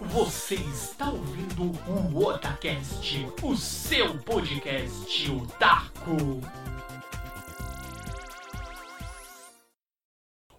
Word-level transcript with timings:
Você 0.00 0.54
está 0.54 1.10
ouvindo 1.10 1.72
o 2.14 2.24
Otacast, 2.24 3.26
o 3.42 3.56
seu 3.56 4.16
podcast 4.22 5.28
otaku. 5.32 6.40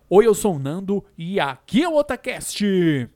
Oi, 0.10 0.28
eu 0.28 0.36
sou 0.36 0.56
o 0.56 0.60
Nando 0.60 1.06
e 1.18 1.40
aqui 1.40 1.84
é 1.84 1.88
o 1.88 1.96
Otacast. 1.96 3.10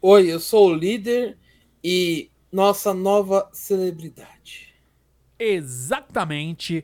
Oi, 0.00 0.26
eu 0.32 0.40
sou 0.40 0.70
o 0.70 0.74
líder 0.74 1.36
e 1.84 2.30
nossa 2.50 2.94
nova 2.94 3.50
celebridade. 3.52 4.74
Exatamente 5.38 6.82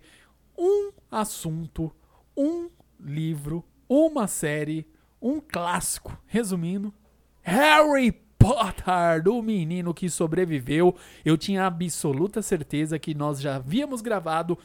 um 0.58 0.92
assunto, 1.10 1.90
um 2.36 2.68
livro, 3.00 3.64
uma 3.88 4.26
série, 4.26 4.86
um 5.22 5.40
clássico. 5.40 6.20
Resumindo, 6.26 6.92
Harry 7.40 8.21
Potter, 8.42 9.22
do 9.22 9.40
menino 9.40 9.94
que 9.94 10.10
sobreviveu. 10.10 10.96
Eu 11.24 11.38
tinha 11.38 11.64
absoluta 11.64 12.42
certeza 12.42 12.98
que 12.98 13.14
nós 13.14 13.40
já 13.40 13.54
havíamos 13.56 14.00
gravado, 14.00 14.58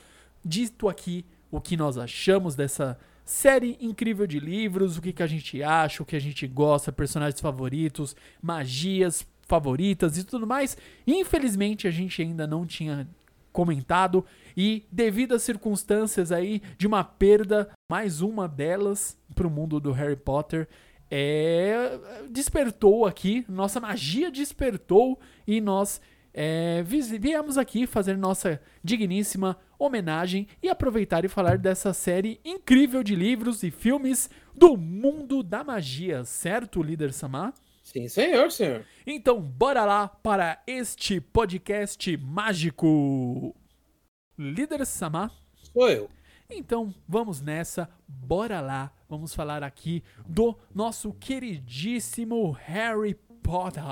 dito 0.43 0.89
aqui 0.89 1.23
o 1.51 1.61
que 1.61 1.77
nós 1.77 1.95
achamos 1.95 2.55
dessa 2.55 2.97
série 3.23 3.77
incrível 3.79 4.25
de 4.25 4.39
livros, 4.39 4.97
o 4.97 5.01
que, 5.01 5.13
que 5.13 5.21
a 5.21 5.27
gente 5.27 5.61
acha, 5.61 6.01
o 6.01 6.05
que 6.05 6.15
a 6.15 6.19
gente 6.19 6.47
gosta, 6.47 6.91
personagens 6.91 7.39
favoritos, 7.39 8.15
magias 8.41 9.23
favoritas 9.43 10.17
e 10.17 10.23
tudo 10.23 10.47
mais. 10.47 10.75
Infelizmente 11.05 11.87
a 11.87 11.91
gente 11.91 12.19
ainda 12.19 12.47
não 12.47 12.65
tinha 12.65 13.07
comentado 13.53 14.25
e 14.55 14.85
devido 14.91 15.33
às 15.35 15.43
circunstâncias 15.43 16.31
aí 16.31 16.61
de 16.77 16.87
uma 16.87 17.03
perda, 17.03 17.69
mais 17.91 18.21
uma 18.21 18.47
delas 18.47 19.17
para 19.35 19.47
o 19.47 19.51
mundo 19.51 19.79
do 19.79 19.91
Harry 19.91 20.15
Potter, 20.15 20.67
é, 21.09 21.99
despertou 22.29 23.05
aqui, 23.05 23.45
nossa 23.47 23.79
magia 23.79 24.29
despertou 24.29 25.19
e 25.45 25.61
nós 25.61 26.01
é, 26.33 26.83
viemos 26.83 27.57
aqui 27.57 27.87
fazer 27.87 28.17
nossa 28.17 28.61
digníssima 28.83 29.57
homenagem 29.79 30.47
e 30.61 30.69
aproveitar 30.69 31.25
e 31.25 31.27
falar 31.27 31.57
dessa 31.57 31.93
série 31.93 32.39
incrível 32.45 33.03
de 33.03 33.15
livros 33.15 33.63
e 33.63 33.71
filmes 33.71 34.29
do 34.53 34.77
mundo 34.77 35.41
da 35.41 35.63
magia, 35.63 36.23
certo, 36.25 36.83
líder 36.83 37.13
Samar? 37.13 37.53
Sim, 37.83 38.07
senhor, 38.07 38.51
senhor. 38.51 38.85
Então, 39.05 39.41
bora 39.41 39.85
lá 39.85 40.09
para 40.09 40.61
este 40.67 41.21
podcast 41.21 42.17
mágico. 42.17 43.55
Líder 44.37 44.85
Samar? 44.85 45.31
Sou 45.73 45.89
eu. 45.89 46.16
Então, 46.49 46.93
vamos 47.05 47.41
nessa, 47.41 47.89
bora 48.07 48.61
lá. 48.61 48.93
Vamos 49.09 49.33
falar 49.33 49.63
aqui 49.63 50.01
do 50.25 50.57
nosso 50.73 51.11
queridíssimo 51.13 52.51
Harry 52.51 53.15
Potter. 53.43 53.83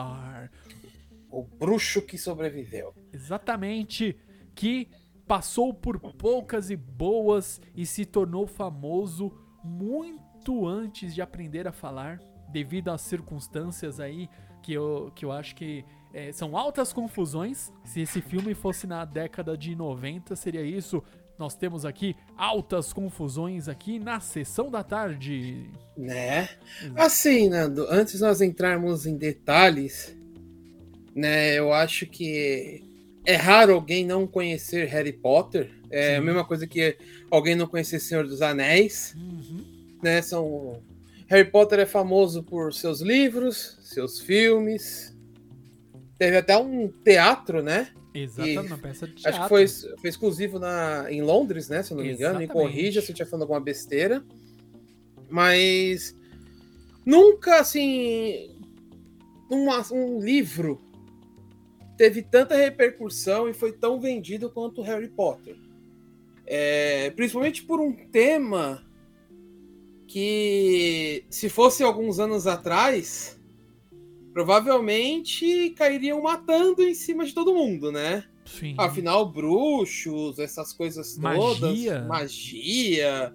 O 1.29 1.43
bruxo 1.43 2.01
que 2.01 2.17
sobreviveu. 2.17 2.93
Exatamente, 3.11 4.17
que 4.55 4.87
passou 5.27 5.73
por 5.73 5.99
poucas 5.99 6.69
e 6.69 6.77
boas 6.77 7.59
e 7.75 7.85
se 7.85 8.05
tornou 8.05 8.47
famoso 8.47 9.33
muito 9.61 10.65
antes 10.65 11.13
de 11.13 11.21
aprender 11.21 11.67
a 11.67 11.73
falar, 11.73 12.21
devido 12.49 12.89
às 12.89 13.01
circunstâncias 13.01 13.99
aí 13.99 14.29
que 14.63 14.71
eu, 14.71 15.11
que 15.13 15.25
eu 15.25 15.31
acho 15.31 15.55
que 15.55 15.83
é, 16.13 16.31
são 16.31 16.55
altas 16.55 16.93
confusões. 16.93 17.73
Se 17.83 17.99
esse 17.99 18.21
filme 18.21 18.53
fosse 18.53 18.87
na 18.87 19.03
década 19.03 19.57
de 19.57 19.75
90, 19.75 20.37
seria 20.37 20.63
isso. 20.63 21.03
Nós 21.37 21.55
temos 21.55 21.85
aqui 21.85 22.15
altas 22.37 22.93
confusões 22.93 23.67
aqui 23.67 23.99
na 23.99 24.19
sessão 24.19 24.71
da 24.71 24.83
tarde. 24.83 25.69
Né? 25.97 26.49
Assim, 26.95 27.49
Nando, 27.49 27.85
antes 27.89 28.21
nós 28.21 28.41
entrarmos 28.41 29.05
em 29.05 29.17
detalhes, 29.17 30.15
né, 31.13 31.57
eu 31.57 31.73
acho 31.73 32.05
que 32.05 32.83
é 33.25 33.35
raro 33.35 33.73
alguém 33.73 34.05
não 34.05 34.25
conhecer 34.27 34.87
Harry 34.87 35.13
Potter. 35.13 35.71
É 35.89 36.11
Sim. 36.11 36.15
a 36.15 36.21
mesma 36.21 36.45
coisa 36.45 36.65
que 36.67 36.97
alguém 37.29 37.55
não 37.55 37.67
conhecer 37.67 37.99
Senhor 37.99 38.25
dos 38.25 38.41
Anéis. 38.41 39.15
Uhum. 39.17 39.97
Né, 40.01 40.21
são... 40.21 40.81
Harry 41.27 41.49
Potter 41.49 41.79
é 41.79 41.85
famoso 41.85 42.43
por 42.43 42.73
seus 42.73 43.01
livros, 43.01 43.79
seus 43.81 44.19
filmes. 44.19 45.14
Teve 46.17 46.37
até 46.37 46.57
um 46.57 46.87
teatro, 46.87 47.61
né? 47.61 47.89
Exatamente, 48.13 48.67
uma 48.67 48.77
peça 48.77 49.07
de 49.07 49.15
teatro. 49.15 49.29
Acho 49.29 49.41
que 49.41 49.49
foi, 49.49 49.67
foi 49.97 50.09
exclusivo 50.09 50.57
na, 50.57 51.11
em 51.11 51.21
Londres, 51.21 51.67
né? 51.67 51.83
Se 51.83 51.91
eu 51.91 51.97
não 51.97 52.03
me 52.03 52.13
engano. 52.13 52.39
Me 52.39 52.47
corrija 52.47 53.01
se 53.01 53.11
eu 53.11 53.13
estiver 53.13 53.29
falando 53.29 53.43
alguma 53.43 53.59
besteira. 53.59 54.23
Mas 55.29 56.15
nunca, 57.05 57.59
assim, 57.59 58.55
uma, 59.49 59.83
um 59.91 60.19
livro 60.19 60.81
teve 61.97 62.21
tanta 62.21 62.55
repercussão 62.55 63.49
e 63.49 63.53
foi 63.53 63.71
tão 63.73 63.99
vendido 63.99 64.49
quanto 64.49 64.81
Harry 64.81 65.09
Potter. 65.09 65.57
É, 66.45 67.09
principalmente 67.11 67.63
por 67.63 67.79
um 67.81 67.93
tema 67.93 68.85
que, 70.07 71.25
se 71.29 71.49
fosse 71.49 71.83
alguns 71.83 72.19
anos 72.19 72.47
atrás, 72.47 73.34
provavelmente 74.35 75.69
cairiam 75.77 76.21
matando 76.21 76.83
em 76.83 76.93
cima 76.93 77.23
de 77.23 77.33
todo 77.33 77.53
mundo, 77.55 77.89
né? 77.89 78.25
Sim. 78.45 78.75
Afinal, 78.77 79.25
bruxos, 79.25 80.39
essas 80.39 80.73
coisas 80.73 81.15
todas, 81.15 81.61
magia, 81.61 82.01
magia 82.01 83.33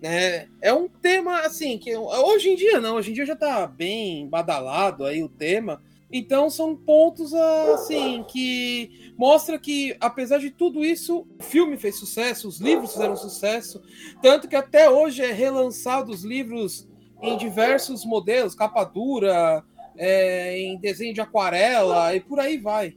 né? 0.00 0.46
É 0.62 0.72
um 0.72 0.88
tema 0.88 1.40
assim 1.40 1.76
que 1.76 1.94
hoje 1.96 2.50
em 2.50 2.54
dia 2.54 2.80
não, 2.80 2.94
hoje 2.94 3.10
em 3.10 3.14
dia 3.14 3.26
já 3.26 3.34
tá 3.34 3.66
bem 3.66 4.28
badalado 4.28 5.04
aí 5.04 5.24
o 5.24 5.28
tema. 5.28 5.82
Então 6.10 6.48
são 6.48 6.76
pontos 6.76 7.34
assim 7.34 8.24
que 8.28 9.12
mostra 9.18 9.58
que 9.58 9.96
apesar 9.98 10.38
de 10.38 10.50
tudo 10.50 10.84
isso, 10.84 11.26
o 11.36 11.42
filme 11.42 11.76
fez 11.76 11.96
sucesso, 11.96 12.46
os 12.46 12.60
livros 12.60 12.92
fizeram 12.92 13.16
sucesso, 13.16 13.82
tanto 14.22 14.46
que 14.46 14.54
até 14.54 14.88
hoje 14.88 15.20
é 15.20 15.32
relançado 15.32 16.12
os 16.12 16.22
livros 16.22 16.88
em 17.20 17.36
diversos 17.36 18.04
modelos, 18.04 18.54
capa 18.54 18.84
dura, 18.84 19.64
é, 19.98 20.58
em 20.58 20.78
desenho 20.78 21.12
de 21.12 21.20
aquarela 21.20 22.14
e 22.14 22.20
por 22.20 22.40
aí 22.40 22.56
vai. 22.56 22.96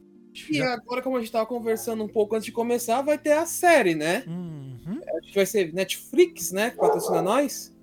E 0.49 0.61
agora, 0.61 1.01
como 1.01 1.17
a 1.17 1.19
gente 1.19 1.27
estava 1.27 1.45
conversando 1.45 2.03
um 2.03 2.07
pouco 2.07 2.35
antes 2.35 2.45
de 2.45 2.51
começar, 2.53 3.01
vai 3.01 3.17
ter 3.17 3.33
a 3.33 3.45
série, 3.45 3.95
né? 3.95 4.23
Uhum. 4.27 5.01
Que 5.23 5.35
vai 5.35 5.45
ser 5.45 5.73
Netflix, 5.73 6.53
né? 6.53 6.69
Que 6.69 6.77
patrocina 6.77 7.21
nós. 7.21 7.75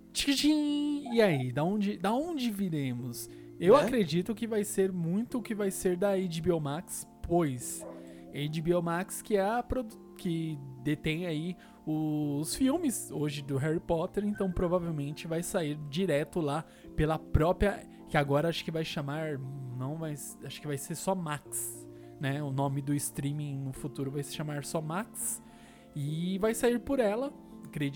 E 1.12 1.20
aí, 1.20 1.52
da 1.52 1.62
onde, 1.62 1.98
da 1.98 2.12
onde 2.14 2.50
viremos? 2.50 3.28
Eu 3.60 3.76
Né? 3.76 3.82
acredito 3.82 4.34
que 4.34 4.46
vai 4.46 4.64
ser 4.64 4.90
muito 4.92 5.38
o 5.38 5.42
que 5.42 5.54
vai 5.54 5.70
ser 5.70 5.96
da 5.96 6.12
HBO 6.16 6.60
Max, 6.60 7.06
pois 7.22 7.84
HBO 8.32 8.82
Max 8.82 9.20
que 9.20 9.36
é 9.36 9.40
a 9.40 9.64
que 10.16 10.58
detém 10.82 11.26
aí 11.26 11.56
os 11.86 12.54
filmes 12.54 13.10
hoje 13.10 13.40
do 13.42 13.56
Harry 13.56 13.80
Potter, 13.80 14.24
então 14.24 14.52
provavelmente 14.52 15.26
vai 15.26 15.42
sair 15.42 15.78
direto 15.88 16.40
lá 16.40 16.64
pela 16.94 17.18
própria, 17.18 17.82
que 18.08 18.16
agora 18.16 18.48
acho 18.48 18.64
que 18.64 18.70
vai 18.70 18.84
chamar, 18.84 19.38
não, 19.78 19.96
mas 19.96 20.38
acho 20.44 20.60
que 20.60 20.66
vai 20.66 20.78
ser 20.78 20.94
só 20.94 21.14
Max, 21.14 21.86
né? 22.20 22.42
O 22.42 22.50
nome 22.50 22.80
do 22.82 22.94
streaming 22.94 23.58
no 23.58 23.72
futuro 23.72 24.10
vai 24.10 24.22
se 24.22 24.34
chamar 24.34 24.64
só 24.64 24.80
Max 24.80 25.42
e 25.94 26.38
vai 26.38 26.54
sair 26.54 26.78
por 26.78 26.98
ela, 27.00 27.32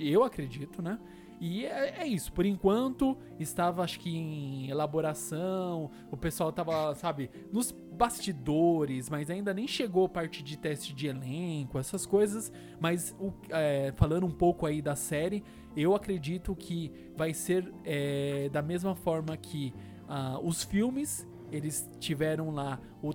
eu 0.00 0.22
acredito, 0.22 0.82
né? 0.82 0.98
E 1.40 1.66
é, 1.66 2.02
é 2.02 2.06
isso, 2.06 2.32
por 2.32 2.46
enquanto 2.46 3.16
estava 3.40 3.82
acho 3.82 3.98
que 3.98 4.16
em 4.16 4.70
elaboração, 4.70 5.90
o 6.08 6.16
pessoal 6.16 6.52
tava, 6.52 6.94
sabe, 6.94 7.30
nos 7.52 7.72
bastidores, 7.72 9.08
mas 9.10 9.28
ainda 9.28 9.52
nem 9.52 9.66
chegou 9.66 10.06
a 10.06 10.08
parte 10.08 10.40
de 10.42 10.56
teste 10.56 10.94
de 10.94 11.08
elenco, 11.08 11.78
essas 11.80 12.06
coisas. 12.06 12.52
Mas 12.78 13.14
o- 13.18 13.32
é, 13.50 13.92
falando 13.96 14.24
um 14.24 14.30
pouco 14.30 14.66
aí 14.66 14.80
da 14.80 14.94
série, 14.94 15.42
eu 15.76 15.94
acredito 15.94 16.54
que 16.54 16.90
vai 17.16 17.32
ser 17.34 17.72
é, 17.84 18.48
da 18.50 18.62
mesma 18.62 18.94
forma 18.94 19.36
que 19.36 19.72
ah, 20.08 20.38
os 20.42 20.62
filmes 20.62 21.26
eles 21.50 21.86
tiveram 22.00 22.50
lá 22.50 22.80
o, 23.02 23.10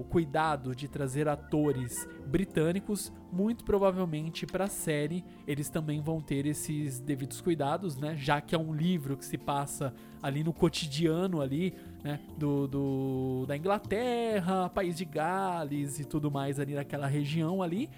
o 0.00 0.04
cuidado 0.10 0.74
de 0.74 0.88
trazer 0.88 1.28
atores 1.28 2.08
britânicos, 2.26 3.12
muito 3.32 3.64
provavelmente 3.64 4.44
para 4.44 4.64
a 4.64 4.68
série 4.68 5.24
eles 5.46 5.68
também 5.68 6.00
vão 6.00 6.20
ter 6.20 6.44
esses 6.44 6.98
devidos 6.98 7.40
cuidados, 7.40 7.96
né? 7.96 8.16
Já 8.16 8.40
que 8.40 8.52
é 8.52 8.58
um 8.58 8.74
livro 8.74 9.16
que 9.16 9.24
se 9.24 9.38
passa 9.38 9.94
ali 10.20 10.42
no 10.42 10.52
cotidiano 10.52 11.40
ali, 11.40 11.72
né? 12.02 12.18
Do, 12.36 12.66
do- 12.66 13.44
da 13.46 13.56
Inglaterra, 13.56 14.68
País 14.68 14.96
de 14.96 15.04
Gales 15.04 16.00
e 16.00 16.04
tudo 16.04 16.32
mais 16.32 16.58
ali 16.58 16.74
naquela 16.74 17.06
região 17.06 17.62
ali, 17.62 17.88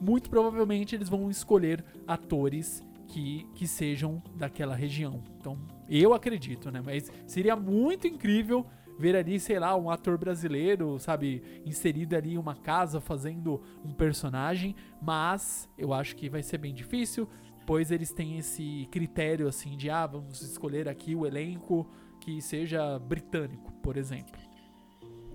muito 0.00 0.30
provavelmente 0.30 0.94
eles 0.94 1.10
vão 1.10 1.28
escolher 1.30 1.84
atores 2.06 2.82
que, 3.10 3.44
que 3.54 3.66
sejam 3.66 4.22
daquela 4.36 4.74
região. 4.74 5.22
Então, 5.36 5.58
eu 5.88 6.14
acredito, 6.14 6.70
né? 6.70 6.80
Mas 6.84 7.10
seria 7.26 7.56
muito 7.56 8.06
incrível 8.06 8.64
ver 8.98 9.16
ali, 9.16 9.40
sei 9.40 9.58
lá, 9.58 9.76
um 9.76 9.90
ator 9.90 10.16
brasileiro, 10.16 10.98
sabe, 10.98 11.42
inserido 11.66 12.14
ali 12.14 12.34
em 12.34 12.38
uma 12.38 12.54
casa 12.54 13.00
fazendo 13.00 13.60
um 13.84 13.92
personagem, 13.92 14.76
mas 15.02 15.68
eu 15.76 15.92
acho 15.92 16.14
que 16.14 16.28
vai 16.28 16.42
ser 16.42 16.58
bem 16.58 16.72
difícil, 16.72 17.28
pois 17.66 17.90
eles 17.90 18.12
têm 18.12 18.38
esse 18.38 18.86
critério 18.90 19.48
assim 19.48 19.76
de 19.76 19.90
ah, 19.90 20.06
vamos 20.06 20.42
escolher 20.42 20.88
aqui 20.88 21.14
o 21.14 21.26
elenco 21.26 21.90
que 22.20 22.40
seja 22.40 22.98
britânico, 22.98 23.72
por 23.82 23.96
exemplo. 23.96 24.38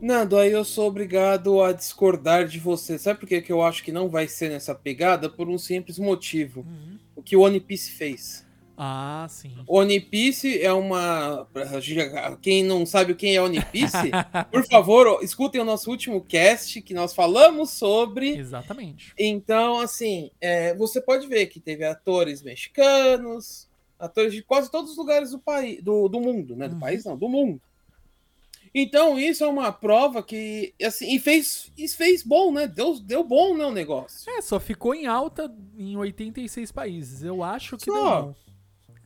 Nando, 0.01 0.37
aí 0.37 0.51
eu 0.51 0.63
sou 0.63 0.87
obrigado 0.87 1.61
a 1.63 1.71
discordar 1.71 2.47
de 2.47 2.59
você. 2.59 2.97
Sabe 2.99 3.19
por 3.19 3.27
que, 3.27 3.41
que 3.41 3.51
eu 3.51 3.61
acho 3.63 3.83
que 3.83 3.91
não 3.91 4.09
vai 4.09 4.27
ser 4.27 4.49
nessa 4.49 4.75
pegada? 4.75 5.29
Por 5.29 5.49
um 5.49 5.57
simples 5.57 5.97
motivo. 5.97 6.61
Uhum. 6.61 6.99
O 7.15 7.23
que 7.23 7.35
o 7.35 7.41
One 7.41 7.59
Piece 7.59 7.91
fez. 7.91 8.45
Ah, 8.77 9.25
sim. 9.29 9.53
One 9.65 9.99
Piece 10.01 10.61
é 10.61 10.71
uma. 10.73 11.47
Quem 12.41 12.61
não 12.63 12.85
sabe 12.85 13.13
o 13.13 13.15
que 13.15 13.27
é 13.33 13.41
One 13.41 13.63
Piece, 13.71 14.11
por 14.51 14.65
favor, 14.67 15.23
escutem 15.23 15.61
o 15.61 15.65
nosso 15.65 15.89
último 15.89 16.21
cast 16.21 16.81
que 16.81 16.93
nós 16.93 17.13
falamos 17.13 17.71
sobre. 17.71 18.37
Exatamente. 18.37 19.13
Então, 19.17 19.79
assim, 19.79 20.29
é, 20.41 20.75
você 20.75 20.99
pode 20.99 21.25
ver 21.25 21.45
que 21.47 21.59
teve 21.61 21.85
atores 21.85 22.43
mexicanos, 22.43 23.69
atores 23.97 24.33
de 24.33 24.43
quase 24.43 24.69
todos 24.69 24.91
os 24.91 24.97
lugares 24.97 25.31
do 25.31 25.39
país, 25.39 25.81
do, 25.81 26.09
do 26.09 26.19
mundo, 26.19 26.53
né? 26.55 26.67
Do 26.67 26.73
Uhum. 26.75 26.79
país 26.81 27.05
não, 27.05 27.17
do 27.17 27.29
mundo. 27.29 27.61
Então, 28.77 29.17
isso 29.17 29.41
é 29.41 29.47
uma 29.47 29.71
prova 29.71 30.21
que, 30.21 30.75
assim, 30.83 31.15
e 31.15 31.17
fez, 31.19 31.71
e 31.77 31.87
fez 31.87 32.21
bom, 32.21 32.51
né? 32.51 32.67
Deu, 32.67 32.99
deu 32.99 33.23
bom, 33.23 33.55
né, 33.55 33.65
o 33.65 33.71
negócio. 33.71 34.29
É, 34.29 34.41
só 34.41 34.59
ficou 34.59 34.93
em 34.93 35.05
alta 35.07 35.49
em 35.77 35.95
86 35.95 36.73
países. 36.73 37.23
Eu 37.23 37.41
acho 37.41 37.77
que 37.77 37.85
Só. 37.85 38.21
deu. 38.23 38.35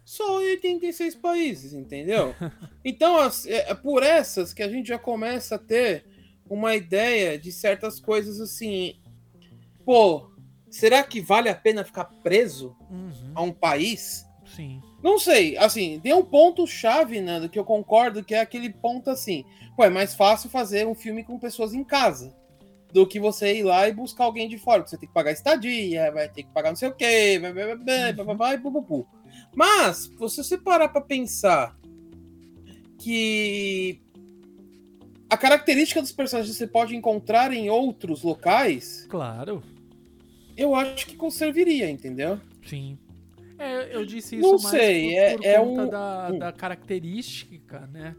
Só 0.03 0.41
em 0.41 0.49
86 0.53 1.13
países, 1.15 1.73
entendeu? 1.73 2.35
Então, 2.83 3.17
as- 3.17 3.45
é 3.45 3.69
é 3.69 3.75
por 3.75 4.01
essas 4.01 4.53
que 4.53 4.63
a 4.63 4.69
gente 4.69 4.87
já 4.87 4.97
começa 4.97 5.55
a 5.55 5.59
ter 5.59 6.05
uma 6.49 6.75
ideia 6.75 7.37
de 7.37 7.51
certas 7.51 7.99
coisas 7.99 8.39
assim. 8.41 8.95
Pô, 9.85 10.31
será 10.69 11.03
que 11.03 11.21
vale 11.21 11.49
a 11.49 11.53
pena 11.55 11.83
ficar 11.83 12.05
preso 12.05 12.75
Uhum, 12.89 13.31
a 13.35 13.41
um 13.43 13.51
país? 13.51 14.25
sim. 14.55 14.81
Não 15.01 15.17
sei, 15.17 15.57
assim, 15.57 15.99
tem 16.01 16.13
um 16.13 16.23
ponto 16.23 16.67
chave, 16.67 17.21
Nando, 17.21 17.47
que 17.49 17.57
eu 17.57 17.63
concordo, 17.63 18.23
que 18.23 18.33
é 18.35 18.41
aquele 18.41 18.69
ponto 18.69 19.09
assim, 19.09 19.45
pô, 19.75 19.83
é 19.83 19.89
mais 19.89 20.13
fácil 20.13 20.49
fazer 20.49 20.85
um 20.85 20.93
filme 20.95 21.23
com 21.23 21.39
pessoas 21.39 21.73
em 21.73 21.83
casa 21.83 22.35
do 22.91 23.07
que 23.07 23.19
você 23.19 23.55
ir 23.59 23.63
lá 23.63 23.87
e 23.87 23.93
buscar 23.93 24.25
alguém 24.25 24.49
de 24.49 24.57
fora, 24.57 24.79
porque 24.79 24.89
você 24.89 24.97
tem 24.97 25.07
que 25.07 25.13
pagar 25.13 25.31
estadia, 25.31 26.11
vai 26.11 26.27
ter 26.27 26.43
que 26.43 26.49
pagar 26.51 26.69
não 26.69 26.75
sei 26.75 26.89
o 26.89 26.95
quê, 26.95 27.37
vai, 27.39 27.53
vai, 27.53 27.65
vai, 27.67 27.77
vai, 27.77 28.13
vai, 28.13 28.25
vai, 28.57 28.73
vai. 28.73 29.05
Mas, 29.55 30.11
se 30.29 30.37
você 30.37 30.57
parar 30.57 30.89
pra 30.89 31.01
pensar 31.01 31.77
que 32.97 34.01
a 35.29 35.37
característica 35.37 36.01
dos 36.01 36.11
personagens 36.11 36.55
você 36.55 36.67
pode 36.67 36.95
encontrar 36.95 37.53
em 37.53 37.69
outros 37.69 38.23
locais, 38.23 39.05
Claro, 39.09 39.63
eu 40.57 40.75
acho 40.75 41.05
que 41.05 41.15
conservaria, 41.15 41.89
entendeu? 41.89 42.39
sim. 42.65 42.97
É, 43.59 43.95
eu 43.95 44.05
disse 44.05 44.37
isso 44.37 44.43
Não 44.53 44.57
mais 44.59 44.69
sei, 44.69 45.03
por, 45.09 45.13
é- 45.17 45.35
por 45.37 45.45
é 45.45 45.57
conta 45.59 45.81
um- 45.83 45.89
da, 45.89 46.31
da 46.31 46.51
característica, 46.51 47.87
né? 47.87 48.15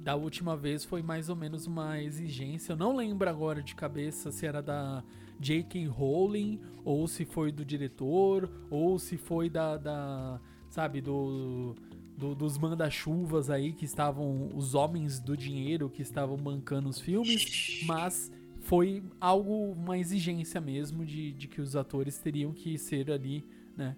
Da 0.00 0.16
última 0.16 0.56
vez 0.56 0.84
foi 0.84 1.00
mais 1.02 1.28
ou 1.28 1.36
menos 1.36 1.66
uma 1.66 2.02
exigência. 2.02 2.72
Eu 2.72 2.76
não 2.76 2.96
lembro 2.96 3.28
agora 3.30 3.62
de 3.62 3.74
cabeça 3.74 4.32
se 4.32 4.44
era 4.44 4.60
da 4.60 5.04
J.K. 5.38 5.86
Rowling, 5.86 6.60
ou 6.84 7.06
se 7.06 7.24
foi 7.24 7.52
do 7.52 7.64
diretor, 7.64 8.50
ou 8.68 8.98
se 8.98 9.16
foi 9.16 9.48
da, 9.48 9.76
da 9.76 10.40
sabe, 10.68 11.00
do, 11.00 11.76
do- 12.18 12.34
dos 12.34 12.58
manda-chuvas 12.58 13.48
aí 13.50 13.72
que 13.72 13.84
estavam, 13.84 14.50
os 14.54 14.74
homens 14.74 15.20
do 15.20 15.36
dinheiro 15.36 15.88
que 15.88 16.02
estavam 16.02 16.36
bancando 16.36 16.88
os 16.88 17.00
filmes, 17.00 17.82
mas 17.86 18.32
foi 18.62 19.02
algo, 19.20 19.70
uma 19.72 19.96
exigência 19.98 20.60
mesmo 20.60 21.04
de, 21.04 21.32
de 21.32 21.46
que 21.46 21.60
os 21.60 21.76
atores 21.76 22.18
teriam 22.18 22.52
que 22.52 22.76
ser 22.78 23.10
ali, 23.10 23.44
né, 23.76 23.96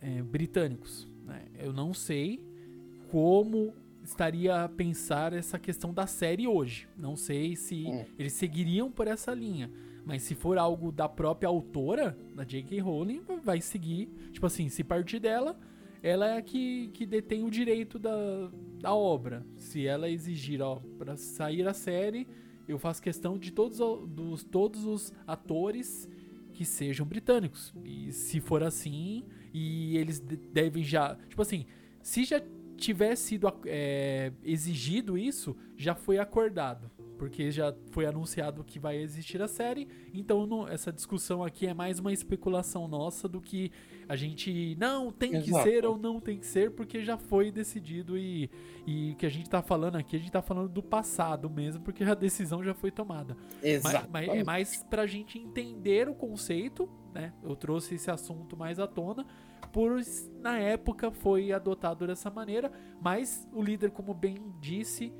é, 0.00 0.22
britânicos. 0.22 1.08
né? 1.24 1.42
Eu 1.58 1.72
não 1.72 1.92
sei 1.92 2.40
como 3.10 3.74
estaria 4.02 4.64
a 4.64 4.68
pensar 4.68 5.32
essa 5.32 5.58
questão 5.58 5.92
da 5.92 6.06
série 6.06 6.46
hoje. 6.46 6.88
Não 6.96 7.16
sei 7.16 7.54
se 7.56 7.84
Hum. 7.86 8.04
eles 8.18 8.32
seguiriam 8.32 8.90
por 8.90 9.06
essa 9.06 9.32
linha. 9.34 9.70
Mas 10.04 10.22
se 10.22 10.34
for 10.34 10.56
algo 10.56 10.90
da 10.90 11.06
própria 11.08 11.48
autora, 11.48 12.16
da 12.34 12.42
J.K. 12.44 12.80
Rowling, 12.80 13.20
vai 13.44 13.60
seguir. 13.60 14.08
Tipo 14.32 14.46
assim, 14.46 14.70
se 14.70 14.82
partir 14.82 15.18
dela, 15.18 15.58
ela 16.02 16.26
é 16.28 16.38
a 16.38 16.42
que, 16.42 16.88
que 16.94 17.04
detém 17.04 17.44
o 17.44 17.50
direito 17.50 17.98
da, 17.98 18.50
da 18.80 18.94
obra. 18.94 19.44
Se 19.56 19.86
ela 19.86 20.08
exigir, 20.08 20.62
ó, 20.62 20.76
pra 20.96 21.14
sair 21.16 21.68
a 21.68 21.74
série, 21.74 22.26
eu 22.66 22.78
faço 22.78 23.02
questão 23.02 23.36
de 23.36 23.50
todos, 23.52 23.78
dos, 24.08 24.42
todos 24.44 24.84
os 24.86 25.12
atores 25.26 26.08
que 26.58 26.64
sejam 26.64 27.06
britânicos. 27.06 27.72
E 27.84 28.10
se 28.12 28.40
for 28.40 28.64
assim, 28.64 29.24
e 29.54 29.96
eles 29.96 30.18
de- 30.18 30.36
devem 30.36 30.82
já. 30.82 31.14
Tipo 31.28 31.40
assim, 31.42 31.66
se 32.02 32.24
já 32.24 32.42
tiver 32.76 33.14
sido 33.14 33.46
é, 33.64 34.32
exigido 34.42 35.16
isso, 35.16 35.56
já 35.76 35.94
foi 35.94 36.18
acordado. 36.18 36.90
Porque 37.16 37.50
já 37.52 37.72
foi 37.92 38.06
anunciado 38.06 38.64
que 38.64 38.78
vai 38.80 38.96
existir 38.96 39.40
a 39.40 39.46
série. 39.46 39.86
Então 40.12 40.46
não- 40.48 40.66
essa 40.66 40.92
discussão 40.92 41.44
aqui 41.44 41.64
é 41.66 41.72
mais 41.74 42.00
uma 42.00 42.12
especulação 42.12 42.88
nossa 42.88 43.28
do 43.28 43.40
que 43.40 43.70
a 44.08 44.16
gente 44.16 44.74
não 44.80 45.12
tem 45.12 45.32
que 45.32 45.50
Exato. 45.50 45.64
ser 45.64 45.84
ou 45.84 45.98
não 45.98 46.18
tem 46.18 46.38
que 46.38 46.46
ser, 46.46 46.70
porque 46.70 47.04
já 47.04 47.18
foi 47.18 47.50
decidido 47.50 48.16
e, 48.16 48.50
e 48.86 49.12
o 49.12 49.16
que 49.16 49.26
a 49.26 49.28
gente 49.28 49.50
tá 49.50 49.60
falando 49.60 49.96
aqui, 49.96 50.16
a 50.16 50.18
gente 50.18 50.32
tá 50.32 50.40
falando 50.40 50.68
do 50.68 50.82
passado 50.82 51.50
mesmo, 51.50 51.82
porque 51.82 52.02
a 52.02 52.14
decisão 52.14 52.64
já 52.64 52.72
foi 52.72 52.90
tomada. 52.90 53.36
Mas, 53.56 53.64
Exato. 53.64 54.08
mas 54.10 54.28
é 54.28 54.42
mais 54.42 54.82
pra 54.84 55.06
gente 55.06 55.38
entender 55.38 56.08
o 56.08 56.14
conceito, 56.14 56.88
né? 57.12 57.34
Eu 57.42 57.54
trouxe 57.54 57.96
esse 57.96 58.10
assunto 58.10 58.56
mais 58.56 58.78
à 58.78 58.86
tona, 58.86 59.26
pois 59.70 60.30
na 60.40 60.58
época 60.58 61.10
foi 61.10 61.52
adotado 61.52 62.06
dessa 62.06 62.30
maneira, 62.30 62.72
mas 63.02 63.46
o 63.52 63.62
líder, 63.62 63.90
como 63.90 64.14
bem 64.14 64.36
disse, 64.58 65.12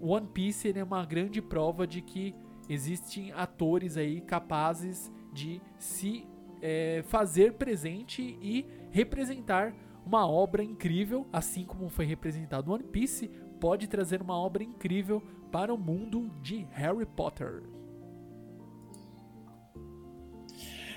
One 0.00 0.28
Piece 0.28 0.72
é 0.78 0.84
uma 0.84 1.04
grande 1.04 1.42
prova 1.42 1.88
de 1.88 2.00
que 2.00 2.36
existem 2.68 3.32
atores 3.32 3.96
aí 3.96 4.20
capazes 4.20 5.10
de 5.32 5.60
se 5.76 6.24
é, 6.62 7.04
fazer 7.08 7.54
presente 7.54 8.38
e 8.40 8.66
representar 8.90 9.74
uma 10.04 10.26
obra 10.28 10.62
incrível, 10.62 11.26
assim 11.32 11.64
como 11.64 11.88
foi 11.88 12.06
representado 12.06 12.72
One 12.72 12.84
Piece, 12.84 13.28
pode 13.60 13.86
trazer 13.86 14.22
uma 14.22 14.36
obra 14.36 14.62
incrível 14.62 15.22
para 15.50 15.72
o 15.72 15.78
mundo 15.78 16.30
de 16.42 16.66
Harry 16.70 17.06
Potter. 17.06 17.62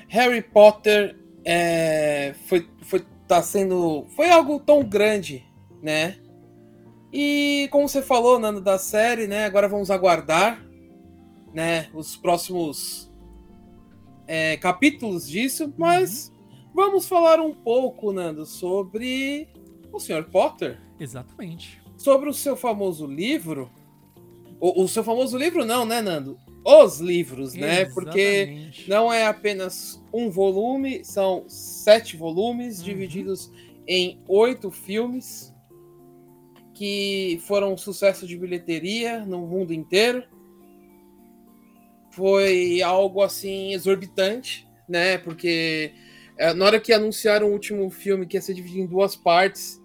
Harry 0.08 0.42
Potter 0.42 1.18
é, 1.44 2.34
foi, 2.46 2.70
foi, 2.82 3.06
tá 3.28 3.42
sendo. 3.42 4.06
Foi 4.16 4.30
algo 4.30 4.60
tão 4.60 4.84
grande, 4.84 5.46
né? 5.82 6.18
E 7.14 7.68
como 7.72 7.88
você 7.88 8.02
falou, 8.02 8.40
Nando, 8.40 8.62
da 8.62 8.78
série, 8.78 9.28
né? 9.28 9.46
Agora 9.46 9.68
vamos 9.68 9.92
aguardar 9.92 10.62
né, 11.54 11.90
os 11.94 12.16
próximos 12.16 13.11
é, 14.34 14.56
capítulos 14.56 15.28
disso, 15.28 15.74
mas 15.78 16.32
vamos 16.74 17.06
falar 17.06 17.42
um 17.42 17.54
pouco, 17.54 18.14
Nando, 18.14 18.46
sobre 18.46 19.50
o 19.92 20.00
Sr. 20.00 20.24
Potter, 20.32 20.80
Exatamente. 20.98 21.82
sobre 21.98 22.30
o 22.30 22.34
seu 22.34 22.56
famoso 22.56 23.06
livro. 23.06 23.70
O, 24.58 24.84
o 24.84 24.88
seu 24.88 25.04
famoso 25.04 25.38
livro, 25.38 25.66
não, 25.66 25.86
né, 25.86 26.02
Nando? 26.02 26.40
Os 26.64 27.02
livros, 27.02 27.56
né? 27.56 27.84
Porque 27.86 28.20
Exatamente. 28.22 28.90
não 28.90 29.12
é 29.12 29.26
apenas 29.26 30.02
um 30.14 30.30
volume, 30.30 31.04
são 31.04 31.44
sete 31.50 32.16
volumes 32.16 32.78
Uhum. 32.80 32.86
divididos 32.86 33.52
em 33.86 34.22
oito 34.30 34.72
filmes 34.72 35.54
que 36.74 37.38
foram 37.46 37.74
um 37.74 37.78
sucesso 37.78 38.26
de 38.26 38.38
bilheteria 38.38 39.26
no 39.26 39.46
mundo 39.46 39.74
inteiro. 39.74 40.24
Foi 42.12 42.82
algo 42.82 43.22
assim 43.22 43.74
exorbitante, 43.74 44.68
né? 44.88 45.18
Porque 45.18 45.94
é, 46.38 46.54
na 46.54 46.66
hora 46.66 46.80
que 46.80 46.94
anunciaram 46.94 47.48
o 47.48 47.52
último 47.52 47.90
filme 47.90 48.26
que 48.26 48.38
ia 48.38 48.42
ser 48.42 48.54
dividido 48.54 48.82
em 48.82 48.88
duas 48.88 49.16
partes, 49.16 49.82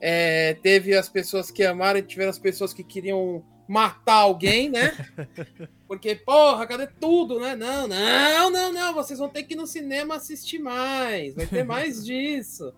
é, 0.00 0.54
teve 0.54 0.94
as 0.94 1.08
pessoas 1.08 1.50
que 1.50 1.64
amaram 1.64 1.98
e 1.98 2.02
tiveram 2.02 2.30
as 2.30 2.38
pessoas 2.38 2.72
que 2.72 2.84
queriam 2.84 3.44
matar 3.66 4.16
alguém, 4.16 4.70
né? 4.70 4.92
Porque, 5.88 6.14
porra, 6.14 6.66
cadê 6.66 6.86
tudo, 6.86 7.40
né? 7.40 7.56
Não, 7.56 7.86
não, 7.86 8.50
não, 8.50 8.72
não. 8.72 8.94
Vocês 8.94 9.18
vão 9.18 9.28
ter 9.28 9.44
que 9.44 9.54
ir 9.54 9.56
no 9.56 9.66
cinema 9.66 10.16
assistir 10.16 10.58
mais. 10.58 11.34
Vai 11.34 11.46
ter 11.46 11.64
mais 11.64 12.04
disso. 12.06 12.72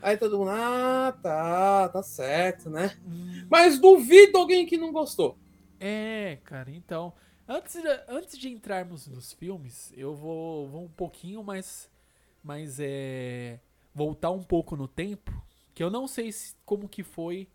Aí 0.00 0.16
todo 0.16 0.38
mundo, 0.38 0.50
ah, 0.50 1.16
tá, 1.22 1.88
tá 1.88 2.02
certo, 2.02 2.68
né? 2.68 2.96
Hum, 3.06 3.46
Mas 3.48 3.78
duvido 3.78 4.36
alguém 4.36 4.66
que 4.66 4.76
não 4.76 4.90
gostou. 4.90 5.38
É, 5.78 6.38
cara, 6.44 6.70
então. 6.72 7.12
Antes 7.48 7.74
de, 7.74 7.88
antes 8.08 8.38
de 8.38 8.48
entrarmos 8.48 9.06
nos 9.06 9.32
filmes, 9.32 9.92
eu 9.96 10.14
vou, 10.14 10.68
vou 10.68 10.84
um 10.84 10.88
pouquinho 10.88 11.42
mais. 11.42 11.90
mais 12.42 12.78
é, 12.80 13.60
voltar 13.94 14.30
um 14.30 14.42
pouco 14.42 14.76
no 14.76 14.86
tempo. 14.88 15.32
Que 15.74 15.82
eu 15.82 15.90
não 15.90 16.06
sei 16.06 16.30
se- 16.32 16.54
como 16.64 16.88
que 16.88 17.02
foi 17.02 17.48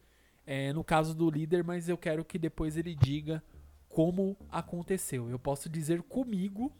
é, 0.45 0.73
no 0.73 0.83
caso 0.83 1.13
do 1.15 1.29
líder, 1.29 1.63
mas 1.63 1.87
eu 1.89 1.97
quero 1.97 2.23
que 2.25 2.37
depois 2.37 2.77
ele 2.77 2.95
diga 2.95 3.43
como 3.89 4.35
aconteceu. 4.49 5.29
Eu 5.29 5.39
posso 5.39 5.69
dizer 5.69 6.01
comigo. 6.03 6.71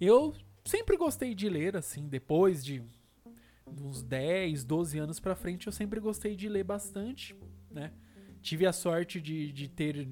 Eu 0.00 0.34
sempre 0.64 0.96
gostei 0.96 1.34
de 1.34 1.48
ler, 1.48 1.76
assim, 1.76 2.08
depois 2.08 2.64
de 2.64 2.82
uns 3.66 4.02
10, 4.02 4.64
12 4.64 4.98
anos 4.98 5.20
pra 5.20 5.34
frente, 5.36 5.66
eu 5.66 5.72
sempre 5.72 6.00
gostei 6.00 6.34
de 6.36 6.48
ler 6.48 6.64
bastante, 6.64 7.34
né? 7.70 7.92
Tive 8.40 8.66
a 8.66 8.72
sorte 8.72 9.20
de, 9.20 9.52
de 9.52 9.68
ter 9.68 10.08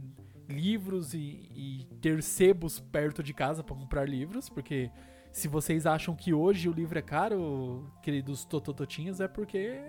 livros 0.50 1.14
e, 1.14 1.48
e 1.54 1.86
ter 2.00 2.22
sebos 2.22 2.78
perto 2.78 3.22
de 3.22 3.32
casa 3.32 3.62
para 3.62 3.74
comprar 3.74 4.08
livros, 4.08 4.48
porque 4.48 4.90
se 5.32 5.48
vocês 5.48 5.86
acham 5.86 6.14
que 6.14 6.34
hoje 6.34 6.68
o 6.68 6.72
livro 6.72 6.98
é 6.98 7.02
caro, 7.02 7.90
queridos 8.02 8.44
totototinhos, 8.44 9.20
é 9.20 9.28
porque 9.28 9.80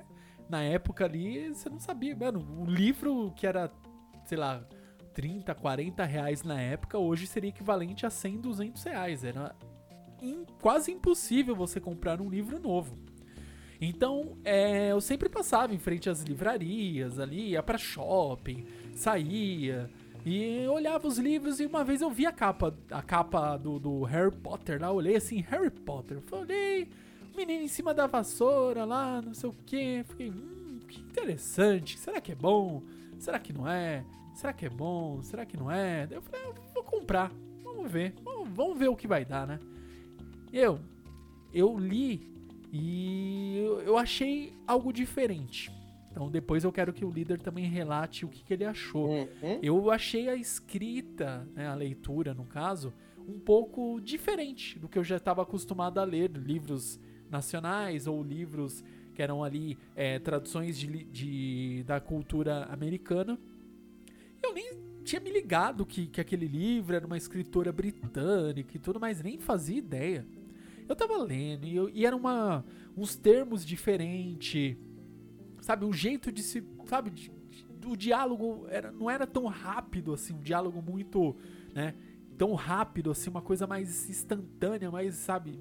na 0.49 0.61
época 0.61 1.05
ali 1.05 1.49
você 1.49 1.69
não 1.69 1.79
sabia, 1.79 2.15
mano, 2.15 2.45
o 2.59 2.65
livro 2.65 3.31
que 3.35 3.47
era, 3.47 3.71
sei 4.25 4.37
lá, 4.37 4.63
30, 5.13 5.53
40 5.55 6.05
reais 6.05 6.43
na 6.43 6.59
época, 6.59 6.97
hoje 6.97 7.27
seria 7.27 7.49
equivalente 7.49 8.05
a 8.05 8.09
100, 8.09 8.41
200 8.41 8.83
reais. 8.83 9.23
Era 9.23 9.55
in, 10.21 10.45
quase 10.61 10.91
impossível 10.91 11.55
você 11.55 11.79
comprar 11.79 12.21
um 12.21 12.29
livro 12.29 12.59
novo. 12.59 12.97
Então, 13.79 14.37
é, 14.43 14.91
eu 14.91 15.01
sempre 15.01 15.27
passava 15.27 15.73
em 15.73 15.79
frente 15.79 16.09
às 16.09 16.21
livrarias 16.21 17.19
ali, 17.19 17.49
ia 17.49 17.63
pra 17.63 17.79
shopping, 17.79 18.65
saía 18.93 19.89
e 20.25 20.67
olhava 20.67 21.07
os 21.07 21.17
livros 21.17 21.59
e 21.59 21.65
uma 21.65 21.83
vez 21.83 22.01
eu 22.01 22.09
vi 22.09 22.25
a 22.25 22.31
capa, 22.31 22.75
a 22.91 23.01
capa 23.01 23.57
do, 23.57 23.79
do 23.79 24.03
Harry 24.03 24.31
Potter 24.31 24.79
lá, 24.79 24.91
olhei 24.91 25.15
assim, 25.15 25.41
Harry 25.41 25.71
Potter, 25.71 26.21
falei, 26.21 26.89
menino 27.35 27.63
em 27.63 27.67
cima 27.67 27.93
da 27.93 28.05
vassoura 28.05 28.85
lá, 28.85 29.21
não 29.21 29.33
sei 29.33 29.49
o 29.49 29.53
que, 29.65 30.03
fiquei, 30.07 30.29
hum, 30.29 30.79
que 30.87 31.01
interessante, 31.01 31.97
será 31.97 32.21
que 32.21 32.33
é 32.33 32.35
bom? 32.35 32.83
Será 33.17 33.39
que 33.39 33.51
não 33.51 33.67
é? 33.67 34.05
Será 34.35 34.53
que 34.53 34.65
é 34.65 34.69
bom? 34.69 35.21
Será 35.23 35.45
que 35.45 35.57
não 35.57 35.71
é? 35.71 36.05
Daí 36.05 36.17
eu 36.17 36.21
falei, 36.21 36.41
ah, 36.47 36.53
vou 36.73 36.83
comprar, 36.83 37.31
vamos 37.63 37.91
ver, 37.91 38.13
vamos, 38.23 38.49
vamos 38.49 38.77
ver 38.77 38.89
o 38.89 38.95
que 38.95 39.07
vai 39.07 39.25
dar, 39.25 39.47
né? 39.47 39.59
Eu, 40.53 40.79
eu 41.53 41.77
li 41.79 42.29
e 42.71 43.57
eu 43.85 43.97
achei 43.97 44.53
algo 44.67 44.93
diferente. 44.93 45.71
Então 46.11 46.29
depois 46.29 46.63
eu 46.63 46.71
quero 46.71 46.93
que 46.93 47.05
o 47.05 47.09
líder 47.09 47.41
também 47.41 47.65
relate 47.65 48.25
o 48.25 48.29
que, 48.29 48.43
que 48.43 48.53
ele 48.53 48.65
achou. 48.65 49.09
Uhum. 49.09 49.59
Eu 49.63 49.89
achei 49.89 50.27
a 50.29 50.35
escrita, 50.35 51.47
né, 51.55 51.67
a 51.67 51.73
leitura 51.73 52.33
no 52.33 52.45
caso, 52.45 52.93
um 53.27 53.39
pouco 53.39 53.99
diferente 54.01 54.77
do 54.77 54.89
que 54.89 54.99
eu 54.99 55.03
já 55.03 55.17
estava 55.17 55.41
acostumado 55.41 55.99
a 55.99 56.03
ler, 56.03 56.29
livros 56.31 56.99
nacionais 57.29 58.07
ou 58.07 58.21
livros 58.21 58.83
que 59.13 59.21
eram 59.21 59.43
ali 59.43 59.77
é, 59.95 60.19
traduções 60.19 60.77
de, 60.77 61.03
de, 61.05 61.83
da 61.85 61.99
cultura 61.99 62.65
americana. 62.65 63.39
Eu 64.43 64.53
nem 64.53 64.73
tinha 65.03 65.19
me 65.19 65.31
ligado 65.31 65.85
que, 65.85 66.07
que 66.07 66.21
aquele 66.21 66.47
livro 66.47 66.95
era 66.95 67.05
uma 67.05 67.17
escritora 67.17 67.71
britânica 67.71 68.75
e 68.75 68.79
tudo, 68.79 68.99
mas 68.99 69.21
nem 69.21 69.39
fazia 69.39 69.77
ideia. 69.77 70.25
Eu 70.87 70.95
tava 70.95 71.17
lendo 71.17 71.65
e, 71.65 71.75
eu, 71.75 71.89
e 71.89 72.05
era 72.05 72.15
uma, 72.15 72.65
uns 72.97 73.15
termos 73.15 73.65
diferentes, 73.65 74.75
sabe? 75.61 75.85
Um 75.85 75.93
jeito 75.93 76.31
de 76.31 76.43
se. 76.43 76.63
Sabe? 76.85 77.09
De, 77.09 77.31
de, 77.49 77.87
o 77.87 77.95
diálogo 77.95 78.65
era, 78.69 78.91
não 78.91 79.09
era 79.09 79.25
tão 79.25 79.45
rápido 79.45 80.13
assim, 80.13 80.33
um 80.33 80.41
diálogo 80.41 80.81
muito. 80.81 81.35
né? 81.73 81.95
Tão 82.37 82.53
rápido 82.55 83.11
assim, 83.11 83.29
uma 83.29 83.41
coisa 83.41 83.65
mais 83.65 84.09
instantânea, 84.09 84.91
mais, 84.91 85.15
sabe? 85.15 85.59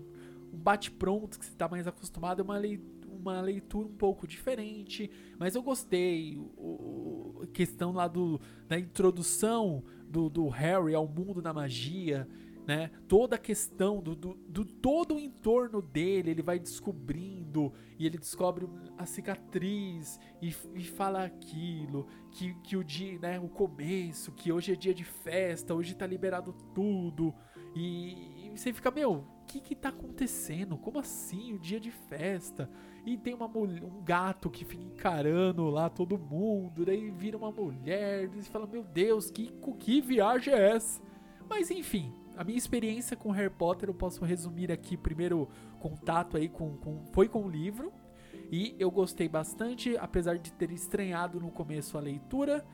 Um 0.53 0.57
bate-pronto 0.57 1.39
que 1.39 1.45
você 1.45 1.55
tá 1.55 1.69
mais 1.69 1.87
acostumado, 1.87 2.41
é 2.41 2.43
uma 2.43 2.57
leitura 2.57 3.01
uma 3.21 3.41
leitura 3.41 3.87
um 3.87 3.93
pouco 3.93 4.27
diferente, 4.27 5.11
mas 5.39 5.55
eu 5.55 5.63
gostei. 5.63 6.39
O, 6.57 7.43
o 7.43 7.47
questão 7.53 7.93
lá 7.93 8.09
do, 8.09 8.41
da 8.67 8.79
introdução 8.79 9.85
do, 10.09 10.29
do 10.29 10.49
Harry 10.49 10.95
ao 10.95 11.07
mundo 11.07 11.43
da 11.43 11.53
magia, 11.53 12.27
né? 12.71 12.89
Toda 13.09 13.35
a 13.35 13.39
questão 13.39 14.01
do, 14.01 14.15
do, 14.15 14.35
do, 14.49 14.65
todo 14.65 15.17
o 15.17 15.19
entorno 15.19 15.83
dele, 15.83 16.31
ele 16.31 16.41
vai 16.41 16.57
descobrindo 16.57 17.73
e 17.99 18.07
ele 18.07 18.17
descobre 18.17 18.69
a 18.97 19.05
cicatriz 19.05 20.21
e, 20.41 20.55
e 20.77 20.85
fala 20.85 21.25
aquilo, 21.25 22.07
que, 22.31 22.55
que 22.63 22.77
o 22.77 22.85
dia, 22.85 23.19
né, 23.19 23.41
o 23.41 23.49
começo, 23.49 24.31
que 24.31 24.53
hoje 24.53 24.73
é 24.73 24.77
dia 24.77 24.95
de 24.95 25.03
festa, 25.03 25.75
hoje 25.75 25.97
tá 25.97 26.07
liberado 26.07 26.55
tudo 26.73 27.35
e, 27.75 28.47
e 28.47 28.51
você 28.57 28.73
fica, 28.73 28.93
meu, 28.93 29.15
o 29.15 29.45
que 29.49 29.61
que 29.61 29.75
tá 29.75 29.89
acontecendo? 29.89 30.79
Como 30.79 31.01
assim, 31.01 31.53
o 31.53 31.59
dia 31.59 31.81
de 31.81 31.91
festa? 31.91 32.71
E 33.05 33.17
tem 33.17 33.35
uma 33.35 33.47
um 33.47 34.01
gato 34.05 34.49
que 34.49 34.65
fica 34.65 34.85
encarando 34.85 35.69
lá 35.71 35.91
todo 35.91 36.17
mundo, 36.17 36.85
daí 36.85 37.11
vira 37.11 37.37
uma 37.37 37.51
mulher, 37.51 38.27
e 38.27 38.29
você 38.29 38.49
fala, 38.49 38.69
meu 38.69 38.85
Deus, 38.85 39.29
que, 39.29 39.53
que 39.81 40.01
viagem 40.01 40.55
é 40.55 40.71
essa? 40.71 41.03
Mas 41.49 41.69
enfim, 41.69 42.15
a 42.37 42.45
minha 42.45 42.59
experiência 42.59 43.17
com 43.17 43.31
Harry 43.31 43.51
Potter 43.51 43.89
eu 43.89 43.95
posso 43.95 44.25
resumir 44.25 44.73
aqui. 44.73 44.97
Primeiro 44.97 45.49
contato 45.79 46.37
aí 46.37 46.49
com, 46.49 46.77
com 46.77 47.05
foi 47.13 47.29
com 47.29 47.45
o 47.45 47.51
livro 47.51 47.93
e 48.51 48.75
eu 48.79 48.91
gostei 48.91 49.29
bastante, 49.29 49.97
apesar 49.97 50.39
de 50.39 50.53
ter 50.53 50.71
estranhado 50.73 51.39
no 51.39 51.51
começo 51.51 51.97
a 51.97 52.01
leitura, 52.01 52.65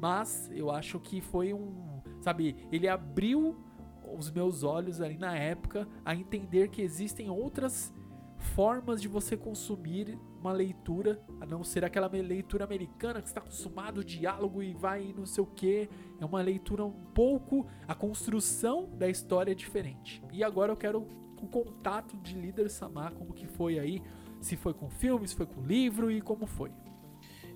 mas 0.00 0.50
eu 0.52 0.70
acho 0.70 0.98
que 0.98 1.20
foi 1.20 1.52
um, 1.52 2.00
sabe, 2.20 2.56
ele 2.72 2.88
abriu 2.88 3.56
os 4.18 4.30
meus 4.30 4.62
olhos 4.64 5.00
ali 5.00 5.16
na 5.16 5.36
época 5.36 5.86
a 6.04 6.14
entender 6.14 6.68
que 6.68 6.82
existem 6.82 7.30
outras 7.30 7.92
formas 8.40 9.00
de 9.00 9.08
você 9.08 9.36
consumir 9.36 10.18
uma 10.40 10.52
leitura, 10.52 11.22
a 11.40 11.46
não 11.46 11.62
ser 11.62 11.84
aquela 11.84 12.08
leitura 12.08 12.64
americana 12.64 13.20
que 13.20 13.28
está 13.28 13.40
acostumado 13.40 14.00
ao 14.00 14.04
diálogo 14.04 14.62
e 14.62 14.72
vai 14.72 15.14
não 15.16 15.26
sei 15.26 15.44
o 15.44 15.46
que. 15.46 15.88
É 16.18 16.24
uma 16.24 16.42
leitura 16.42 16.84
um 16.84 16.92
pouco. 17.14 17.66
A 17.86 17.94
construção 17.94 18.88
da 18.94 19.08
história 19.08 19.52
é 19.52 19.54
diferente. 19.54 20.22
E 20.32 20.42
agora 20.42 20.72
eu 20.72 20.76
quero 20.76 21.06
o 21.40 21.46
contato 21.46 22.16
de 22.16 22.34
líder 22.34 22.70
Samar, 22.70 23.12
como 23.14 23.32
que 23.32 23.46
foi 23.46 23.78
aí. 23.78 24.02
Se 24.40 24.56
foi 24.56 24.72
com 24.72 24.88
filme, 24.88 25.28
se 25.28 25.34
foi 25.34 25.46
com 25.46 25.60
livro 25.62 26.10
e 26.10 26.20
como 26.20 26.46
foi. 26.46 26.72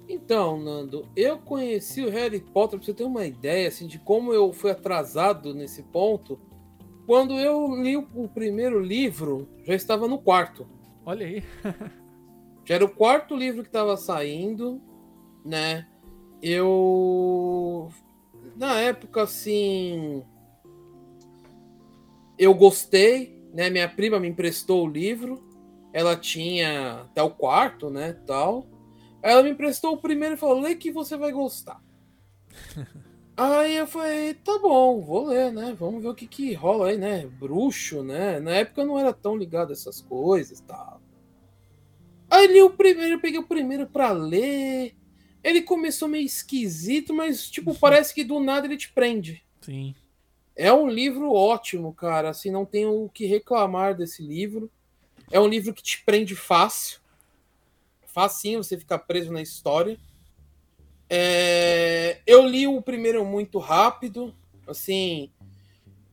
Então, 0.07 0.61
Nando, 0.61 1.09
eu 1.17 1.39
conheci 1.39 2.05
o 2.05 2.11
Harry 2.11 2.41
Potter, 2.41 2.79
pra 2.79 2.85
você 2.85 2.93
ter 2.93 3.05
uma 3.05 3.25
ideia 3.25 3.69
assim, 3.69 3.87
de 3.87 3.99
como 3.99 4.35
eu 4.35 4.53
fui 4.53 4.71
atrasado 4.71 5.55
nesse 5.55 5.83
ponto. 5.83 6.39
Quando 7.07 7.35
eu 7.35 7.75
li 7.83 7.97
o 7.97 8.29
primeiro 8.29 8.81
livro, 8.81 9.49
já 9.65 9.75
estava 9.75 10.09
no 10.09 10.19
quarto. 10.19 10.67
Olha 11.05 11.27
aí. 11.27 11.43
Já 12.67 12.77
era 12.77 12.85
o 12.87 12.89
quarto 12.89 13.37
livro 13.37 13.63
que 13.63 13.69
estava 13.69 13.95
saindo, 13.95 14.81
né? 15.45 15.87
Eu. 16.41 17.91
Na 18.57 18.81
época, 18.81 19.23
assim. 19.23 20.25
Eu 22.39 22.55
gostei, 22.55 23.39
né? 23.53 23.69
Minha 23.69 23.87
prima 23.87 24.19
me 24.19 24.29
emprestou 24.29 24.87
o 24.87 24.91
livro. 24.91 25.45
Ela 25.93 26.17
tinha 26.17 27.03
até 27.03 27.23
o 27.23 27.31
quarto, 27.31 27.91
né? 27.91 28.15
Tal. 28.27 28.67
Ela 29.23 29.43
me 29.43 29.51
emprestou 29.51 29.93
o 29.93 30.01
primeiro 30.01 30.35
e 30.35 30.39
falou: 30.39 30.61
lê 30.61 30.75
que 30.75 30.91
você 30.91 31.19
vai 31.19 31.33
gostar. 31.33 31.83
Aí 33.37 33.77
eu 33.77 33.87
falei, 33.87 34.35
tá 34.35 34.59
bom, 34.59 35.01
vou 35.01 35.27
ler, 35.27 35.53
né? 35.53 35.75
Vamos 35.79 36.03
ver 36.03 36.09
o 36.09 36.15
que 36.15 36.27
que 36.27 36.55
rola 36.55 36.91
aí, 36.91 36.97
né? 36.97 37.27
Bruxo, 37.27 38.05
né? 38.05 38.39
Na 38.39 38.53
época 38.53 38.83
eu 38.83 38.87
não 38.87 38.99
era 38.99 39.13
tão 39.13 39.37
ligado 39.37 39.71
a 39.71 39.73
essas 39.73 40.01
coisas, 40.01 40.61
tal. 40.61 41.01
Aí 42.31 42.47
li 42.47 42.63
o 42.63 42.71
primeiro, 42.71 43.15
eu 43.15 43.21
peguei 43.21 43.41
o 43.41 43.47
primeiro 43.47 43.87
para 43.87 44.13
ler. 44.13 44.95
Ele 45.43 45.63
começou 45.63 46.09
meio 46.09 46.25
esquisito, 46.25 47.13
mas 47.13 47.51
tipo, 47.51 47.71
uhum. 47.71 47.77
parece 47.77 48.15
que 48.15 48.23
do 48.23 48.39
nada 48.39 48.67
ele 48.67 48.77
te 48.77 48.93
prende. 48.93 49.45
Sim. 49.61 49.95
É 50.57 50.73
um 50.73 50.89
livro 50.89 51.33
ótimo, 51.33 51.93
cara, 51.93 52.31
assim, 52.31 52.51
não 52.51 52.65
tenho 52.65 53.05
o 53.05 53.09
que 53.09 53.27
reclamar 53.27 53.97
desse 53.97 54.23
livro. 54.23 54.71
É 55.31 55.41
um 55.41 55.49
livro 55.49 55.75
que 55.75 55.83
te 55.83 56.03
prende 56.05 56.37
fácil. 56.37 57.01
Facinho 58.07 58.63
você 58.63 58.79
ficar 58.79 59.01
preso 59.01 59.33
na 59.33 59.43
história. 59.43 59.99
É, 61.09 62.21
eu 62.27 62.47
li 62.47 62.67
o 62.67 62.81
primeiro 62.81 63.25
muito 63.25 63.59
rápido, 63.59 64.35
assim, 64.67 65.31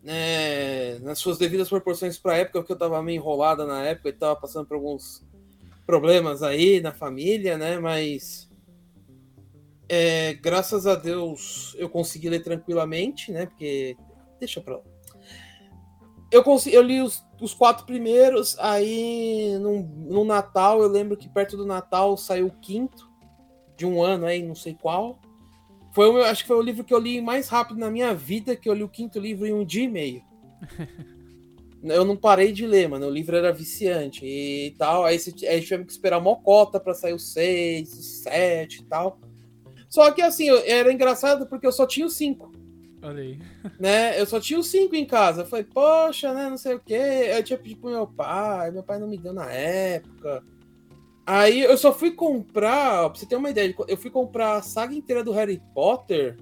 né, 0.04 1.00
nas 1.00 1.20
suas 1.20 1.38
devidas 1.38 1.70
proporções 1.70 2.18
para 2.18 2.34
a 2.34 2.38
época, 2.38 2.60
porque 2.60 2.74
eu 2.74 2.76
estava 2.76 3.02
meio 3.02 3.18
enrolada 3.18 3.66
na 3.66 3.84
época 3.84 4.10
e 4.10 4.12
estava 4.12 4.36
passando 4.36 4.66
por 4.66 4.76
alguns 4.76 5.24
problemas 5.86 6.44
aí 6.44 6.82
na 6.82 6.92
família, 6.92 7.58
né? 7.58 7.78
Mas 7.80 8.50
é, 9.88 10.34
graças 10.36 10.88
a 10.88 10.96
Deus 10.96 11.76
eu 11.78 11.90
consegui 11.90 12.30
ler 12.30 12.44
tranquilamente, 12.44 13.32
né? 13.32 13.46
Porque 13.46 13.96
deixa 14.40 14.62
para 14.62 14.78
lá. 14.78 14.84
Eu, 16.32 16.44
consegui, 16.44 16.76
eu 16.76 16.82
li 16.82 17.02
os, 17.02 17.24
os 17.42 17.54
quatro 17.54 17.86
primeiros, 17.86 18.58
aí 18.58 19.58
no, 19.60 19.82
no 19.82 20.24
Natal, 20.24 20.82
eu 20.82 20.88
lembro 20.88 21.18
que 21.18 21.28
perto 21.28 21.58
do 21.58 21.66
Natal 21.66 22.16
saiu 22.16 22.48
o 22.48 22.60
quinto 22.62 23.11
de 23.82 23.86
um 23.88 24.04
ano 24.04 24.28
aí, 24.28 24.44
não 24.44 24.54
sei 24.54 24.76
qual. 24.80 25.20
Foi 25.92 26.08
o 26.08 26.14
meu, 26.14 26.24
acho 26.24 26.44
que 26.44 26.48
foi 26.48 26.58
o 26.58 26.62
livro 26.62 26.84
que 26.84 26.94
eu 26.94 27.00
li 27.00 27.20
mais 27.20 27.50
rápido 27.50 27.80
na 27.80 27.90
minha 27.90 28.14
vida, 28.14 28.56
que 28.56 28.70
eu 28.70 28.74
li 28.74 28.84
o 28.84 28.90
quinto 28.90 29.20
livro 29.20 29.48
em 29.48 29.54
um 29.54 29.66
dia 29.66 29.84
e 29.84 29.88
meio. 29.88 30.22
eu 31.84 32.06
não 32.06 32.16
parei 32.16 32.52
de 32.52 32.68
ler, 32.68 32.88
mano. 32.88 33.08
O 33.08 33.10
livro 33.10 33.36
era 33.36 33.52
viciante 33.52 34.24
e 34.24 34.76
tal. 34.78 35.04
Aí, 35.04 35.18
aí 35.50 35.62
tivemos 35.62 35.88
que 35.88 35.92
esperar 35.92 36.20
uma 36.20 36.36
cota 36.36 36.80
pra 36.80 36.94
sair 36.94 37.14
o 37.14 37.20
6, 37.20 37.92
o 37.92 38.04
7 38.04 38.82
e 38.82 38.86
tal. 38.86 39.20
Só 39.90 40.12
que 40.12 40.22
assim, 40.22 40.48
era 40.66 40.94
engraçado 40.94 41.48
porque 41.48 41.66
eu 41.66 41.72
só 41.72 41.88
tinha 41.88 42.06
os 42.06 42.14
5. 42.14 42.52
Olha 43.02 43.24
aí. 43.24 43.40
Né? 43.80 44.20
Eu 44.22 44.28
só 44.28 44.40
tinha 44.40 44.60
os 44.60 44.68
5 44.68 44.96
em 44.96 45.06
casa. 45.06 45.42
Eu 45.42 45.48
falei, 45.48 45.66
poxa, 45.66 46.32
né? 46.36 46.48
Não 46.48 46.58
sei 46.58 46.76
o 46.76 46.80
quê. 46.80 47.32
Eu 47.36 47.44
tinha 47.44 47.58
pedido 47.58 47.82
pro 47.82 47.90
meu 47.90 48.06
pai, 48.06 48.70
meu 48.70 48.84
pai 48.84 49.00
não 49.00 49.08
me 49.08 49.18
deu 49.18 49.34
na 49.34 49.52
época. 49.52 50.44
Aí 51.32 51.62
eu 51.62 51.78
só 51.78 51.94
fui 51.94 52.12
comprar, 52.12 53.10
pra 53.10 53.18
você 53.20 53.26
ter 53.26 53.38
uma 53.38 53.50
ideia, 53.50 53.74
eu 53.88 53.96
fui 53.96 54.10
comprar 54.10 54.56
a 54.56 54.62
saga 54.62 54.94
inteira 54.94 55.24
do 55.24 55.32
Harry 55.32 55.62
Potter 55.74 56.38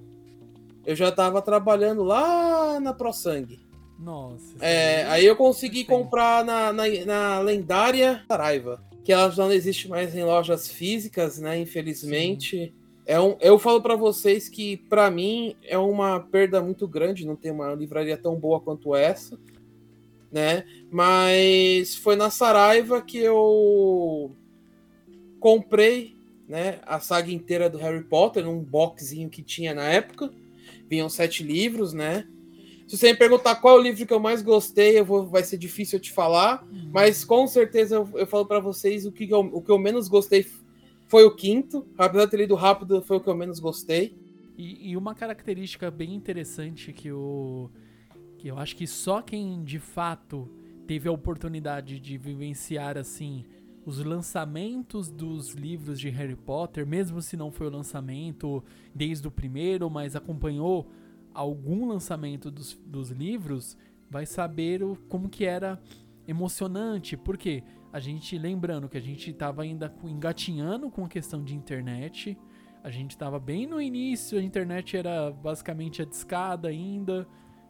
eu 0.84 0.96
já 0.96 1.12
tava 1.12 1.42
trabalhando 1.42 2.02
lá 2.02 2.80
na 2.80 2.92
ProSangue. 2.92 3.60
Nossa. 3.98 4.44
isso 4.44 4.56
É, 4.60 5.04
aí 5.04 5.26
eu 5.26 5.36
consegui 5.36 5.84
comprar 5.84 6.44
na, 6.44 6.72
na, 6.72 6.84
na 7.04 7.40
lendária 7.40 8.24
Saraiva, 8.26 8.82
que 9.04 9.12
ela 9.12 9.30
já 9.30 9.44
não 9.44 9.52
existe 9.52 9.88
mais 9.88 10.14
em 10.14 10.24
lojas 10.24 10.68
físicas, 10.68 11.38
né? 11.38 11.58
Infelizmente. 11.60 12.74
É 13.06 13.20
um, 13.20 13.36
eu 13.40 13.58
falo 13.58 13.80
pra 13.80 13.96
vocês 13.96 14.48
que, 14.48 14.76
pra 14.76 15.10
mim, 15.10 15.54
é 15.62 15.76
uma 15.76 16.20
perda 16.20 16.60
muito 16.60 16.88
grande 16.88 17.26
não 17.26 17.36
ter 17.36 17.50
uma 17.50 17.74
livraria 17.74 18.16
tão 18.16 18.36
boa 18.36 18.60
quanto 18.60 18.94
essa, 18.94 19.38
né? 20.30 20.64
Mas 20.90 21.94
foi 21.94 22.16
na 22.16 22.30
Saraiva 22.30 23.02
que 23.02 23.18
eu 23.18 24.34
comprei, 25.40 26.14
né, 26.46 26.80
a 26.86 27.00
saga 27.00 27.32
inteira 27.32 27.68
do 27.68 27.78
Harry 27.78 28.04
Potter 28.04 28.44
num 28.44 28.60
boxzinho 28.60 29.28
que 29.30 29.42
tinha 29.42 29.74
na 29.74 29.84
época. 29.84 30.30
Vinham 30.88 31.08
sete 31.08 31.42
livros, 31.42 31.92
né? 31.92 32.26
Se 32.86 32.96
você 32.98 33.12
me 33.12 33.18
perguntar 33.18 33.54
qual 33.56 33.76
é 33.76 33.80
o 33.80 33.82
livro 33.82 34.04
que 34.04 34.12
eu 34.12 34.18
mais 34.18 34.42
gostei, 34.42 34.98
eu 34.98 35.04
vou, 35.04 35.24
vai 35.24 35.44
ser 35.44 35.56
difícil 35.56 35.98
eu 35.98 36.02
te 36.02 36.12
falar, 36.12 36.64
Uhum. 36.64 36.90
mas 36.92 37.24
com 37.24 37.46
certeza 37.46 37.94
eu, 37.94 38.08
eu 38.14 38.26
falo 38.26 38.44
pra 38.44 38.58
vocês 38.58 39.06
o 39.06 39.12
que, 39.12 39.30
eu, 39.30 39.40
o 39.40 39.62
que 39.62 39.70
eu 39.70 39.78
menos 39.78 40.08
gostei 40.08 40.44
foi 41.06 41.24
o 41.24 41.34
quinto. 41.34 41.86
Apesar 41.96 42.24
de 42.24 42.30
ter 42.32 42.36
lido 42.38 42.54
rápido, 42.56 43.00
foi 43.00 43.16
o 43.16 43.20
que 43.20 43.28
eu 43.28 43.34
menos 43.36 43.60
gostei. 43.60 44.16
E, 44.58 44.90
e 44.90 44.96
uma 44.96 45.14
característica 45.14 45.90
bem 45.90 46.14
interessante 46.14 46.92
que 46.92 47.08
eu, 47.08 47.70
que 48.38 48.48
eu 48.48 48.58
acho 48.58 48.74
que 48.74 48.86
só 48.86 49.22
quem 49.22 49.62
de 49.62 49.78
fato 49.78 50.50
teve 50.86 51.08
a 51.08 51.12
oportunidade 51.12 52.00
de 52.00 52.18
vivenciar 52.18 52.98
assim 52.98 53.44
os 53.84 53.98
lançamentos 54.04 55.10
dos 55.10 55.54
livros 55.54 55.98
de 55.98 56.10
Harry 56.10 56.36
Potter, 56.36 56.86
mesmo 56.86 57.22
se 57.22 57.36
não 57.36 57.50
foi 57.50 57.66
o 57.66 57.70
lançamento 57.70 58.62
desde 58.94 59.26
o 59.26 59.30
primeiro, 59.30 59.88
mas 59.88 60.14
acompanhou 60.14 60.90
algum 61.32 61.86
lançamento 61.88 62.50
dos, 62.50 62.74
dos 62.84 63.10
livros, 63.10 63.76
vai 64.10 64.26
saber 64.26 64.82
o, 64.82 64.96
como 65.08 65.28
que 65.28 65.44
era 65.44 65.80
emocionante. 66.26 67.16
Porque 67.16 67.62
a 67.92 67.98
gente, 67.98 68.36
lembrando 68.38 68.88
que 68.88 68.98
a 68.98 69.00
gente 69.00 69.30
estava 69.30 69.62
ainda 69.62 69.92
engatinhando 70.04 70.90
com 70.90 71.04
a 71.04 71.08
questão 71.08 71.42
de 71.42 71.54
internet, 71.54 72.36
a 72.82 72.90
gente 72.90 73.12
estava 73.12 73.38
bem 73.38 73.66
no 73.66 73.80
início, 73.80 74.38
a 74.38 74.42
internet 74.42 74.96
era 74.96 75.30
basicamente 75.30 76.00
a 76.00 76.04
discada 76.04 76.68
ainda, 76.68 77.26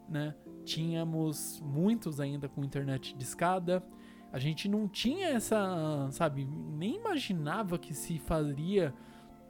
né? 0.07 0.35
Tínhamos 0.63 1.61
muitos 1.61 2.19
ainda 2.19 2.47
com 2.47 2.63
internet 2.63 3.15
discada. 3.17 3.83
A 4.31 4.39
gente 4.39 4.67
não 4.69 4.87
tinha 4.87 5.29
essa, 5.29 6.07
sabe, 6.11 6.45
nem 6.45 6.95
imaginava 6.95 7.77
que 7.77 7.93
se 7.93 8.17
faria 8.19 8.93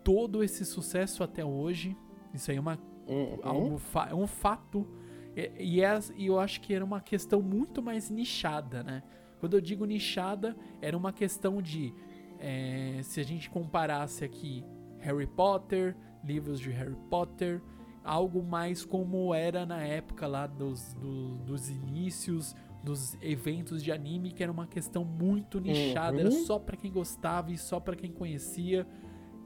todo 0.03 0.43
esse 0.43 0.65
sucesso 0.65 1.23
até 1.23 1.45
hoje. 1.45 1.95
Isso 2.33 2.49
aí 2.51 2.57
é 2.57 2.59
uma 2.59 2.79
Uhum. 3.07 3.39
algo 3.43 3.77
fa- 3.77 4.09
é 4.09 4.15
um 4.15 4.27
fato 4.27 4.87
e, 5.35 5.51
e, 5.77 5.83
é- 5.83 5.99
e 6.15 6.27
eu 6.27 6.39
acho 6.39 6.61
que 6.61 6.73
era 6.73 6.83
uma 6.85 7.01
questão 7.01 7.41
muito 7.41 7.81
mais 7.81 8.09
nichada, 8.09 8.83
né? 8.83 9.03
Quando 9.39 9.55
eu 9.55 9.61
digo 9.61 9.85
nichada, 9.85 10.55
era 10.81 10.95
uma 10.97 11.11
questão 11.11 11.61
de 11.61 11.93
é, 12.39 12.99
se 13.03 13.19
a 13.19 13.23
gente 13.23 13.49
comparasse 13.51 14.23
aqui 14.25 14.63
Harry 14.99 15.27
Potter, 15.27 15.95
livros 16.23 16.59
de 16.59 16.71
Harry 16.71 16.95
Potter, 17.09 17.61
algo 18.03 18.41
mais 18.41 18.83
como 18.83 19.31
era 19.33 19.63
na 19.65 19.83
época 19.83 20.25
lá 20.25 20.47
dos, 20.47 20.93
do- 20.95 21.35
dos 21.39 21.69
inícios 21.69 22.55
dos 22.83 23.15
eventos 23.21 23.83
de 23.83 23.91
anime, 23.91 24.31
que 24.31 24.41
era 24.41 24.51
uma 24.51 24.65
questão 24.67 25.05
muito 25.05 25.59
nichada, 25.59 26.19
era 26.19 26.29
Uhum. 26.29 26.45
só 26.45 26.57
pra 26.57 26.75
quem 26.75 26.91
gostava 26.91 27.51
e 27.51 27.57
só 27.57 27.79
pra 27.79 27.95
quem 27.95 28.11
conhecia 28.11 28.87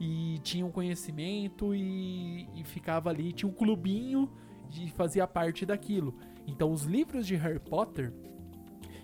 e 0.00 0.38
tinha 0.42 0.64
um 0.64 0.70
conhecimento 0.70 1.74
e, 1.74 2.48
e 2.54 2.64
ficava 2.64 3.10
ali, 3.10 3.32
tinha 3.32 3.48
um 3.48 3.52
clubinho 3.54 4.30
de 4.68 4.90
fazia 4.90 5.26
parte 5.26 5.64
daquilo. 5.66 6.14
Então 6.46 6.72
os 6.72 6.84
livros 6.84 7.26
de 7.26 7.34
Harry 7.36 7.58
Potter, 7.58 8.12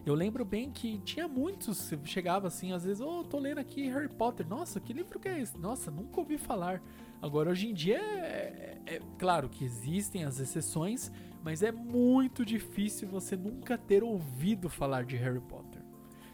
eu 0.04 0.14
lembro 0.14 0.44
bem 0.44 0.70
que 0.70 0.98
tinha 1.00 1.28
muitos, 1.28 1.92
chegava 2.04 2.48
assim, 2.48 2.72
às 2.72 2.85
vezes, 2.85 3.00
oh, 3.00 3.22
tô 3.22 3.38
lendo 3.38 3.59
aqui 3.59 3.88
Harry 3.88 4.09
Potter, 4.09 4.46
nossa, 4.48 4.80
que 4.80 4.92
livro 4.92 5.20
que 5.20 5.28
é 5.28 5.40
esse? 5.40 5.56
Nossa, 5.59 5.90
nunca 5.90 6.20
ouvi 6.20 6.38
falar. 6.38 6.83
Agora 7.20 7.50
hoje 7.50 7.68
em 7.68 7.74
dia 7.74 7.98
é, 7.98 8.78
é- 8.87 8.94
é 8.96 9.00
claro 9.18 9.48
que 9.48 9.64
existem 9.64 10.24
as 10.24 10.40
exceções, 10.40 11.12
mas 11.42 11.62
é 11.62 11.72
muito 11.72 12.44
difícil 12.44 13.09
você 13.09 13.37
nunca 13.37 13.76
ter 13.76 14.02
ouvido 14.02 14.68
falar 14.68 15.05
de 15.05 15.16
Harry 15.16 15.40
Potter. 15.40 15.83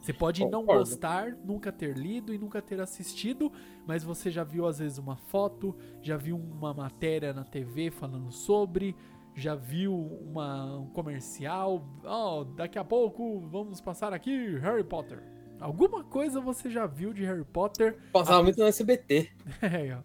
Você 0.01 0.13
pode 0.13 0.43
não 0.45 0.61
Concordo. 0.61 0.81
gostar, 0.81 1.37
nunca 1.45 1.73
ter 1.73 1.97
lido 1.97 2.33
e 2.33 2.39
nunca 2.39 2.63
ter 2.63 2.81
assistido, 2.81 3.53
mas 3.87 4.05
você 4.05 4.31
já 4.31 4.45
viu 4.45 4.67
às 4.67 4.79
vezes 4.79 4.97
uma 4.99 5.17
foto, 5.17 5.77
já 6.01 6.17
viu 6.17 6.37
uma 6.37 6.73
matéria 6.73 7.33
na 7.33 7.45
TV 7.45 7.91
falando 7.91 8.31
sobre, 8.31 8.95
já 9.35 9.55
viu 9.55 9.95
uma, 9.95 10.79
um 10.79 10.87
comercial, 10.87 11.85
ó, 12.05 12.45
daqui 12.45 12.79
a 12.79 12.85
pouco 12.85 13.41
vamos 13.49 13.81
passar 13.81 14.13
aqui 14.13 14.57
Harry 14.59 14.85
Potter. 14.85 15.23
Alguma 15.61 16.05
coisa 16.05 16.41
você 16.41 16.71
já 16.71 16.87
viu 16.87 17.13
de 17.13 17.25
Harry 17.25 17.45
Potter, 17.45 17.99
Passava 18.13 18.43
muito 18.43 18.59
no 18.59 18.67
SBT. 18.67 19.31
é, 19.61 19.97
ó. 19.97 20.03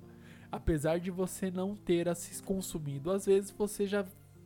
apesar 0.51 0.99
de 0.99 1.11
você 1.11 1.51
não 1.51 1.75
ter 1.75 2.07
consumido, 2.43 3.11
às 3.11 3.25
vezes 3.25 3.51
você 3.51 3.85
já 3.85 4.03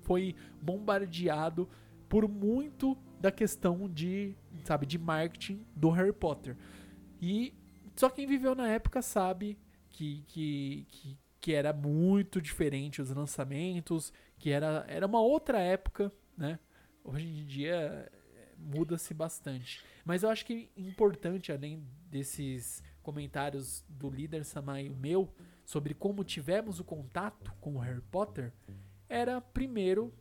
foi 0.08 0.34
bombardeado 0.62 1.70
por 2.08 2.28
muito 2.30 2.98
da 3.20 3.30
questão 3.30 3.90
de, 3.90 4.36
sabe, 4.64 4.86
de 4.86 4.98
marketing 4.98 5.66
do 5.76 5.90
Harry 5.90 6.14
Potter. 6.14 6.56
E 7.22 7.54
só 7.94 8.10
quem 8.10 8.26
viveu 8.26 8.56
na 8.56 8.70
época 8.70 9.02
sabe 9.02 9.60
que, 9.90 10.24
que, 10.28 10.88
que, 10.90 11.18
que 11.42 11.54
era 11.54 11.74
muito 11.74 12.42
diferente 12.42 13.02
os 13.02 13.12
lançamentos, 13.12 14.14
que 14.40 14.50
era, 14.50 14.86
era 14.88 15.06
uma 15.06 15.20
outra 15.20 15.60
época, 15.60 16.12
né? 16.38 16.58
Hoje 17.04 17.28
em 17.28 17.46
dia 17.46 18.10
muda-se 18.58 19.14
bastante. 19.14 19.84
Mas 20.06 20.24
eu 20.24 20.30
acho 20.30 20.46
que 20.46 20.70
importante, 20.78 21.52
além 21.52 21.84
desses 22.10 22.82
comentários 23.04 23.84
do 23.90 24.10
líder 24.10 24.46
Samai 24.46 24.90
o 24.90 24.96
meu, 24.96 25.34
sobre 25.66 25.94
como 25.94 26.24
tivemos 26.24 26.80
o 26.80 26.84
contato 26.84 27.54
com 27.60 27.76
o 27.76 27.80
Harry 27.80 28.02
Potter, 28.02 28.54
era 29.10 29.40
primeiro 29.42 30.14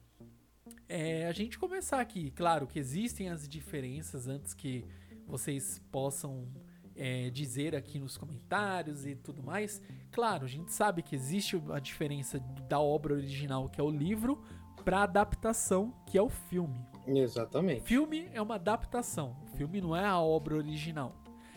é, 0.88 1.26
a 1.26 1.32
gente 1.32 1.58
começar 1.58 2.00
aqui. 2.00 2.30
Claro 2.30 2.66
que 2.66 2.78
existem 2.78 3.28
as 3.28 3.48
diferenças 3.48 4.28
antes 4.28 4.54
que 4.54 4.84
vocês 5.26 5.80
possam 5.90 6.46
é, 6.94 7.28
dizer 7.30 7.74
aqui 7.74 7.98
nos 7.98 8.16
comentários 8.16 9.04
e 9.06 9.14
tudo 9.14 9.42
mais. 9.42 9.82
Claro, 10.12 10.44
a 10.44 10.48
gente 10.48 10.72
sabe 10.72 11.02
que 11.02 11.14
existe 11.14 11.60
a 11.72 11.78
diferença 11.78 12.38
da 12.68 12.80
obra 12.80 13.14
original, 13.14 13.68
que 13.68 13.80
é 13.80 13.84
o 13.84 13.90
livro, 13.90 14.42
para 14.84 15.02
adaptação, 15.02 15.92
que 16.06 16.16
é 16.16 16.22
o 16.22 16.28
filme. 16.28 16.78
Exatamente. 17.06 17.82
Filme 17.82 18.28
é 18.32 18.40
uma 18.40 18.54
adaptação. 18.54 19.36
O 19.52 19.56
filme 19.56 19.80
não 19.80 19.94
é 19.96 20.04
a 20.04 20.18
obra 20.20 20.56
original. 20.56 21.12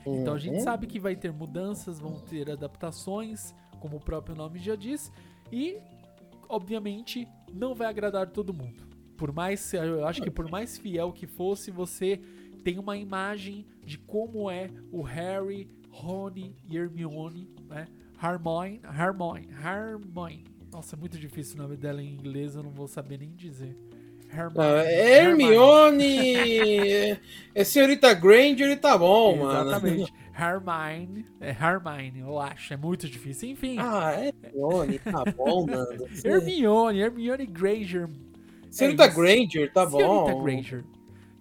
Então 0.06 0.34
a 0.34 0.39
gente 0.39 0.56
Uhum. 0.58 0.63
sabe 0.63 0.88
que 0.88 1.00
vai 1.00 1.15
ter 1.15 1.32
mudanças, 1.32 2.00
vão 2.00 2.20
ter 2.22 2.50
adaptações, 2.50 3.54
como 3.80 3.98
o 3.98 4.00
próprio 4.00 4.36
nome 4.36 4.58
já 4.58 4.76
diz, 4.76 5.12
e 5.52 5.78
obviamente 6.50 7.28
não 7.54 7.76
vai 7.76 7.88
agradar 7.88 8.28
todo 8.32 8.54
mundo. 8.54 8.84
Por 9.16 9.32
mais, 9.32 9.74
eu 9.74 10.06
acho 10.08 10.22
que 10.22 10.32
por 10.32 10.50
mais 10.50 10.78
fiel 10.78 11.14
que 11.14 11.28
fosse, 11.28 11.72
você 11.72 12.20
tem 12.64 12.80
uma 12.80 12.98
imagem 12.98 13.66
de 13.86 13.98
como 13.98 14.50
é 14.50 14.70
o 14.92 15.02
Harry, 15.02 15.70
Rony 15.90 16.56
e 16.68 16.78
Hermione, 16.78 17.50
né? 17.68 17.88
Hermione, 18.22 18.82
Hermione, 18.84 19.48
Hermione. 19.52 20.44
Nossa, 20.72 20.96
é 20.96 21.00
muito 21.00 21.18
difícil 21.18 21.56
o 21.56 21.64
nome 21.64 21.76
dela 21.76 22.02
em 22.02 22.14
inglês, 22.14 22.56
eu 22.56 22.64
não 22.64 22.72
vou 22.72 22.88
saber 22.88 23.20
nem 23.20 23.36
dizer. 23.36 23.78
Hermione. 24.32 24.60
Ah, 24.60 24.92
Hermione. 24.92 26.36
é 27.56 27.60
senhorita 27.63 28.13
Granger 28.13 28.70
e 28.70 28.76
tá 28.76 28.98
bom, 28.98 29.38
mano. 29.38 29.70
Exatamente. 29.70 30.13
Hermione. 30.38 31.26
É 31.42 31.50
Hermione, 31.50 32.20
eu 32.22 32.39
acho. 32.39 32.74
É 32.74 32.78
muito 32.78 33.08
difícil. 33.08 33.50
Enfim. 33.50 33.78
Ah, 33.80 34.13
Hermione, 34.46 35.00
tá 35.00 35.24
bom, 35.36 35.65
Nando. 35.65 36.08
Hermione, 36.24 37.00
Hermione 37.00 37.46
Granger. 37.46 38.10
Senhorita 38.70 39.06
é. 39.06 39.10
Granger, 39.10 39.74
tá 39.74 39.89
Senhorita 39.89 40.32
bom. 40.34 40.44
Granger. 40.44 40.84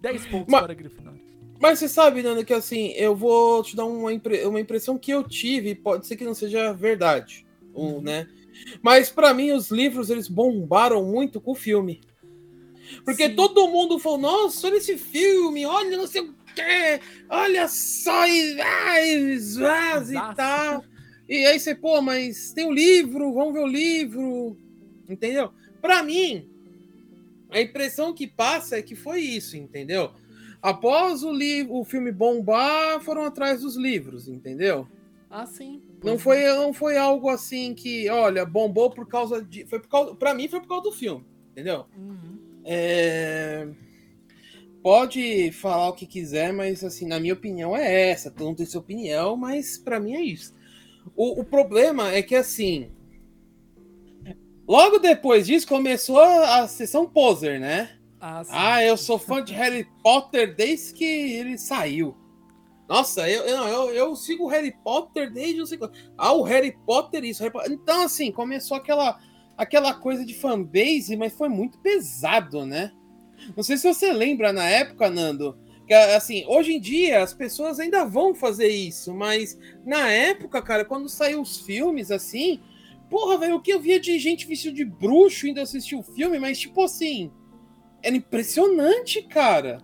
10 0.01 0.25
pontos 0.27 0.47
Mas- 0.51 0.61
para 0.61 0.73
Grifinória. 0.73 1.19
Mas 1.61 1.77
você 1.79 1.89
sabe, 1.89 2.23
Nando, 2.23 2.45
que 2.45 2.53
assim, 2.53 2.91
eu 2.93 3.13
vou 3.13 3.61
te 3.61 3.75
dar 3.75 3.83
uma, 3.85 4.13
impre- 4.13 4.45
uma 4.45 4.61
impressão 4.61 4.97
que 4.97 5.11
eu 5.11 5.21
tive, 5.25 5.75
pode 5.75 6.07
ser 6.07 6.15
que 6.15 6.23
não 6.23 6.33
seja 6.33 6.71
verdade, 6.71 7.45
Uhum. 7.73 7.99
né? 8.01 8.27
Mas 8.81 9.09
pra 9.09 9.33
mim 9.33 9.51
os 9.51 9.69
livros 9.69 10.09
eles 10.09 10.29
bombaram 10.29 11.03
muito 11.03 11.41
com 11.41 11.51
o 11.51 11.55
filme. 11.55 11.99
Porque 13.03 13.27
Sim. 13.27 13.35
todo 13.35 13.67
mundo 13.67 13.99
falou: 13.99 14.17
"Nossa, 14.17 14.67
olha 14.67 14.77
esse 14.77 14.97
filme, 14.97 15.65
olha 15.65 15.97
não 15.97 16.07
sei 16.07 16.21
o 16.21 16.35
quê, 16.55 16.99
olha 17.29 17.67
só 17.67 18.27
e 18.27 18.59
ai, 18.61 19.37
e 19.37 20.35
tal". 20.35 20.83
E 21.27 21.45
aí 21.45 21.59
você, 21.59 21.75
pô, 21.75 22.01
mas 22.01 22.51
tem 22.53 22.65
o 22.65 22.71
livro, 22.71 23.33
vamos 23.33 23.53
ver 23.53 23.61
o 23.61 23.67
livro. 23.67 24.57
Entendeu? 25.07 25.51
Pra 25.81 26.01
mim, 26.03 26.47
a 27.51 27.61
impressão 27.61 28.13
que 28.13 28.27
passa 28.27 28.77
é 28.77 28.81
que 28.81 28.95
foi 28.95 29.21
isso, 29.21 29.55
entendeu? 29.55 30.11
Após 30.61 31.23
o 31.23 31.31
livro, 31.31 31.75
o 31.75 31.85
filme 31.85 32.11
bombar, 32.11 32.99
foram 33.01 33.23
atrás 33.23 33.61
dos 33.61 33.75
livros, 33.75 34.27
entendeu? 34.27 34.87
Ah, 35.29 35.45
sim. 35.45 35.81
Não 36.03 36.17
foi, 36.17 36.43
não 36.45 36.73
foi 36.73 36.97
algo 36.97 37.29
assim 37.29 37.73
que, 37.73 38.09
olha, 38.09 38.45
bombou 38.45 38.89
por 38.89 39.07
causa 39.07 39.41
de. 39.43 39.65
Foi 39.67 39.79
por 39.79 39.89
causa, 39.89 40.15
pra 40.15 40.33
mim 40.33 40.47
foi 40.47 40.59
por 40.61 40.67
causa 40.67 40.83
do 40.83 40.91
filme, 40.91 41.25
entendeu? 41.51 41.85
Uhum. 41.95 42.48
É, 42.65 43.67
Pode 44.81 45.51
falar 45.51 45.89
o 45.89 45.93
que 45.93 46.05
quiser, 46.05 46.53
mas 46.53 46.83
assim, 46.83 47.05
na 47.05 47.19
minha 47.19 47.33
opinião 47.33 47.75
é 47.75 48.09
essa. 48.11 48.31
Todo 48.31 48.47
mundo 48.47 48.57
tem 48.57 48.65
sua 48.65 48.79
opinião, 48.79 49.35
mas 49.35 49.77
pra 49.77 49.99
mim 49.99 50.15
é 50.15 50.21
isso. 50.21 50.55
O, 51.15 51.41
o 51.41 51.43
problema 51.43 52.11
é 52.11 52.21
que 52.21 52.35
assim. 52.35 52.89
Logo 54.67 54.99
depois 54.99 55.47
disso 55.47 55.67
começou 55.67 56.19
a, 56.19 56.61
a 56.61 56.67
sessão 56.67 57.05
poser, 57.05 57.59
né? 57.59 57.97
Ah. 58.21 58.43
Ah, 58.49 58.83
eu 58.83 58.95
sou 58.95 59.19
fã 59.19 59.43
de 59.43 59.53
Harry 59.53 59.85
Potter 60.01 60.55
desde 60.55 60.93
que 60.93 61.03
ele 61.03 61.57
saiu. 61.57 62.15
Nossa, 62.87 63.29
eu, 63.29 63.43
eu, 63.43 63.67
eu, 63.67 63.89
eu 63.91 64.15
sigo 64.15 64.45
o 64.45 64.47
Harry 64.47 64.73
Potter 64.83 65.31
desde 65.31 65.61
o 65.61 65.67
segundo. 65.67 65.91
Ah, 66.17 66.33
o 66.33 66.43
Harry 66.43 66.75
Potter 66.85 67.23
isso. 67.25 67.41
Harry 67.41 67.51
Potter... 67.51 67.71
Então, 67.71 68.03
assim, 68.03 68.31
começou 68.31 68.77
aquela, 68.77 69.19
aquela 69.59 69.93
coisa 69.93 70.25
de 70.25 70.33
fanbase, 70.33 71.17
mas 71.17 71.33
foi 71.33 71.49
muito 71.49 71.77
pesado, 71.79 72.65
né? 72.65 72.93
Não 73.55 73.61
sei 73.61 73.77
se 73.77 73.93
você 73.93 74.13
lembra 74.13 74.53
na 74.53 74.63
época, 74.63 75.09
Nando, 75.09 75.57
que 75.85 75.93
assim, 75.93 76.45
hoje 76.47 76.73
em 76.73 76.79
dia 76.79 77.21
as 77.21 77.33
pessoas 77.33 77.77
ainda 77.77 78.05
vão 78.05 78.33
fazer 78.33 78.69
isso, 78.69 79.13
mas 79.13 79.59
na 79.85 80.09
época, 80.09 80.61
cara, 80.61 80.85
quando 80.85 81.09
saiu 81.09 81.41
os 81.41 81.59
filmes 81.59 82.09
assim, 82.09 82.61
porra, 83.09 83.37
velho, 83.37 83.55
o 83.55 83.61
que 83.61 83.73
eu 83.73 83.81
via 83.81 83.99
de 83.99 84.17
gente 84.17 84.47
vestida 84.47 84.75
de 84.75 84.85
bruxo 84.85 85.45
indo 85.45 85.59
assistir 85.59 85.97
o 85.97 86.03
filme, 86.03 86.39
mas 86.39 86.57
tipo 86.57 86.81
assim, 86.81 87.29
era 88.01 88.15
impressionante, 88.15 89.21
cara. 89.23 89.81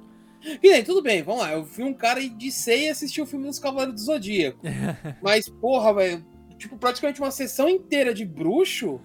E 0.61 0.69
aí, 0.69 0.83
tudo 0.83 1.01
bem, 1.01 1.23
vamos 1.23 1.41
lá. 1.41 1.51
Eu 1.51 1.65
fui 1.65 1.83
um 1.83 1.93
cara 1.93 2.21
de 2.21 2.51
sei 2.51 2.85
e 2.85 2.89
assisti 2.89 3.19
o 3.19 3.25
filme 3.25 3.47
dos 3.47 3.57
Cavaleiros 3.59 3.95
do 3.95 4.05
Zodíaco. 4.05 4.61
Mas, 5.21 5.49
porra, 5.49 5.91
velho, 5.91 6.25
tipo, 6.55 6.77
praticamente 6.77 7.19
uma 7.19 7.31
sessão 7.31 7.67
inteira 7.67 8.13
de 8.13 8.23
bruxo. 8.23 9.01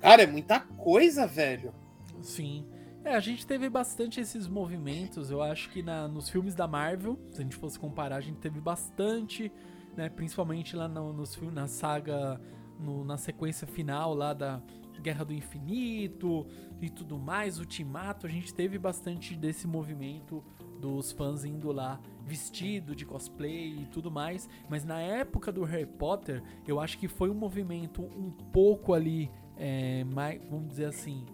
Cara, 0.00 0.22
é 0.22 0.26
muita 0.26 0.60
coisa, 0.60 1.26
velho. 1.26 1.74
Sim. 2.22 2.66
É, 3.04 3.14
a 3.14 3.20
gente 3.20 3.46
teve 3.46 3.68
bastante 3.68 4.20
esses 4.20 4.48
movimentos. 4.48 5.30
Eu 5.30 5.42
acho 5.42 5.70
que 5.70 5.82
na, 5.82 6.08
nos 6.08 6.28
filmes 6.28 6.54
da 6.54 6.66
Marvel, 6.66 7.18
se 7.30 7.40
a 7.40 7.42
gente 7.42 7.56
fosse 7.56 7.78
comparar, 7.78 8.16
a 8.16 8.20
gente 8.20 8.38
teve 8.38 8.60
bastante, 8.60 9.52
né? 9.96 10.08
Principalmente 10.08 10.74
lá 10.74 10.88
no, 10.88 11.12
nos 11.12 11.34
filmes, 11.34 11.54
na 11.54 11.66
saga, 11.66 12.40
no, 12.78 13.04
na 13.04 13.16
sequência 13.16 13.66
final 13.66 14.14
lá 14.14 14.32
da 14.32 14.62
Guerra 15.00 15.24
do 15.24 15.32
Infinito 15.32 16.46
e 16.80 16.90
tudo 16.90 17.18
mais, 17.18 17.58
Ultimato, 17.58 18.26
a 18.26 18.30
gente 18.30 18.52
teve 18.54 18.78
bastante 18.78 19.34
desse 19.34 19.66
movimento 19.66 20.44
dos 20.78 21.12
fãs 21.12 21.44
indo 21.44 21.70
lá 21.72 22.00
vestido 22.24 22.94
de 22.94 23.04
cosplay 23.04 23.82
e 23.82 23.86
tudo 23.86 24.10
mais. 24.10 24.48
Mas 24.68 24.84
na 24.84 25.00
época 25.00 25.50
do 25.50 25.64
Harry 25.64 25.86
Potter, 25.86 26.42
eu 26.66 26.80
acho 26.80 26.98
que 26.98 27.08
foi 27.08 27.30
um 27.30 27.34
movimento 27.34 28.02
um 28.02 28.30
pouco 28.30 28.94
ali, 28.94 29.30
é, 29.62 30.04
mais, 30.04 30.40
vamos 30.48 30.68
dizer 30.68 30.86
assim, 30.86 31.26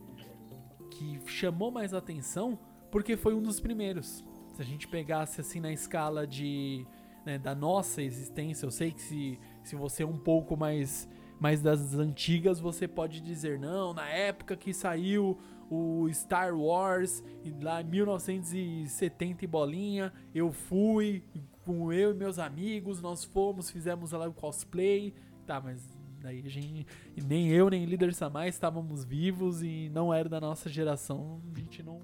que 0.90 1.20
chamou 1.26 1.70
mais 1.70 1.94
atenção 1.94 2.58
porque 2.90 3.16
foi 3.16 3.34
um 3.34 3.42
dos 3.42 3.60
primeiros. 3.60 4.24
Se 4.54 4.60
a 4.60 4.64
gente 4.64 4.88
pegasse 4.88 5.40
assim 5.40 5.60
na 5.60 5.72
escala 5.72 6.26
de 6.26 6.84
né, 7.24 7.38
da 7.38 7.54
nossa 7.54 8.02
existência, 8.02 8.66
eu 8.66 8.70
sei 8.70 8.90
que 8.90 9.00
se, 9.00 9.38
se 9.62 9.76
você 9.76 10.02
é 10.02 10.06
um 10.06 10.18
pouco 10.18 10.56
mais 10.56 11.08
mais 11.38 11.60
das 11.60 11.94
antigas, 11.94 12.58
você 12.58 12.88
pode 12.88 13.20
dizer 13.20 13.58
não, 13.58 13.92
na 13.92 14.08
época 14.08 14.56
que 14.56 14.72
saiu 14.72 15.38
o 15.70 16.08
Star 16.10 16.58
Wars 16.58 17.22
lá 17.60 17.82
em 17.82 17.84
1970 17.84 19.44
e 19.44 19.46
bolinha, 19.46 20.12
eu 20.34 20.50
fui 20.50 21.22
com 21.62 21.92
eu 21.92 22.12
e 22.12 22.14
meus 22.14 22.38
amigos, 22.38 23.02
nós 23.02 23.22
fomos, 23.22 23.70
fizemos 23.70 24.12
lá 24.12 24.26
o 24.26 24.32
cosplay, 24.32 25.12
tá, 25.46 25.60
mas 25.60 25.95
daí 26.26 26.42
a 26.44 26.50
gente 26.50 26.86
nem 27.24 27.48
eu 27.48 27.70
nem 27.70 27.84
líder 27.84 28.12
Samai 28.12 28.48
estávamos 28.48 29.04
vivos 29.04 29.62
e 29.62 29.88
não 29.90 30.12
era 30.12 30.28
da 30.28 30.40
nossa 30.40 30.68
geração, 30.68 31.40
a 31.54 31.58
gente 31.58 31.82
não 31.82 32.02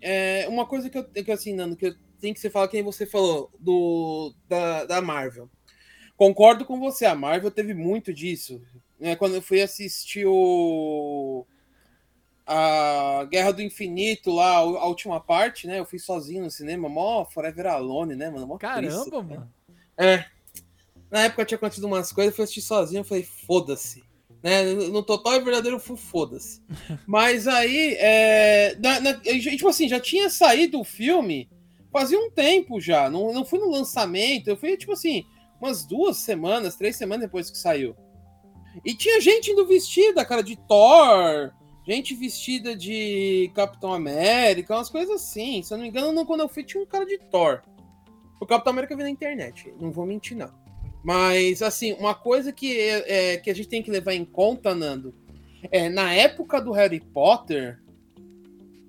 É, 0.00 0.46
uma 0.48 0.64
coisa 0.64 0.88
que 0.88 0.96
eu 0.96 1.04
que 1.04 1.32
assim, 1.32 1.54
Nando, 1.54 1.76
que 1.76 1.86
eu 1.86 1.94
tenho 2.20 2.32
que 2.32 2.40
você 2.40 2.48
falar 2.48 2.68
quem 2.68 2.82
você 2.82 3.04
falou 3.04 3.50
do 3.58 4.32
da, 4.48 4.84
da 4.84 5.02
Marvel. 5.02 5.50
Concordo 6.16 6.64
com 6.64 6.78
você, 6.78 7.04
a 7.04 7.14
Marvel 7.14 7.50
teve 7.50 7.74
muito 7.74 8.12
disso. 8.12 8.62
Né? 8.98 9.16
Quando 9.16 9.34
eu 9.34 9.42
fui 9.42 9.60
assistir 9.60 10.26
o 10.26 11.44
a 12.46 13.26
Guerra 13.30 13.52
do 13.52 13.62
Infinito 13.62 14.30
lá, 14.30 14.56
a 14.56 14.86
última 14.86 15.20
parte, 15.20 15.66
né? 15.66 15.78
Eu 15.78 15.84
fui 15.84 15.98
sozinho 15.98 16.44
no 16.44 16.50
cinema, 16.50 16.88
mó 16.88 17.24
Forever 17.24 17.66
Alone, 17.66 18.16
né, 18.16 18.30
mano? 18.30 18.46
Mó 18.46 18.56
Caramba, 18.56 18.88
triste, 18.88 19.10
né? 19.10 19.22
mano. 19.22 19.52
É. 19.98 20.37
Na 21.10 21.24
época 21.24 21.44
tinha 21.44 21.56
acontecido 21.56 21.86
umas 21.86 22.12
coisas, 22.12 22.32
eu 22.32 22.36
fui 22.36 22.44
assistir 22.44 22.62
sozinho, 22.62 23.00
eu 23.00 23.04
falei, 23.04 23.24
foda-se. 23.46 24.02
Né? 24.42 24.72
No 24.72 25.02
total 25.02 25.34
e 25.34 25.40
verdadeiro, 25.40 25.80
fui 25.80 25.96
foda-se. 25.96 26.62
Mas 27.06 27.48
aí, 27.48 27.96
é, 27.98 28.76
na, 28.78 29.00
na, 29.00 29.14
tipo 29.14 29.68
assim, 29.68 29.88
já 29.88 29.98
tinha 29.98 30.28
saído 30.28 30.80
o 30.80 30.84
filme 30.84 31.48
fazia 31.92 32.18
um 32.18 32.30
tempo 32.30 32.80
já. 32.80 33.10
Não, 33.10 33.32
não 33.32 33.44
fui 33.44 33.58
no 33.58 33.70
lançamento, 33.70 34.48
eu 34.48 34.56
fui, 34.56 34.76
tipo 34.76 34.92
assim, 34.92 35.24
umas 35.60 35.84
duas 35.84 36.18
semanas, 36.18 36.76
três 36.76 36.96
semanas 36.96 37.26
depois 37.26 37.50
que 37.50 37.58
saiu. 37.58 37.96
E 38.84 38.94
tinha 38.94 39.20
gente 39.20 39.50
indo 39.50 39.66
vestida, 39.66 40.24
cara, 40.24 40.42
de 40.42 40.56
Thor, 40.56 41.52
gente 41.86 42.14
vestida 42.14 42.76
de 42.76 43.50
Capitão 43.54 43.92
América, 43.92 44.76
umas 44.76 44.90
coisas 44.90 45.16
assim. 45.16 45.62
Se 45.62 45.72
eu 45.72 45.78
não 45.78 45.82
me 45.82 45.90
engano, 45.90 46.26
quando 46.26 46.40
eu 46.40 46.48
fui, 46.48 46.62
tinha 46.62 46.82
um 46.82 46.86
cara 46.86 47.04
de 47.04 47.18
Thor. 47.18 47.62
O 48.40 48.46
Capitão 48.46 48.72
América 48.72 48.94
veio 48.94 49.06
na 49.06 49.12
internet, 49.12 49.72
não 49.80 49.90
vou 49.90 50.06
mentir, 50.06 50.36
não. 50.36 50.52
Mas, 51.08 51.62
assim, 51.62 51.94
uma 51.94 52.14
coisa 52.14 52.52
que, 52.52 52.78
é, 52.78 53.38
que 53.38 53.48
a 53.48 53.54
gente 53.54 53.66
tem 53.66 53.82
que 53.82 53.90
levar 53.90 54.12
em 54.12 54.26
conta, 54.26 54.74
Nando, 54.74 55.14
é 55.72 55.88
na 55.88 56.12
época 56.12 56.60
do 56.60 56.70
Harry 56.70 57.00
Potter, 57.00 57.80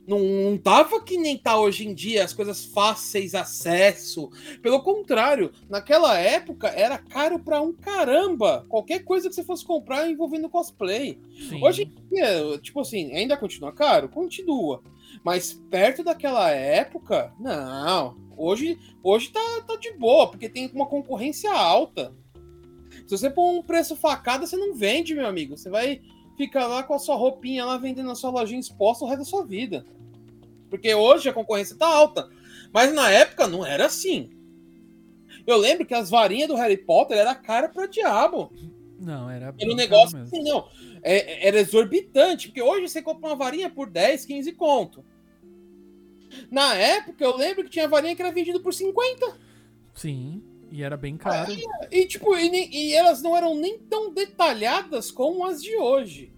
não, 0.05 0.19
não 0.19 0.57
tava 0.57 1.01
que 1.01 1.15
nem 1.17 1.37
tá 1.37 1.57
hoje 1.57 1.87
em 1.87 1.93
dia, 1.93 2.25
as 2.25 2.33
coisas 2.33 2.65
fáceis 2.65 3.33
acesso. 3.33 4.29
Pelo 4.61 4.83
contrário, 4.83 5.49
naquela 5.69 6.19
época 6.19 6.67
era 6.67 6.97
caro 6.97 7.39
pra 7.39 7.61
um 7.61 7.71
caramba. 7.71 8.65
Qualquer 8.67 9.05
coisa 9.05 9.29
que 9.29 9.35
você 9.35 9.43
fosse 9.45 9.63
comprar 9.63 10.09
envolvendo 10.09 10.49
cosplay. 10.49 11.17
Sim. 11.47 11.63
Hoje 11.63 11.83
em 11.83 12.13
dia, 12.13 12.59
tipo 12.61 12.81
assim, 12.81 13.15
ainda 13.15 13.37
continua 13.37 13.71
caro? 13.71 14.09
Continua. 14.09 14.83
Mas 15.23 15.53
perto 15.53 16.03
daquela 16.03 16.49
época, 16.51 17.33
não. 17.39 18.17
Hoje, 18.37 18.79
hoje 19.03 19.31
tá, 19.31 19.63
tá 19.67 19.75
de 19.75 19.91
boa, 19.93 20.29
porque 20.29 20.47
tem 20.47 20.69
uma 20.73 20.85
concorrência 20.85 21.51
alta. 21.51 22.13
Se 23.05 23.17
você 23.17 23.29
pôr 23.29 23.51
um 23.51 23.63
preço 23.63 23.95
facada, 23.95 24.45
você 24.45 24.55
não 24.55 24.73
vende, 24.73 25.15
meu 25.15 25.27
amigo. 25.27 25.57
Você 25.57 25.69
vai 25.69 26.01
ficar 26.37 26.67
lá 26.67 26.83
com 26.83 26.93
a 26.93 26.99
sua 26.99 27.15
roupinha 27.15 27.65
lá 27.65 27.77
vendendo 27.77 28.07
na 28.07 28.15
sua 28.15 28.29
lojinha 28.29 28.59
exposta 28.59 29.03
o 29.03 29.07
resto 29.07 29.19
da 29.19 29.25
sua 29.25 29.45
vida. 29.45 29.85
Porque 30.69 30.93
hoje 30.93 31.27
a 31.27 31.33
concorrência 31.33 31.75
tá 31.75 31.87
alta. 31.87 32.29
Mas 32.71 32.93
na 32.93 33.09
época 33.09 33.47
não 33.47 33.65
era 33.65 33.87
assim. 33.87 34.29
Eu 35.45 35.57
lembro 35.57 35.85
que 35.85 35.93
as 35.93 36.09
varinhas 36.09 36.47
do 36.47 36.55
Harry 36.55 36.77
Potter 36.77 37.17
era 37.17 37.33
cara 37.33 37.67
pra 37.67 37.87
diabo. 37.87 38.53
Não, 38.99 39.29
era 39.29 39.53
Era 39.57 39.71
um 39.71 39.75
negócio 39.75 40.17
mesmo. 40.17 40.35
assim, 40.35 40.43
não. 40.43 40.67
É- 41.01 41.47
era 41.47 41.59
exorbitante, 41.59 42.47
porque 42.49 42.61
hoje 42.61 42.87
você 42.89 43.01
compra 43.01 43.29
uma 43.29 43.35
varinha 43.35 43.69
por 43.69 43.89
10, 43.89 44.25
15 44.25 44.51
conto. 44.53 45.03
Na 46.51 46.75
época, 46.75 47.23
eu 47.23 47.35
lembro 47.35 47.63
que 47.63 47.69
tinha 47.71 47.87
varinha 47.87 48.15
que 48.15 48.21
era 48.21 48.31
vendida 48.31 48.59
por 48.59 48.73
50. 48.73 49.37
Sim, 49.95 50.43
e 50.71 50.83
era 50.83 50.95
bem 50.95 51.17
caro. 51.17 51.51
E, 51.91 52.05
tipo, 52.05 52.35
e, 52.37 52.69
e 52.71 52.93
elas 52.93 53.21
não 53.23 53.35
eram 53.35 53.55
nem 53.55 53.79
tão 53.79 54.13
detalhadas 54.13 55.09
como 55.09 55.43
as 55.45 55.61
de 55.61 55.75
hoje. 55.75 56.31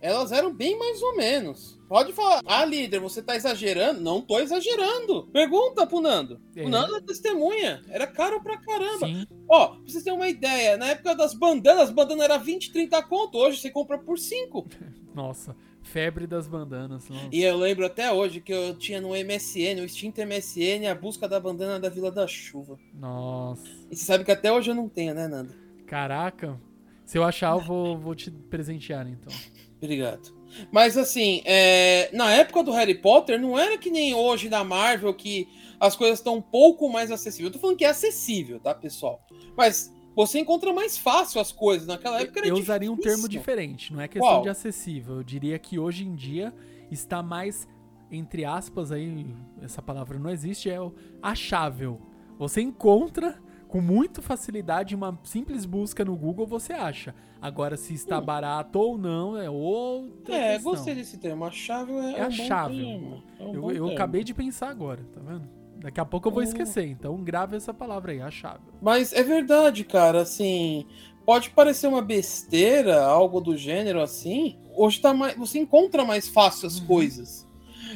Elas 0.00 0.32
eram 0.32 0.52
bem 0.52 0.78
mais 0.78 1.00
ou 1.02 1.16
menos. 1.16 1.79
Pode 1.90 2.12
falar, 2.12 2.40
ah, 2.46 2.64
líder, 2.64 3.00
você 3.00 3.20
tá 3.20 3.34
exagerando? 3.34 4.00
Não 4.00 4.22
tô 4.22 4.38
exagerando. 4.38 5.26
Pergunta 5.32 5.84
pro 5.88 6.00
Nando. 6.00 6.40
É. 6.54 6.62
O 6.64 6.68
Nando 6.68 6.94
é 6.94 7.00
testemunha. 7.00 7.82
Era 7.88 8.06
caro 8.06 8.40
pra 8.40 8.58
caramba. 8.58 9.08
Sim, 9.08 9.26
Ó, 9.48 9.70
pra 9.70 9.78
vocês 9.84 10.04
terem 10.04 10.16
uma 10.16 10.28
ideia, 10.28 10.76
na 10.76 10.90
época 10.90 11.16
das 11.16 11.34
bandanas, 11.34 11.88
as 11.88 11.90
bandanas 11.90 12.26
era 12.26 12.38
20, 12.38 12.70
30 12.70 13.02
conto. 13.02 13.38
Hoje 13.38 13.58
você 13.58 13.70
compra 13.70 13.98
por 13.98 14.20
5. 14.20 14.68
nossa, 15.12 15.56
febre 15.82 16.28
das 16.28 16.46
bandanas. 16.46 17.08
Nossa. 17.08 17.28
E 17.32 17.42
eu 17.42 17.56
lembro 17.56 17.84
até 17.84 18.12
hoje 18.12 18.40
que 18.40 18.52
eu 18.52 18.78
tinha 18.78 19.00
no 19.00 19.08
MSN, 19.08 19.80
o 19.80 19.84
extinto 19.84 20.24
MSN, 20.24 20.86
a 20.88 20.94
busca 20.94 21.26
da 21.26 21.40
bandana 21.40 21.80
da 21.80 21.88
Vila 21.88 22.12
da 22.12 22.24
Chuva. 22.24 22.78
Nossa. 22.94 23.66
E 23.90 23.96
você 23.96 24.04
sabe 24.04 24.24
que 24.24 24.30
até 24.30 24.52
hoje 24.52 24.70
eu 24.70 24.76
não 24.76 24.88
tenho, 24.88 25.12
né, 25.12 25.26
Nando? 25.26 25.52
Caraca. 25.88 26.56
Se 27.04 27.18
eu 27.18 27.24
achar, 27.24 27.50
eu 27.50 27.60
vou, 27.60 27.98
vou 27.98 28.14
te 28.14 28.30
presentear, 28.30 29.08
então. 29.08 29.32
Obrigado. 29.82 30.38
Mas 30.70 30.96
assim, 30.96 31.42
é, 31.44 32.10
na 32.12 32.30
época 32.32 32.62
do 32.62 32.72
Harry 32.72 32.94
Potter, 32.94 33.40
não 33.40 33.58
era 33.58 33.78
que 33.78 33.90
nem 33.90 34.14
hoje 34.14 34.48
da 34.48 34.64
Marvel 34.64 35.12
que 35.14 35.48
as 35.78 35.96
coisas 35.96 36.18
estão 36.18 36.36
um 36.36 36.42
pouco 36.42 36.88
mais 36.88 37.10
acessíveis. 37.10 37.46
Eu 37.46 37.52
tô 37.52 37.58
falando 37.58 37.76
que 37.76 37.84
é 37.84 37.88
acessível, 37.88 38.60
tá, 38.60 38.74
pessoal? 38.74 39.24
Mas 39.56 39.92
você 40.14 40.38
encontra 40.38 40.72
mais 40.72 40.98
fácil 40.98 41.40
as 41.40 41.52
coisas. 41.52 41.86
Naquela 41.86 42.20
época 42.20 42.40
era 42.40 42.48
Eu 42.48 42.56
usaria 42.56 42.90
um 42.90 42.96
difícil. 42.96 43.16
termo 43.16 43.28
diferente, 43.28 43.92
não 43.92 44.00
é 44.00 44.08
questão 44.08 44.28
Qual? 44.28 44.42
de 44.42 44.48
acessível. 44.48 45.16
Eu 45.16 45.22
diria 45.22 45.58
que 45.58 45.78
hoje 45.78 46.04
em 46.04 46.14
dia 46.14 46.52
está 46.90 47.22
mais, 47.22 47.66
entre 48.10 48.44
aspas, 48.44 48.92
aí, 48.92 49.26
essa 49.62 49.80
palavra 49.80 50.18
não 50.18 50.28
existe, 50.30 50.68
é 50.68 50.80
o 50.80 50.92
achável. 51.22 52.00
Você 52.38 52.60
encontra 52.60 53.40
com 53.70 53.80
muita 53.80 54.20
facilidade, 54.20 54.94
uma 54.96 55.16
simples 55.22 55.64
busca 55.64 56.04
no 56.04 56.16
Google 56.16 56.46
você 56.46 56.72
acha. 56.72 57.14
Agora, 57.40 57.76
se 57.76 57.94
está 57.94 58.20
Hum. 58.20 58.24
barato 58.24 58.78
ou 58.78 58.98
não, 58.98 59.36
é 59.38 59.48
outra 59.48 60.34
É, 60.34 60.52
questão. 60.54 60.72
gostei 60.72 60.94
desse 60.96 61.16
termo. 61.18 61.44
Achável 61.44 62.00
é, 62.02 62.18
É 62.18 62.24
um 62.24 62.26
achável. 62.26 62.84
bom. 62.84 63.22
É 63.38 63.42
um 63.44 63.54
Eu, 63.54 63.70
eu 63.70 63.88
acabei 63.88 64.24
de 64.24 64.34
pensar 64.34 64.68
agora, 64.70 65.06
tá 65.12 65.20
vendo? 65.20 65.48
Daqui 65.76 66.00
a 66.00 66.04
pouco 66.04 66.28
eu 66.28 66.32
vou 66.32 66.42
Hum. 66.42 66.44
esquecer, 66.44 66.84
então 66.86 67.16
grave 67.22 67.56
essa 67.56 67.72
palavra 67.72 68.12
aí, 68.12 68.20
achável. 68.20 68.72
Mas 68.82 69.12
é 69.12 69.22
verdade, 69.22 69.84
cara, 69.84 70.20
assim, 70.22 70.84
pode 71.24 71.50
parecer 71.50 71.86
uma 71.86 72.02
besteira, 72.02 73.02
algo 73.04 73.40
do 73.40 73.56
gênero 73.56 74.02
assim. 74.02 74.58
Hoje 74.76 75.00
tá 75.00 75.14
mais, 75.14 75.36
você 75.38 75.58
encontra 75.58 76.04
mais 76.04 76.28
fácil 76.28 76.66
as 76.66 76.78
Uhum. 76.80 76.86
coisas. 76.86 77.48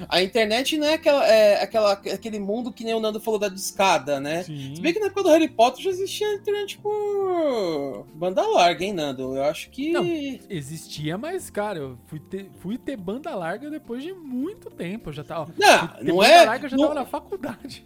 A 0.09 0.22
internet 0.22 0.76
não 0.78 0.87
é, 0.87 0.94
aquela, 0.94 1.26
é 1.26 1.62
aquela, 1.62 1.92
aquele 1.92 2.38
mundo 2.38 2.72
que 2.72 2.85
nem 2.85 2.94
o 2.94 3.00
Nando 3.00 3.20
falou 3.20 3.38
da 3.38 3.48
discada, 3.48 4.20
né? 4.20 4.42
Sim. 4.44 4.74
Se 4.76 4.80
bem 4.80 4.92
que 4.92 5.00
na 5.00 5.07
época 5.07 5.22
do 5.24 5.28
Harry 5.30 5.48
Potter 5.48 5.83
já 5.85 5.90
existia 5.90 6.26
a 6.28 6.35
internet 6.35 6.78
por 6.78 8.07
banda 8.14 8.42
larga, 8.46 8.85
hein, 8.85 8.92
Nando? 8.92 9.37
Eu 9.37 9.44
acho 9.44 9.70
que. 9.70 9.92
Não. 9.92 10.04
Existia, 10.48 11.18
mas, 11.18 11.50
cara, 11.50 11.78
eu 11.78 11.98
fui 12.07 12.20
ter, 12.20 12.50
fui 12.61 12.78
ter 12.78 12.96
banda 12.96 13.35
larga 13.35 13.70
depois 13.70 14.02
de 14.02 14.12
muito 14.12 14.70
tempo. 14.70 15.11
Eu 15.11 15.14
já 15.14 15.24
tava. 15.24 15.52
Não, 15.59 15.90
não 16.02 16.16
banda 16.16 16.28
é- 16.28 16.44
larga, 16.44 16.66
eu 16.66 16.70
já 16.70 16.76
não- 16.76 16.85
tava 16.85 16.94
na 17.00 17.07
faculdade. 17.07 17.85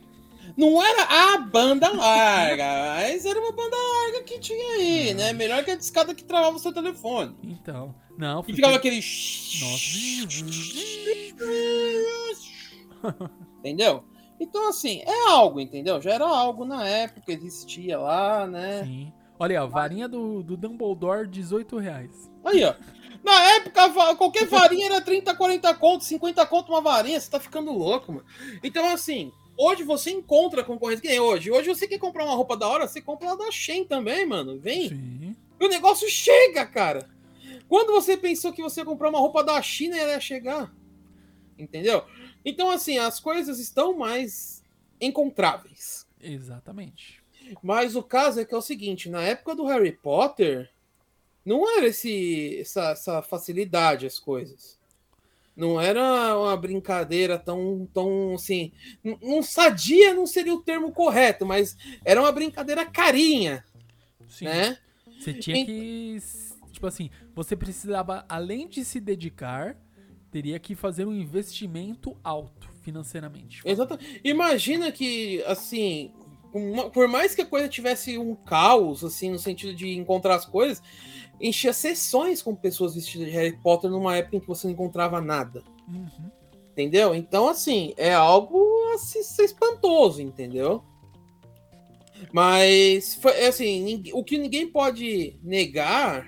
Não 0.56 0.82
era 0.82 1.34
a 1.34 1.38
banda 1.38 1.88
larga, 1.92 2.64
mas 2.96 3.24
era 3.24 3.38
uma 3.38 3.52
banda 3.52 3.76
larga 3.76 4.22
que 4.24 4.40
tinha 4.40 4.74
aí, 4.76 5.14
né? 5.14 5.32
Melhor 5.32 5.62
que 5.62 5.70
a 5.70 5.76
discada 5.76 6.14
que 6.14 6.24
travava 6.24 6.56
o 6.56 6.58
seu 6.58 6.72
telefone. 6.72 7.36
Então. 7.44 7.94
Não, 8.16 8.42
E 8.48 8.54
ficava 8.54 8.72
ter- 8.72 8.78
aquele. 8.88 9.00
Entendeu? 13.60 14.04
Então, 14.40 14.68
assim, 14.68 15.02
é 15.04 15.30
algo, 15.30 15.58
entendeu? 15.58 16.00
Já 16.00 16.12
era 16.12 16.24
algo 16.24 16.64
na 16.64 16.86
época, 16.86 17.32
existia 17.32 17.98
lá, 17.98 18.46
né? 18.46 18.84
Sim. 18.84 19.12
Olha 19.38 19.58
aí, 19.58 19.64
ó, 19.64 19.68
varinha 19.68 20.08
do, 20.08 20.42
do 20.42 20.56
Dumbledore, 20.56 21.26
18 21.26 21.76
reais. 21.78 22.30
Aí, 22.44 22.64
ó. 22.64 22.74
Na 23.24 23.42
época, 23.54 24.14
qualquer 24.14 24.46
varinha 24.48 24.86
era 24.86 25.00
30, 25.00 25.34
40 25.34 25.74
conto, 25.74 26.04
50 26.04 26.46
conto 26.46 26.72
uma 26.72 26.80
varinha, 26.80 27.20
você 27.20 27.30
tá 27.30 27.40
ficando 27.40 27.72
louco, 27.72 28.12
mano. 28.12 28.24
Então, 28.62 28.86
assim, 28.92 29.32
hoje 29.56 29.82
você 29.82 30.10
encontra 30.10 30.64
concorrência, 30.64 31.02
que 31.02 31.08
nem 31.08 31.20
hoje. 31.20 31.50
Hoje 31.50 31.68
você 31.68 31.86
quer 31.88 31.98
comprar 31.98 32.24
uma 32.24 32.34
roupa 32.34 32.56
da 32.56 32.68
hora, 32.68 32.86
você 32.86 33.00
compra 33.00 33.30
lá 33.30 33.36
da 33.36 33.50
Shein 33.50 33.84
também, 33.84 34.24
mano. 34.24 34.58
Vem. 34.58 34.88
Sim. 34.88 35.36
E 35.60 35.66
o 35.66 35.68
negócio 35.68 36.08
chega, 36.08 36.64
cara. 36.64 37.08
Quando 37.68 37.92
você 37.92 38.16
pensou 38.16 38.52
que 38.52 38.62
você 38.62 38.80
ia 38.80 38.86
comprar 38.86 39.10
uma 39.10 39.18
roupa 39.18 39.42
da 39.42 39.60
China, 39.60 39.96
ela 39.98 40.12
ia 40.12 40.20
chegar. 40.20 40.72
Entendeu? 41.58 42.04
Então, 42.44 42.70
assim, 42.70 42.98
as 42.98 43.20
coisas 43.20 43.58
estão 43.58 43.96
mais 43.96 44.62
encontráveis. 45.00 46.06
Exatamente. 46.20 47.22
Mas 47.62 47.96
o 47.96 48.02
caso 48.02 48.40
é 48.40 48.44
que 48.44 48.54
é 48.54 48.58
o 48.58 48.62
seguinte: 48.62 49.08
na 49.08 49.22
época 49.22 49.54
do 49.54 49.64
Harry 49.64 49.92
Potter, 49.92 50.70
não 51.44 51.68
era 51.78 51.86
esse, 51.86 52.58
essa, 52.60 52.90
essa 52.90 53.22
facilidade 53.22 54.06
as 54.06 54.18
coisas. 54.18 54.78
Não 55.56 55.80
era 55.80 56.38
uma 56.38 56.56
brincadeira 56.56 57.36
tão, 57.36 57.88
tão 57.92 58.34
assim. 58.34 58.70
Não 59.02 59.42
sadia 59.42 60.14
não 60.14 60.26
seria 60.26 60.54
o 60.54 60.62
termo 60.62 60.92
correto, 60.92 61.44
mas 61.44 61.76
era 62.04 62.20
uma 62.20 62.30
brincadeira 62.30 62.86
carinha, 62.86 63.64
Sim. 64.28 64.44
né? 64.44 64.78
Você 65.18 65.34
tinha 65.34 65.66
que. 65.66 66.18
Tipo 66.70 66.86
assim, 66.86 67.10
você 67.34 67.56
precisava, 67.56 68.24
além 68.28 68.68
de 68.68 68.84
se 68.84 69.00
dedicar, 69.00 69.76
teria 70.30 70.58
que 70.58 70.74
fazer 70.74 71.06
um 71.06 71.12
investimento 71.14 72.16
alto 72.22 72.68
financeiramente. 72.82 73.60
Exato. 73.64 73.98
Imagina 74.22 74.92
que, 74.92 75.42
assim, 75.46 76.12
uma- 76.52 76.90
por 76.90 77.08
mais 77.08 77.34
que 77.34 77.42
a 77.42 77.46
coisa 77.46 77.68
tivesse 77.68 78.18
um 78.18 78.34
caos, 78.34 79.04
assim, 79.04 79.30
no 79.30 79.38
sentido 79.38 79.74
de 79.74 79.96
encontrar 79.96 80.34
as 80.36 80.44
coisas, 80.44 80.82
enchia 81.40 81.72
sessões 81.72 82.42
com 82.42 82.54
pessoas 82.54 82.94
vestidas 82.94 83.28
de 83.28 83.32
Harry 83.32 83.56
Potter 83.62 83.90
numa 83.90 84.16
época 84.16 84.36
em 84.36 84.40
que 84.40 84.46
você 84.46 84.66
não 84.66 84.74
encontrava 84.74 85.20
nada. 85.20 85.62
Uhum. 85.86 86.30
Entendeu? 86.72 87.14
Então, 87.14 87.48
assim, 87.48 87.92
é 87.96 88.14
algo 88.14 88.64
a 88.94 88.98
se 88.98 89.22
ser 89.24 89.44
espantoso, 89.44 90.22
entendeu? 90.22 90.84
Mas, 92.32 93.14
foi, 93.16 93.46
assim, 93.46 94.02
o 94.12 94.22
que 94.24 94.38
ninguém 94.38 94.66
pode 94.68 95.36
negar 95.42 96.26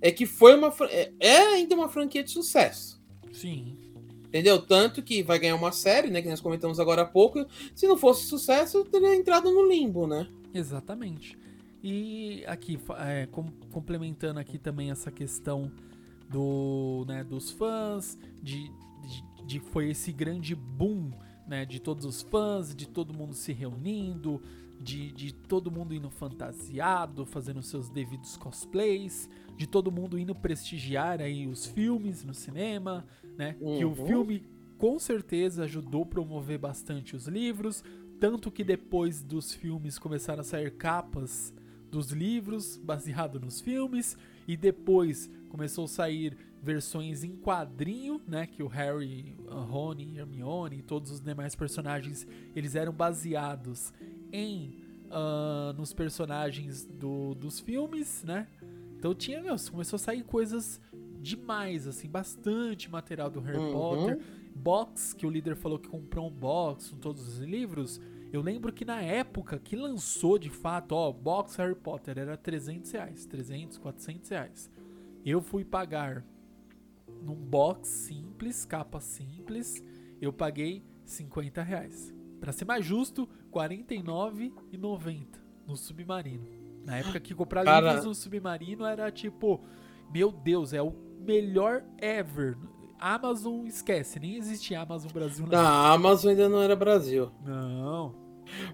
é 0.00 0.10
que 0.10 0.26
foi 0.26 0.54
uma. 0.54 0.72
É 0.90 1.12
é 1.18 1.38
ainda 1.54 1.74
uma 1.74 1.88
franquia 1.88 2.22
de 2.22 2.30
sucesso. 2.30 2.93
Sim. 3.34 3.76
Entendeu? 4.28 4.60
Tanto 4.60 5.02
que 5.02 5.22
vai 5.22 5.38
ganhar 5.38 5.54
uma 5.56 5.70
série, 5.72 6.10
né? 6.10 6.22
Que 6.22 6.28
nós 6.28 6.40
comentamos 6.40 6.80
agora 6.80 7.02
há 7.02 7.06
pouco. 7.06 7.46
Se 7.74 7.86
não 7.86 7.96
fosse 7.96 8.24
sucesso, 8.24 8.84
teria 8.84 9.14
entrado 9.14 9.50
no 9.50 9.66
limbo, 9.68 10.06
né? 10.06 10.26
Exatamente. 10.52 11.36
E 11.82 12.42
aqui, 12.46 12.78
é, 12.98 13.26
com- 13.26 13.52
complementando 13.70 14.40
aqui 14.40 14.58
também 14.58 14.90
essa 14.90 15.10
questão 15.12 15.70
do, 16.30 17.04
né, 17.06 17.22
dos 17.22 17.50
fãs, 17.50 18.18
de, 18.42 18.70
de, 19.06 19.44
de 19.46 19.60
foi 19.60 19.90
esse 19.90 20.10
grande 20.10 20.54
boom, 20.54 21.10
né, 21.46 21.66
de 21.66 21.78
todos 21.78 22.04
os 22.06 22.22
fãs, 22.22 22.74
de 22.74 22.88
todo 22.88 23.12
mundo 23.12 23.34
se 23.34 23.52
reunindo, 23.52 24.42
de, 24.84 25.10
de 25.12 25.32
todo 25.32 25.70
mundo 25.70 25.94
indo 25.94 26.10
fantasiado, 26.10 27.24
fazendo 27.24 27.62
seus 27.62 27.88
devidos 27.88 28.36
cosplays, 28.36 29.28
de 29.56 29.66
todo 29.66 29.90
mundo 29.90 30.18
indo 30.18 30.34
prestigiar 30.34 31.20
aí 31.20 31.46
os 31.46 31.66
filmes 31.66 32.22
no 32.24 32.34
cinema, 32.34 33.04
né, 33.38 33.54
que 33.54 33.84
o 33.84 33.88
Uhum. 33.88 34.06
filme 34.06 34.44
com 34.78 34.98
certeza 34.98 35.64
ajudou 35.64 36.02
a 36.02 36.06
promover 36.06 36.58
bastante 36.58 37.16
os 37.16 37.26
livros, 37.26 37.82
tanto 38.20 38.50
que 38.50 38.62
depois 38.62 39.22
dos 39.22 39.52
filmes 39.54 39.98
começaram 39.98 40.40
a 40.40 40.44
sair 40.44 40.70
capas 40.76 41.52
dos 41.90 42.10
livros 42.10 42.76
baseado 42.76 43.40
nos 43.40 43.60
filmes 43.60 44.16
e 44.46 44.56
depois 44.56 45.30
começou 45.48 45.84
a 45.84 45.88
sair 45.88 46.36
versões 46.60 47.22
em 47.22 47.36
quadrinho, 47.36 48.20
né, 48.26 48.46
que 48.46 48.62
o 48.62 48.66
Harry, 48.66 49.36
a 49.48 49.60
Rony, 49.60 50.18
Hermione 50.18 50.78
e 50.78 50.82
todos 50.82 51.10
os 51.10 51.20
demais 51.20 51.54
personagens, 51.54 52.26
eles 52.56 52.74
eram 52.74 52.92
baseados 52.92 53.92
em 54.34 54.74
ah, 55.10 55.72
nos 55.78 55.92
personagens 55.92 56.84
do, 56.84 57.34
dos 57.36 57.60
filmes, 57.60 58.24
né? 58.24 58.48
Então 58.98 59.14
tinha, 59.14 59.40
meu, 59.40 59.54
começou 59.70 59.96
a 59.96 60.00
sair 60.00 60.24
coisas 60.24 60.80
demais, 61.20 61.86
assim, 61.86 62.08
bastante 62.08 62.90
material 62.90 63.30
do 63.30 63.38
Harry 63.40 63.58
Uhum. 63.58 63.72
Potter. 63.72 64.18
Box, 64.56 65.14
que 65.14 65.26
o 65.26 65.30
líder 65.30 65.56
falou 65.56 65.78
que 65.78 65.88
comprou 65.88 66.26
um 66.28 66.30
box 66.30 66.90
com 66.90 66.98
todos 66.98 67.26
os 67.26 67.38
livros. 67.38 68.00
Eu 68.32 68.42
lembro 68.42 68.72
que 68.72 68.84
na 68.84 69.00
época 69.00 69.58
que 69.58 69.76
lançou 69.76 70.38
de 70.38 70.50
fato, 70.50 70.92
ó, 70.92 71.12
box 71.12 71.54
Harry 71.56 71.74
Potter 71.76 72.18
era 72.18 72.36
300 72.36 72.90
reais, 72.90 73.26
300, 73.26 73.78
400 73.78 74.28
reais. 74.30 74.70
Eu 75.24 75.40
fui 75.40 75.64
pagar 75.64 76.24
num 77.22 77.36
box 77.36 77.88
simples, 77.88 78.64
capa 78.64 79.00
simples, 79.00 79.82
eu 80.20 80.32
paguei 80.32 80.84
50 81.04 81.62
reais. 81.62 82.12
Pra 82.40 82.52
ser 82.52 82.64
mais 82.64 82.84
justo, 82.84 83.28
49,90 83.54 85.26
no 85.66 85.76
Submarino. 85.76 86.46
Na 86.84 86.98
época 86.98 87.18
que 87.20 87.34
comprar 87.34 87.64
Cara- 87.64 87.86
livros 87.88 88.04
no 88.04 88.14
Submarino 88.14 88.84
era 88.84 89.10
tipo, 89.10 89.60
meu 90.12 90.30
Deus, 90.30 90.72
é 90.72 90.82
o 90.82 90.92
melhor 91.20 91.82
ever. 91.98 92.56
Amazon 92.98 93.66
esquece, 93.66 94.18
nem 94.20 94.36
existia 94.36 94.80
Amazon 94.80 95.10
Brasil 95.10 95.46
na 95.46 95.62
Na 95.62 95.92
Amazon 95.92 96.30
ainda 96.30 96.48
não 96.48 96.62
era 96.62 96.76
Brasil. 96.76 97.30
Não. 97.44 98.14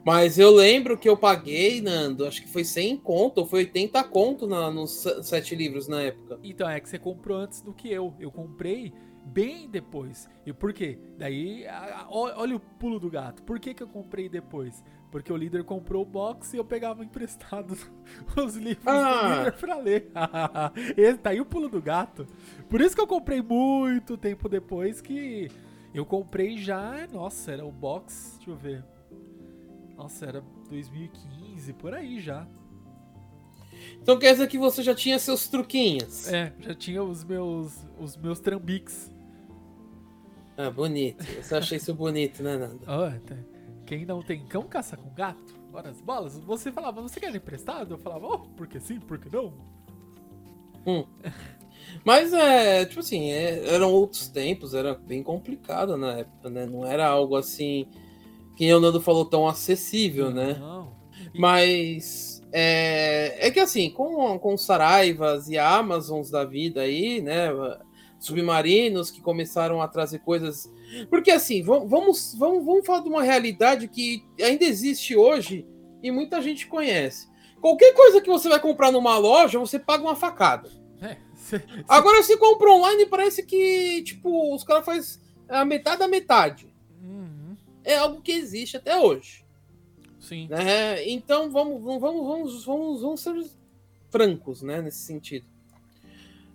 Mas 0.05 0.39
eu 0.39 0.51
lembro 0.51 0.99
que 0.99 1.09
eu 1.09 1.17
paguei, 1.17 1.81
Nando, 1.81 2.27
acho 2.27 2.43
que 2.43 2.49
foi 2.49 2.65
100 2.65 2.97
conto, 2.99 3.39
ou 3.39 3.47
foi 3.47 3.61
80 3.61 4.03
conto 4.05 4.47
na, 4.47 4.71
nos 4.71 4.91
se- 5.03 5.23
sete 5.23 5.55
livros 5.55 5.87
na 5.89 6.03
época. 6.03 6.39
Então 6.43 6.69
é 6.69 6.81
que 6.81 6.89
você 6.89 6.99
comprou 6.99 7.39
antes 7.39 7.61
do 7.63 7.73
que 7.73 7.89
eu. 7.89 8.13
Eu 8.19 8.31
comprei 8.33 8.93
bem 9.33 9.69
depois. 9.69 10.29
E 10.45 10.53
por 10.53 10.73
quê? 10.73 10.99
Daí, 11.19 11.65
olha 12.09 12.57
o 12.57 12.61
pulo 12.61 12.99
do 12.99 13.11
gato. 13.11 13.43
Por 13.43 13.59
que, 13.59 13.73
que 13.75 13.83
eu 13.83 13.89
comprei 13.89 14.29
depois? 14.29 14.83
Porque 15.11 15.33
o 15.33 15.37
líder 15.37 15.65
comprou 15.65 16.03
o 16.03 16.07
box 16.07 16.55
e 16.55 16.57
eu 16.57 16.65
pegava 16.65 17.05
emprestado 17.05 17.77
os 18.37 18.55
livros 18.57 18.87
Ah. 18.87 19.23
do 19.33 19.39
líder 19.39 19.53
pra 19.55 19.77
ler. 19.77 20.11
Esse, 20.97 21.19
tá 21.19 21.31
aí 21.31 21.41
o 21.41 21.45
pulo 21.47 21.69
do 21.69 21.83
gato. 21.83 22.27
Por 22.69 22.81
isso 22.81 22.95
que 22.95 23.01
eu 23.01 23.07
comprei 23.07 23.43
muito 23.43 24.17
tempo 24.17 24.49
depois 24.49 25.01
que 25.01 25.51
eu 25.93 26.07
comprei 26.07 26.57
já. 26.59 27.07
Nossa, 27.13 27.51
era 27.53 27.65
o 27.67 27.73
box. 27.73 28.35
Deixa 28.37 28.51
eu 28.51 28.57
ver. 28.57 28.85
Nossa, 29.97 30.27
era 30.27 30.45
2015, 30.69 31.73
por 31.75 31.93
aí 31.93 32.21
já. 32.21 32.47
Então 34.03 34.19
quer 34.19 34.33
dizer 34.33 34.47
que 34.49 34.59
você 34.59 34.83
já 34.83 34.95
tinha 34.95 35.19
seus 35.19 35.49
truquinhos. 35.49 36.29
É, 36.29 36.53
já 36.61 36.75
tinha 36.75 37.03
os 37.03 37.25
meus 37.25 37.85
os 37.99 38.17
meus 38.17 38.39
trambiques. 38.39 39.11
Ah, 40.67 40.71
bonito. 40.71 41.25
Você 41.25 41.55
achei 41.55 41.79
isso 41.79 41.95
bonito, 41.95 42.43
né, 42.43 42.57
Nando? 42.57 42.81
Ó, 42.87 43.11
tá. 43.27 43.37
Quem 43.87 44.05
não 44.05 44.23
tem 44.23 44.45
cão 44.47 44.63
caça 44.65 44.97
com 44.97 45.09
gato? 45.15 45.55
Ora 45.73 45.89
as 45.89 46.01
bolas. 46.01 46.39
Você 46.39 46.71
falava, 46.71 47.01
você 47.01 47.19
quer 47.19 47.35
emprestado? 47.35 47.95
Eu 47.95 47.99
falava, 47.99 48.27
oh, 48.27 48.39
porque 48.57 48.79
sim, 48.79 49.01
porque 49.01 49.29
não? 49.35 49.55
Mas 52.05 52.33
é, 52.33 52.85
tipo 52.85 53.01
assim, 53.01 53.31
é- 53.31 53.75
eram 53.75 53.93
outros 53.93 54.29
tempos, 54.29 54.75
era 54.75 54.95
bem 54.95 55.23
complicado 55.23 55.97
na 55.97 56.19
época, 56.19 56.51
né? 56.51 56.67
Não 56.67 56.85
era 56.87 57.07
algo 57.07 57.37
assim 57.37 57.87
que 58.57 58.73
o 58.73 58.81
Nando 58.81 59.01
falou 59.01 59.25
tão 59.25 59.49
acessível, 59.49 60.31
né? 60.31 60.57
Não. 60.59 60.93
Mas 61.35 62.43
é, 62.53 63.47
é 63.47 63.51
que 63.51 63.61
assim, 63.61 63.91
com, 63.91 64.39
com 64.39 64.57
Saraivas 64.57 65.49
e 65.49 65.57
Amazons 65.57 66.31
da 66.31 66.45
vida 66.45 66.83
aí, 66.83 67.23
né? 67.23 67.49
Submarinos 68.21 69.11
que 69.11 69.21
começaram 69.21 69.81
a 69.81 69.89
trazer 69.89 70.21
coisas. 70.21 70.71
Porque 71.09 71.31
assim, 71.31 71.63
vamos, 71.63 72.35
vamos, 72.37 72.65
vamos, 72.65 72.87
falar 72.87 73.01
de 73.01 73.09
uma 73.09 73.23
realidade 73.23 73.89
que 73.89 74.23
ainda 74.41 74.65
existe 74.65 75.17
hoje 75.17 75.67
e 76.03 76.11
muita 76.11 76.43
gente 76.43 76.67
conhece. 76.67 77.29
Qualquer 77.61 77.95
coisa 77.95 78.21
que 78.21 78.29
você 78.29 78.49
vai 78.49 78.61
comprar 78.61 78.93
numa 78.93 79.17
loja, 79.17 79.59
você 79.59 79.79
paga 79.79 80.05
uma 80.05 80.15
facada. 80.15 80.71
É, 81.01 81.17
Agora, 81.89 82.23
se 82.23 82.37
compra 82.37 82.71
online, 82.71 83.07
parece 83.07 83.43
que, 83.43 84.03
tipo, 84.03 84.55
os 84.55 84.63
caras 84.63 84.85
fazem 84.85 85.23
a 85.49 85.65
metade 85.65 86.01
da 86.01 86.09
metade. 86.09 86.73
Uhum, 87.03 87.57
É 87.83 87.97
algo 87.97 88.21
que 88.21 88.33
existe 88.33 88.77
até 88.77 88.99
hoje. 88.99 89.45
sim. 90.19 90.47
né? 90.49 91.09
Então 91.09 91.51
vamos, 91.51 91.83
vamos, 91.83 92.01
vamos, 92.01 92.27
vamos, 92.27 92.65
vamos, 92.65 93.01
vamos 93.03 93.21
ser 93.21 93.51
francos, 94.11 94.63
né? 94.63 94.83
Nesse 94.83 94.99
sentido. 94.99 95.47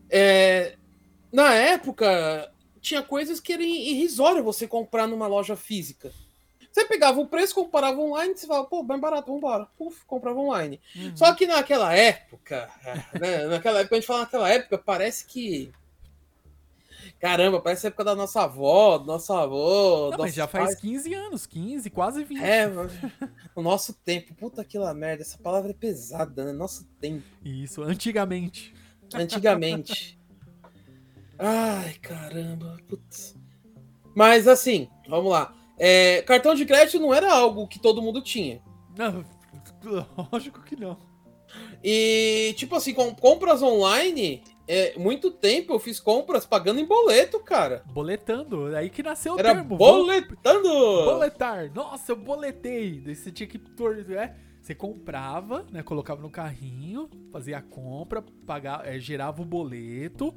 É, 0.09 0.77
na 1.35 1.53
época 1.53 2.49
tinha 2.79 3.03
coisas 3.03 3.41
que 3.41 3.51
era 3.51 3.61
irrisório 3.61 4.41
você 4.41 4.65
comprar 4.65 5.05
numa 5.05 5.27
loja 5.27 5.57
física. 5.57 6.13
Você 6.71 6.85
pegava 6.85 7.19
o 7.19 7.27
preço, 7.27 7.55
comparava 7.55 7.99
online, 7.99 8.37
você 8.37 8.47
falava, 8.47 8.67
pô, 8.67 8.81
bem 8.81 8.97
barato, 8.97 9.33
vambora. 9.33 9.67
Puf, 9.77 10.05
comprava 10.05 10.39
online. 10.39 10.79
Uhum. 10.95 11.15
Só 11.15 11.33
que 11.33 11.45
naquela 11.45 11.93
época, 11.93 12.69
né? 13.19 13.47
Naquela 13.47 13.81
época, 13.81 13.95
a 13.95 13.99
gente 13.99 14.07
fala 14.07 14.21
naquela 14.21 14.49
época, 14.49 14.77
parece 14.77 15.25
que. 15.25 15.73
Caramba, 17.19 17.59
parece 17.61 17.87
a 17.87 17.89
época 17.89 18.03
da 18.05 18.15
nossa 18.15 18.43
avó, 18.43 18.97
do 18.97 19.05
nosso 19.05 19.33
avô. 19.33 20.11
Não, 20.11 20.17
mas 20.19 20.33
já 20.33 20.47
faz 20.47 20.67
pais. 20.67 20.79
15 20.79 21.13
anos, 21.13 21.45
15, 21.45 21.89
quase 21.89 22.23
20. 22.23 22.41
É, 22.41 22.69
o 23.53 23.61
nosso 23.61 23.93
tempo. 23.93 24.33
Puta 24.35 24.61
aquela 24.61 24.93
merda. 24.93 25.21
Essa 25.21 25.37
palavra 25.37 25.71
é 25.71 25.73
pesada, 25.73 26.45
né? 26.45 26.53
Nosso 26.53 26.85
tempo. 26.99 27.25
Isso, 27.43 27.81
antigamente. 27.83 28.73
Antigamente. 29.13 30.17
Ai, 31.37 31.93
caramba. 32.01 32.77
Putz. 32.87 33.35
Mas 34.15 34.47
assim, 34.47 34.87
vamos 35.07 35.31
lá. 35.31 35.53
É, 35.77 36.21
cartão 36.21 36.55
de 36.55 36.65
crédito 36.65 36.99
não 36.99 37.13
era 37.13 37.31
algo 37.31 37.67
que 37.67 37.79
todo 37.79 38.01
mundo 38.01 38.21
tinha. 38.21 38.61
Não, 38.97 39.25
lógico 40.31 40.61
que 40.61 40.75
não. 40.75 40.97
E, 41.83 42.53
tipo 42.57 42.75
assim, 42.75 42.93
com 42.93 43.13
compras 43.13 43.61
online, 43.61 44.41
é, 44.67 44.97
muito 44.97 45.29
tempo 45.29 45.73
eu 45.73 45.79
fiz 45.79 45.99
compras 45.99 46.45
pagando 46.45 46.79
em 46.79 46.85
boleto, 46.85 47.39
cara. 47.39 47.83
Boletando, 47.87 48.75
aí 48.75 48.89
que 48.89 49.03
nasceu 49.03 49.35
o 49.35 49.39
Era 49.39 49.53
termo. 49.53 49.77
boletando! 49.77 50.69
Boletar. 51.05 51.71
Nossa, 51.73 52.13
eu 52.13 52.15
boletei. 52.15 53.01
Daí 53.01 53.15
você 53.15 53.31
tinha 53.31 53.47
que. 53.47 53.59
É, 54.17 54.33
você 54.61 54.73
comprava, 54.73 55.65
né? 55.71 55.83
Colocava 55.83 56.21
no 56.21 56.29
carrinho, 56.29 57.09
fazia 57.31 57.57
a 57.57 57.61
compra, 57.61 58.23
pagava, 58.47 58.87
é, 58.87 58.97
gerava 58.99 59.41
o 59.41 59.45
boleto 59.45 60.33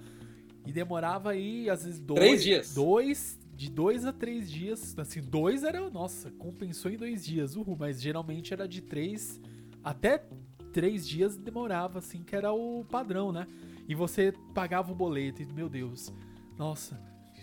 e 0.69 0.73
demorava 0.73 1.31
aí, 1.31 1.71
às 1.71 1.83
vezes, 1.83 1.99
dois. 1.99 2.21
Três 2.21 2.43
dias. 2.43 2.75
Dois. 2.75 3.39
De 3.57 3.71
dois 3.71 4.05
a 4.05 4.13
três 4.13 4.51
dias. 4.51 4.95
Assim, 4.99 5.23
dois 5.23 5.65
era. 5.65 5.89
Nossa, 5.89 6.31
compensou 6.33 6.91
em 6.91 6.99
dois 6.99 7.25
dias. 7.25 7.57
Uhul, 7.57 7.75
mas 7.75 8.03
geralmente 8.03 8.53
era 8.53 8.69
de 8.69 8.83
três. 8.83 9.41
Até 9.83 10.23
três 10.71 11.09
dias 11.09 11.39
demorava, 11.39 12.01
assim, 12.01 12.23
que 12.23 12.37
era 12.37 12.53
o 12.53 12.85
padrão, 12.85 13.33
né? 13.33 13.47
E 13.89 13.95
você 13.95 14.35
pagava 14.55 14.93
o 14.93 14.95
boleto, 14.95 15.41
e, 15.41 15.47
meu 15.47 15.71
Deus. 15.71 16.13
Nossa. 16.59 17.01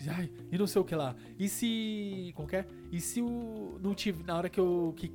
Ai, 0.08 0.30
e 0.52 0.56
não 0.56 0.68
sei 0.68 0.80
o 0.80 0.84
que 0.84 0.94
lá. 0.94 1.16
E 1.36 1.48
se. 1.48 2.32
Qualquer. 2.36 2.68
E 2.92 3.00
se 3.00 3.20
o. 3.20 3.76
Não 3.82 3.92
tive. 3.92 4.22
Na 4.22 4.36
hora 4.36 4.48
que 4.48 4.60
eu. 4.60 4.94
Que 4.96 5.10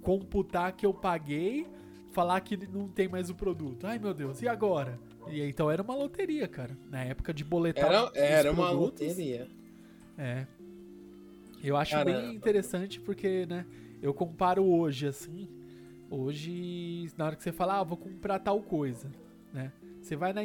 computar 0.00 0.72
que 0.72 0.86
eu 0.86 0.94
paguei, 0.94 1.66
falar 2.10 2.40
que 2.40 2.56
não 2.56 2.88
tem 2.88 3.08
mais 3.08 3.30
o 3.30 3.34
produto. 3.34 3.86
Ai 3.86 3.98
meu 3.98 4.12
Deus, 4.14 4.42
e 4.42 4.48
agora? 4.48 4.98
E 5.28 5.40
então 5.42 5.70
era 5.70 5.82
uma 5.82 5.94
loteria, 5.94 6.48
cara. 6.48 6.76
Na 6.90 7.02
época 7.04 7.32
de 7.32 7.44
boletar. 7.44 7.86
Era, 7.86 8.10
era 8.14 8.52
uma 8.52 8.70
loteria. 8.70 9.48
É. 10.18 10.46
Eu 11.62 11.76
acho 11.76 11.92
Caramba. 11.92 12.20
bem 12.22 12.34
interessante 12.34 13.00
porque, 13.00 13.46
né? 13.46 13.66
Eu 14.02 14.14
comparo 14.14 14.64
hoje, 14.64 15.06
assim. 15.06 15.48
Hoje, 16.10 17.08
na 17.16 17.26
hora 17.26 17.36
que 17.36 17.42
você 17.42 17.52
fala, 17.52 17.78
ah, 17.78 17.84
vou 17.84 17.96
comprar 17.96 18.38
tal 18.38 18.60
coisa, 18.62 19.10
né? 19.52 19.70
Você 20.00 20.16
vai 20.16 20.32
na, 20.32 20.40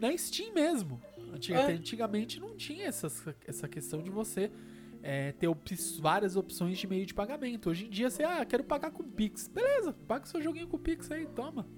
na 0.00 0.16
Steam 0.16 0.52
mesmo. 0.54 1.00
Antiga- 1.32 1.60
É. 1.60 1.72
Antigamente 1.72 2.40
não 2.40 2.56
tinha 2.56 2.86
essas, 2.86 3.22
essa 3.46 3.68
questão 3.68 4.02
de 4.02 4.10
você 4.10 4.50
é, 5.06 5.32
ter 5.32 5.46
op- 5.46 5.76
várias 6.00 6.34
opções 6.34 6.78
de 6.78 6.86
meio 6.86 7.04
de 7.04 7.12
pagamento. 7.12 7.68
Hoje 7.68 7.84
em 7.84 7.90
dia 7.90 8.08
você, 8.08 8.24
ah, 8.24 8.42
quero 8.46 8.64
pagar 8.64 8.90
com 8.90 9.02
Pix. 9.04 9.46
Beleza, 9.46 9.92
paga 9.92 10.24
seu 10.24 10.40
joguinho 10.40 10.66
com 10.66 10.78
Pix 10.78 11.10
aí, 11.10 11.26
toma. 11.26 11.68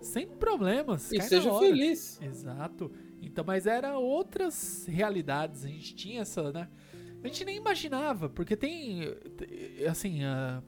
Sem 0.00 0.26
problemas. 0.26 1.12
E 1.12 1.20
seja 1.22 1.56
feliz. 1.60 2.20
Exato. 2.20 2.90
Então, 3.22 3.44
mas 3.46 3.66
era 3.68 3.96
outras 3.96 4.84
realidades. 4.86 5.64
A 5.64 5.68
gente 5.68 5.94
tinha 5.94 6.22
essa, 6.22 6.50
né? 6.52 6.68
A 7.22 7.28
gente 7.28 7.44
nem 7.44 7.56
imaginava, 7.56 8.28
porque 8.28 8.56
tem, 8.56 9.02
assim, 9.88 10.24
ah, 10.24 10.60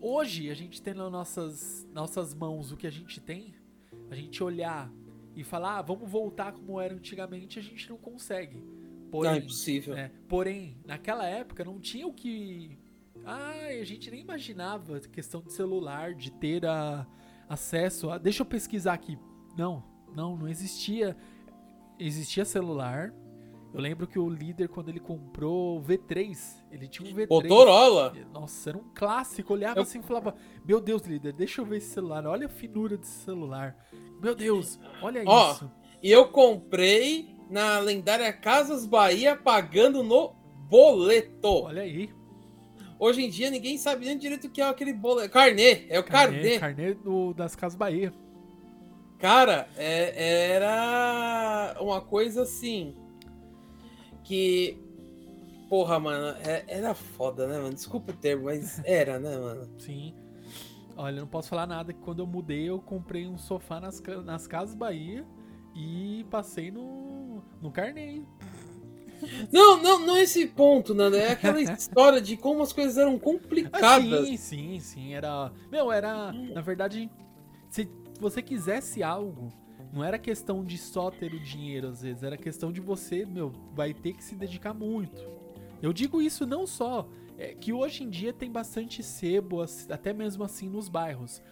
hoje 0.00 0.50
a 0.50 0.54
gente 0.54 0.82
tem 0.82 0.92
nas 0.92 1.10
nossas, 1.10 1.88
nossas 1.94 2.34
mãos 2.34 2.72
o 2.72 2.76
que 2.76 2.86
a 2.86 2.90
gente 2.90 3.20
tem, 3.20 3.54
a 4.10 4.14
gente 4.16 4.42
olhar 4.42 4.92
e 5.36 5.44
falar, 5.44 5.78
ah, 5.78 5.82
vamos 5.82 6.10
voltar 6.10 6.52
como 6.52 6.80
era 6.80 6.92
antigamente, 6.94 7.60
a 7.60 7.62
gente 7.62 7.88
não 7.88 7.96
consegue. 7.96 8.62
Não, 9.12 9.18
Porém, 9.18 9.32
é 9.32 9.36
impossível. 9.38 9.94
é, 9.96 10.10
porém, 10.28 10.76
naquela 10.86 11.26
época 11.26 11.64
não 11.64 11.78
tinha 11.80 12.06
o 12.06 12.12
que. 12.12 12.78
Ah, 13.24 13.52
a 13.80 13.84
gente 13.84 14.10
nem 14.10 14.20
imaginava 14.20 15.00
questão 15.00 15.42
de 15.42 15.52
celular, 15.52 16.14
de 16.14 16.30
ter 16.32 16.64
a, 16.64 17.06
acesso 17.48 18.10
a. 18.10 18.18
Deixa 18.18 18.42
eu 18.42 18.46
pesquisar 18.46 18.92
aqui. 18.94 19.18
Não, 19.56 19.82
não, 20.14 20.36
não 20.36 20.48
existia. 20.48 21.16
Existia 21.98 22.44
celular. 22.44 23.12
Eu 23.72 23.80
lembro 23.80 24.06
que 24.06 24.18
o 24.18 24.28
líder, 24.28 24.68
quando 24.68 24.88
ele 24.88 24.98
comprou 24.98 25.78
o 25.78 25.82
V3, 25.82 26.36
ele 26.72 26.88
tinha 26.88 27.08
um 27.08 27.14
V3. 27.14 27.28
Motorola. 27.28 28.12
Nossa, 28.32 28.70
era 28.70 28.78
um 28.78 28.84
clássico. 28.94 29.52
Olhava 29.52 29.78
Eu- 29.78 29.82
assim 29.82 29.98
e 30.00 30.02
falava: 30.02 30.34
Meu 30.64 30.80
Deus, 30.80 31.02
líder, 31.02 31.32
deixa 31.32 31.60
eu 31.60 31.64
ver 31.64 31.76
esse 31.76 31.90
celular. 31.90 32.26
Olha 32.26 32.46
a 32.46 32.48
finura 32.48 32.96
desse 32.96 33.24
celular. 33.24 33.76
Meu 34.20 34.34
Deus, 34.34 34.78
olha 35.02 35.22
Ó, 35.26 35.52
isso. 35.52 35.70
E 36.02 36.10
eu 36.10 36.28
comprei 36.28 37.36
na 37.50 37.78
lendária 37.80 38.32
Casas 38.32 38.86
Bahia 38.86 39.36
pagando 39.36 40.02
no 40.02 40.32
boleto. 40.68 41.64
Olha 41.64 41.82
aí. 41.82 42.10
Hoje 42.98 43.22
em 43.24 43.30
dia 43.30 43.50
ninguém 43.50 43.76
sabe 43.78 44.04
nem 44.06 44.16
direito 44.16 44.46
o 44.46 44.50
que 44.50 44.60
é 44.60 44.68
aquele 44.68 44.92
boleto. 44.92 45.32
Carnê, 45.32 45.86
é 45.88 45.98
o 45.98 46.04
carnê. 46.04 46.58
Carnê 46.58 46.94
do- 46.94 47.34
das 47.34 47.56
Casas 47.56 47.76
Bahia. 47.76 48.12
Cara, 49.18 49.68
é- 49.76 50.52
era 50.54 51.76
uma 51.80 52.00
coisa 52.00 52.42
assim. 52.42 52.94
Que. 54.24 54.78
Porra, 55.68 56.00
mano, 56.00 56.36
é- 56.44 56.64
era 56.66 56.94
foda, 56.94 57.46
né, 57.46 57.56
mano? 57.58 57.72
Desculpa 57.74 58.12
o 58.12 58.16
termo, 58.16 58.44
mas 58.44 58.80
era, 58.84 59.18
né, 59.18 59.36
mano? 59.36 59.68
Sim. 59.78 60.14
Olha, 60.96 61.20
não 61.20 61.28
posso 61.28 61.48
falar 61.48 61.66
nada 61.66 61.92
que 61.92 62.00
quando 62.00 62.18
eu 62.20 62.26
mudei 62.26 62.68
eu 62.68 62.78
comprei 62.80 63.26
um 63.26 63.38
sofá 63.38 63.80
nas, 63.80 64.02
nas 64.24 64.46
Casas 64.46 64.74
Bahia 64.74 65.24
e 65.80 66.24
passei 66.24 66.70
no, 66.70 67.42
no 67.60 67.70
carneio. 67.70 68.26
Não, 69.52 69.82
não, 69.82 69.98
não 70.06 70.16
é 70.16 70.22
esse 70.22 70.46
ponto, 70.46 70.94
Nando. 70.94 71.16
É 71.16 71.32
aquela 71.32 71.60
história 71.62 72.20
de 72.20 72.36
como 72.36 72.62
as 72.62 72.72
coisas 72.72 72.96
eram 72.98 73.16
Ah, 73.16 73.18
complicadas. 73.18 74.26
sim, 74.26 74.36
sim, 74.36 74.80
sim. 74.80 75.14
Era. 75.14 75.52
Meu, 75.70 75.90
era. 75.92 76.32
Na 76.32 76.60
verdade, 76.60 77.10
se 77.68 77.88
você 78.18 78.40
quisesse 78.42 79.02
algo, 79.02 79.52
não 79.92 80.02
era 80.04 80.18
questão 80.18 80.64
de 80.64 80.78
só 80.78 81.10
ter 81.10 81.32
o 81.34 81.40
dinheiro, 81.40 81.88
às 81.88 82.02
vezes. 82.02 82.22
Era 82.22 82.36
questão 82.36 82.72
de 82.72 82.80
você, 82.80 83.24
meu, 83.26 83.52
vai 83.74 83.92
ter 83.92 84.14
que 84.14 84.24
se 84.24 84.34
dedicar 84.34 84.72
muito. 84.74 85.22
Eu 85.82 85.92
digo 85.92 86.20
isso 86.20 86.46
não 86.46 86.66
só. 86.66 87.08
É, 87.38 87.54
que 87.54 87.72
hoje 87.72 88.04
em 88.04 88.10
dia 88.10 88.34
tem 88.34 88.50
bastante 88.50 89.02
sebo, 89.02 89.62
até 89.88 90.12
mesmo 90.12 90.44
assim 90.44 90.68
nos 90.68 90.90
bairros. 90.90 91.42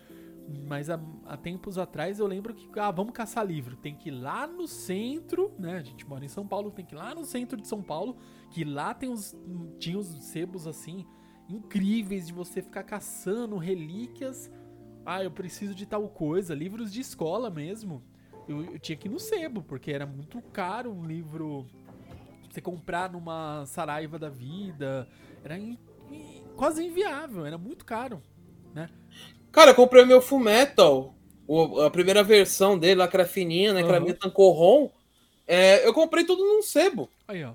Mas 0.66 0.88
há, 0.88 0.98
há 1.26 1.36
tempos 1.36 1.76
atrás 1.76 2.18
eu 2.18 2.26
lembro 2.26 2.54
que, 2.54 2.68
ah, 2.80 2.90
vamos 2.90 3.12
caçar 3.12 3.46
livro. 3.46 3.76
Tem 3.76 3.94
que 3.94 4.08
ir 4.08 4.12
lá 4.12 4.46
no 4.46 4.66
centro, 4.66 5.52
né? 5.58 5.76
A 5.76 5.82
gente 5.82 6.06
mora 6.08 6.24
em 6.24 6.28
São 6.28 6.46
Paulo, 6.46 6.70
tem 6.70 6.84
que 6.86 6.94
ir 6.94 6.98
lá 6.98 7.14
no 7.14 7.24
centro 7.24 7.60
de 7.60 7.68
São 7.68 7.82
Paulo, 7.82 8.16
que 8.50 8.64
lá 8.64 8.94
tem 8.94 9.08
uns, 9.10 9.36
tinha 9.78 9.98
uns 9.98 10.06
sebos 10.24 10.66
assim, 10.66 11.06
incríveis 11.48 12.26
de 12.26 12.32
você 12.32 12.62
ficar 12.62 12.82
caçando 12.82 13.56
relíquias. 13.58 14.50
Ah, 15.04 15.22
eu 15.22 15.30
preciso 15.30 15.74
de 15.74 15.84
tal 15.86 16.08
coisa, 16.08 16.54
livros 16.54 16.92
de 16.92 17.00
escola 17.00 17.50
mesmo. 17.50 18.02
Eu, 18.46 18.64
eu 18.64 18.78
tinha 18.78 18.96
que 18.96 19.06
ir 19.08 19.10
no 19.10 19.18
sebo, 19.18 19.62
porque 19.62 19.90
era 19.90 20.06
muito 20.06 20.40
caro 20.40 20.90
um 20.90 21.04
livro 21.04 21.66
você 22.50 22.62
comprar 22.62 23.12
numa 23.12 23.66
Saraiva 23.66 24.18
da 24.18 24.30
vida. 24.30 25.06
Era 25.44 25.58
in- 25.58 25.78
in- 26.10 26.42
quase 26.56 26.82
inviável, 26.84 27.44
era 27.44 27.58
muito 27.58 27.84
caro. 27.84 28.22
Cara, 29.52 29.70
eu 29.70 29.74
comprei 29.74 30.04
meu 30.04 30.20
Fullmetal, 30.20 31.14
o- 31.46 31.80
a 31.80 31.90
primeira 31.90 32.22
versão 32.22 32.78
dele, 32.78 32.96
lá 32.96 33.08
que 33.08 33.16
era 33.16 33.26
fininha, 33.26 33.72
né? 33.72 33.82
Que 33.82 33.88
era 33.88 34.00
meio 34.00 34.14
tancorrom. 34.14 34.90
É, 35.46 35.86
eu 35.86 35.94
comprei 35.94 36.24
tudo 36.24 36.44
num 36.44 36.62
sebo. 36.62 37.08
Aí, 37.26 37.42
ó. 37.42 37.52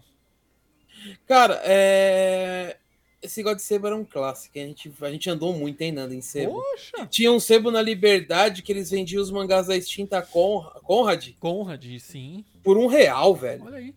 Cara, 1.28 1.62
é... 1.66 2.78
esse 3.22 3.44
God 3.44 3.60
Sebo 3.60 3.88
era 3.88 3.96
um 3.96 4.06
clássico. 4.06 4.58
A 4.58 4.62
gente, 4.62 4.92
a 5.02 5.12
gente 5.12 5.30
andou 5.30 5.54
muito, 5.54 5.82
hein, 5.82 5.92
Nando, 5.92 6.14
em 6.14 6.22
sebo. 6.22 6.54
Poxa! 6.54 7.06
Tinha 7.08 7.32
um 7.32 7.40
sebo 7.40 7.70
na 7.72 7.82
Liberdade 7.82 8.62
que 8.62 8.72
eles 8.72 8.90
vendiam 8.90 9.22
os 9.22 9.30
mangás 9.32 9.68
da 9.68 9.76
extinta 9.76 10.22
Con- 10.22 10.64
Conrad 10.84 11.30
Conrad, 11.40 11.86
sim. 12.00 12.44
por 12.64 12.78
um 12.78 12.88
real, 12.88 13.36
velho. 13.36 13.64
Olha 13.66 13.78
aí. 13.78 13.94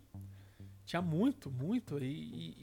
Tinha 0.87 1.03
muito, 1.03 1.51
muito. 1.51 1.99
E, 1.99 2.05
e- 2.07 2.57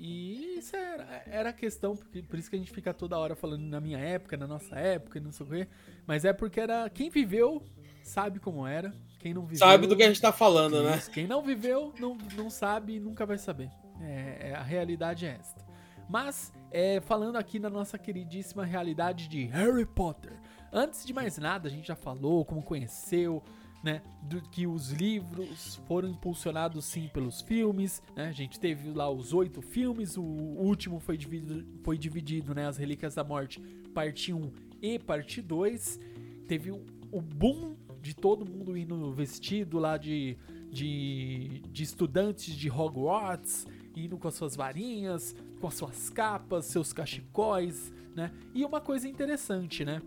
e 0.56 0.60
isso 0.60 0.76
era, 0.76 1.24
era 1.28 1.50
a 1.50 1.54
questão, 1.54 1.96
porque, 1.96 2.24
por 2.24 2.40
isso 2.40 2.50
que 2.50 2.56
a 2.56 2.60
gente 2.60 2.72
fica 2.72 2.94
toda 2.94 3.18
hora 3.20 3.36
falando 3.36 3.64
na 3.64 3.80
minha 3.82 4.00
época, 4.00 4.36
na 4.38 4.48
nossa 4.48 4.76
época, 4.78 5.20
e 5.20 5.22
não 5.22 5.32
sei 5.32 5.46
o 5.46 5.50
quê. 5.50 5.68
Mas 6.08 6.24
é 6.26 6.32
porque 6.34 6.60
era. 6.62 6.90
Quem 6.90 7.10
viveu 7.10 7.62
sabe 8.02 8.40
como 8.40 8.66
era. 8.66 8.94
Quem 9.20 9.34
não 9.34 9.44
viveu. 9.44 9.60
Sabe 9.60 9.88
do 9.88 9.96
que 9.96 10.04
a 10.04 10.08
gente 10.08 10.22
tá 10.22 10.32
falando, 10.32 10.82
né? 10.84 11.02
Quem 11.14 11.28
não 11.28 11.42
viveu 11.42 11.94
não, 12.00 12.18
não 12.36 12.50
sabe 12.50 12.96
e 12.96 13.00
nunca 13.00 13.26
vai 13.26 13.38
saber. 13.38 13.70
É, 14.02 14.50
é- 14.52 14.56
a 14.56 14.64
realidade 14.64 15.26
é 15.26 15.38
esta. 15.40 15.62
Mas, 16.10 16.52
é, 16.72 17.00
falando 17.02 17.36
aqui 17.38 17.60
na 17.60 17.70
nossa 17.70 17.98
queridíssima 17.98 18.64
realidade 18.66 19.28
de 19.28 19.44
Harry 19.46 19.86
Potter. 19.86 20.34
Antes 20.72 21.06
de 21.06 21.14
mais 21.14 21.38
nada, 21.38 21.68
a 21.68 21.72
gente 21.72 21.88
já 21.88 21.96
falou 21.96 22.44
como 22.46 22.62
conheceu, 22.64 23.44
né? 23.84 24.02
Do, 24.22 24.42
que 24.42 24.66
os 24.66 24.92
livros 24.92 25.76
foram 25.88 26.08
impulsionados 26.08 26.86
sim 26.86 27.10
pelos 27.14 27.42
filmes, 27.42 28.02
né? 28.16 28.30
A 28.30 28.32
gente 28.32 28.58
teve 28.58 28.92
lá 28.92 29.10
os 29.10 29.34
oito 29.34 29.62
filmes, 29.62 30.16
o 30.18 30.24
último 30.24 31.00
foi 31.02 31.18
dividido, 31.18 31.66
foi 31.84 31.98
dividido 31.98 32.56
né? 32.56 32.66
As 32.66 32.78
Relíquias 32.78 33.16
da 33.16 33.24
Morte, 33.24 33.60
parte 33.94 34.32
1 34.32 34.52
e 34.82 34.98
parte 34.98 35.42
2. 35.42 36.00
Teve 36.48 36.72
o, 36.72 36.82
o 37.12 37.22
boom 37.22 37.76
de 38.02 38.16
todo 38.16 38.50
mundo 38.50 38.78
indo 38.78 39.12
vestido 39.12 39.78
lá 39.80 39.98
de, 39.98 40.38
de, 40.72 41.62
de 41.70 41.84
estudantes 41.84 42.56
de 42.56 42.70
Hogwarts, 42.70 43.68
indo 43.96 44.18
com 44.18 44.28
as 44.28 44.36
suas 44.36 44.56
varinhas, 44.56 45.36
com 45.60 45.68
as 45.68 45.74
suas 45.74 46.10
capas, 46.10 46.66
seus 46.66 46.94
cachecóis, 46.94 47.94
né? 48.16 48.32
E 48.54 48.64
uma 48.64 48.80
coisa 48.80 49.08
interessante, 49.08 49.84
né? 49.84 50.02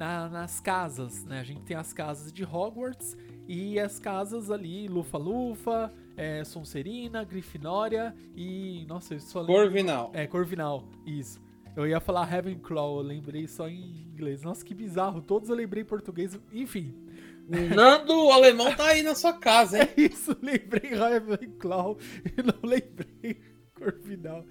Na- 0.00 0.30
nas 0.30 0.58
casas, 0.60 1.24
né? 1.26 1.40
A 1.40 1.44
gente 1.44 1.60
tem 1.60 1.76
as 1.76 1.92
casas 1.92 2.32
de 2.32 2.42
Hogwarts 2.42 3.14
e 3.46 3.78
as 3.78 3.98
casas 3.98 4.50
ali, 4.50 4.88
Lufa-Lufa, 4.88 5.92
é, 6.16 6.42
Sonserina, 6.42 7.22
Grifinória 7.22 8.14
e... 8.34 8.86
Nossa, 8.88 9.12
eu 9.12 9.20
só 9.20 9.40
lembro... 9.40 9.54
Corvinal. 9.56 10.10
É, 10.14 10.26
Corvinal, 10.26 10.88
isso. 11.04 11.38
Eu 11.76 11.86
ia 11.86 12.00
falar 12.00 12.24
Ravenclaw, 12.24 12.96
eu 12.96 13.02
lembrei 13.02 13.46
só 13.46 13.68
em 13.68 14.08
inglês. 14.10 14.42
Nossa, 14.42 14.64
que 14.64 14.72
bizarro. 14.72 15.20
Todos 15.20 15.50
eu 15.50 15.54
lembrei 15.54 15.82
em 15.82 15.86
português. 15.86 16.38
Enfim, 16.50 16.94
Nando, 17.74 18.14
o 18.26 18.32
alemão 18.32 18.74
tá 18.74 18.86
aí 18.86 19.02
na 19.02 19.14
sua 19.14 19.34
casa, 19.34 19.82
hein? 19.82 19.88
é 19.98 20.00
isso. 20.00 20.34
Lembrei 20.40 20.94
Ravenclaw 20.94 21.98
e 22.24 22.42
não 22.42 22.58
lembrei 22.68 23.38
Corvinal. 23.74 24.46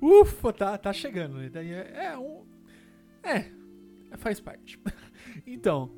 Ufa, 0.00 0.52
tá, 0.52 0.78
tá 0.78 0.92
chegando. 0.92 1.38
né? 1.38 1.50
É, 1.54 2.06
é 2.12 2.18
um... 2.18 2.46
É, 3.24 3.50
faz 4.16 4.40
parte. 4.40 4.78
Então, 5.46 5.90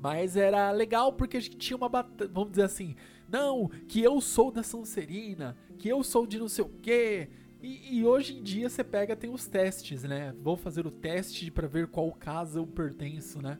mas 0.00 0.36
era 0.36 0.70
legal 0.72 1.12
porque 1.12 1.36
a 1.36 1.40
gente 1.40 1.56
tinha 1.56 1.76
uma 1.76 1.88
batalha, 1.88 2.28
vamos 2.32 2.50
dizer 2.50 2.64
assim, 2.64 2.96
não, 3.28 3.68
que 3.86 4.02
eu 4.02 4.20
sou 4.20 4.50
da 4.50 4.62
Sonserina, 4.62 5.56
que 5.78 5.88
eu 5.88 6.02
sou 6.02 6.26
de 6.26 6.38
não 6.38 6.48
sei 6.48 6.64
o 6.64 6.68
quê. 6.82 7.28
E, 7.62 7.98
e 7.98 8.04
hoje 8.04 8.36
em 8.36 8.42
dia 8.42 8.68
você 8.68 8.82
pega, 8.82 9.14
tem 9.14 9.30
os 9.30 9.46
testes, 9.46 10.02
né? 10.02 10.34
Vou 10.42 10.56
fazer 10.56 10.86
o 10.86 10.90
teste 10.90 11.50
pra 11.50 11.68
ver 11.68 11.86
qual 11.88 12.10
casa 12.12 12.58
eu 12.58 12.66
pertenço, 12.66 13.40
né? 13.40 13.58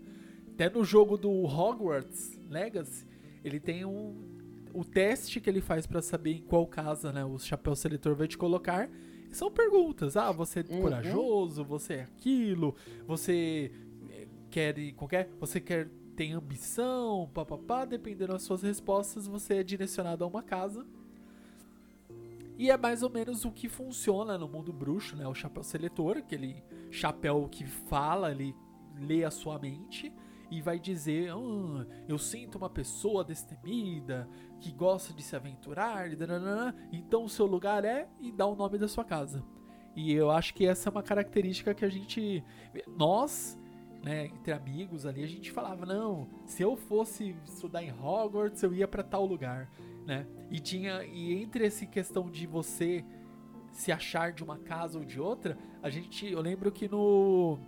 Até 0.52 0.68
no 0.68 0.84
jogo 0.84 1.16
do 1.16 1.30
Hogwarts 1.44 2.40
Legacy, 2.48 3.06
ele 3.44 3.60
tem 3.60 3.84
um 3.84 4.38
o 4.72 4.84
teste 4.84 5.40
que 5.40 5.48
ele 5.48 5.60
faz 5.60 5.86
pra 5.86 6.00
saber 6.02 6.34
em 6.34 6.42
qual 6.42 6.66
casa, 6.66 7.12
né, 7.12 7.24
o 7.24 7.38
chapéu 7.38 7.74
seletor 7.74 8.14
vai 8.14 8.28
te 8.28 8.38
colocar. 8.38 8.88
São 9.30 9.50
perguntas. 9.50 10.16
Ah, 10.16 10.32
você 10.32 10.60
é 10.60 10.64
Uhum. 10.72 10.80
corajoso, 10.82 11.64
você 11.64 11.94
é 11.94 12.02
aquilo, 12.02 12.74
você 13.06 13.70
eh, 14.10 14.26
quer 14.50 14.92
qualquer, 14.92 15.30
você 15.38 15.60
quer 15.60 15.88
tem 16.16 16.32
ambição, 16.32 17.30
papapá, 17.32 17.84
dependendo 17.84 18.32
das 18.32 18.42
suas 18.42 18.62
respostas, 18.62 19.28
você 19.28 19.58
é 19.58 19.62
direcionado 19.62 20.24
a 20.24 20.26
uma 20.26 20.42
casa. 20.42 20.84
E 22.58 22.70
é 22.70 22.76
mais 22.76 23.04
ou 23.04 23.10
menos 23.10 23.44
o 23.44 23.52
que 23.52 23.68
funciona 23.68 24.36
no 24.36 24.48
mundo 24.48 24.72
bruxo, 24.72 25.14
né? 25.16 25.28
O 25.28 25.34
chapéu 25.34 25.62
seletor, 25.62 26.16
aquele 26.16 26.62
chapéu 26.90 27.46
que 27.48 27.64
fala, 27.64 28.32
ele 28.32 28.52
lê 29.00 29.22
a 29.24 29.30
sua 29.30 29.60
mente 29.60 30.12
e 30.50 30.60
vai 30.60 30.76
dizer: 30.80 31.30
"Ah, 31.30 31.86
Eu 32.08 32.18
sinto 32.18 32.58
uma 32.58 32.68
pessoa 32.68 33.22
destemida, 33.22 34.28
que 34.60 34.72
gosta 34.72 35.12
de 35.12 35.22
se 35.22 35.36
aventurar, 35.36 36.08
então 36.92 37.24
o 37.24 37.28
seu 37.28 37.46
lugar 37.46 37.84
é 37.84 38.08
e 38.20 38.32
dá 38.32 38.46
o 38.46 38.56
nome 38.56 38.78
da 38.78 38.88
sua 38.88 39.04
casa. 39.04 39.44
E 39.94 40.12
eu 40.12 40.30
acho 40.30 40.54
que 40.54 40.64
essa 40.64 40.88
é 40.88 40.90
uma 40.92 41.02
característica 41.02 41.74
que 41.74 41.84
a 41.84 41.88
gente. 41.88 42.44
Nós, 42.96 43.58
né, 44.02 44.26
entre 44.26 44.52
amigos 44.52 45.04
ali, 45.04 45.24
a 45.24 45.26
gente 45.26 45.50
falava: 45.50 45.84
não, 45.84 46.28
se 46.46 46.62
eu 46.62 46.76
fosse 46.76 47.34
estudar 47.44 47.82
em 47.82 47.92
Hogwarts, 47.92 48.62
eu 48.62 48.72
ia 48.72 48.86
pra 48.86 49.02
tal 49.02 49.26
lugar, 49.26 49.68
né? 50.06 50.26
E 50.50 50.60
tinha. 50.60 51.02
E 51.04 51.42
entre 51.42 51.66
essa 51.66 51.84
questão 51.84 52.30
de 52.30 52.46
você 52.46 53.04
se 53.72 53.90
achar 53.90 54.32
de 54.32 54.44
uma 54.44 54.58
casa 54.58 54.98
ou 54.98 55.04
de 55.04 55.20
outra, 55.20 55.58
a 55.82 55.90
gente. 55.90 56.30
Eu 56.30 56.40
lembro 56.40 56.70
que 56.70 56.88
no. 56.88 57.58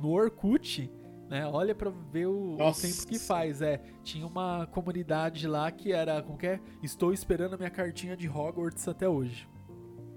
No 0.00 0.10
Orkut, 0.10 0.90
né? 1.32 1.46
Olha 1.46 1.74
pra 1.74 1.90
ver 2.12 2.26
o, 2.26 2.54
o 2.54 2.72
tempo 2.74 3.06
que 3.08 3.18
faz. 3.18 3.62
É, 3.62 3.80
tinha 4.04 4.26
uma 4.26 4.66
comunidade 4.70 5.48
lá 5.48 5.70
que 5.70 5.90
era. 5.90 6.22
Como 6.22 6.36
que 6.36 6.46
é? 6.46 6.60
Estou 6.82 7.10
esperando 7.12 7.54
a 7.54 7.56
minha 7.56 7.70
cartinha 7.70 8.14
de 8.14 8.28
Hogwarts 8.28 8.86
até 8.86 9.08
hoje. 9.08 9.48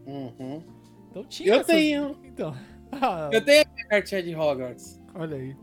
Uhum. 0.05 0.61
Então 1.09 1.23
tinha. 1.23 1.49
Eu 1.49 1.53
essas- 1.61 1.67
tenho. 1.67 2.17
Então. 2.23 2.53
Ah, 2.91 3.29
Eu 3.33 3.43
tenho 3.43 3.63
a 3.63 3.73
minha 3.73 3.87
cartinha 3.87 4.21
de 4.21 4.35
Hogwarts. 4.35 5.01
olha 5.15 5.37
aí. 5.37 5.55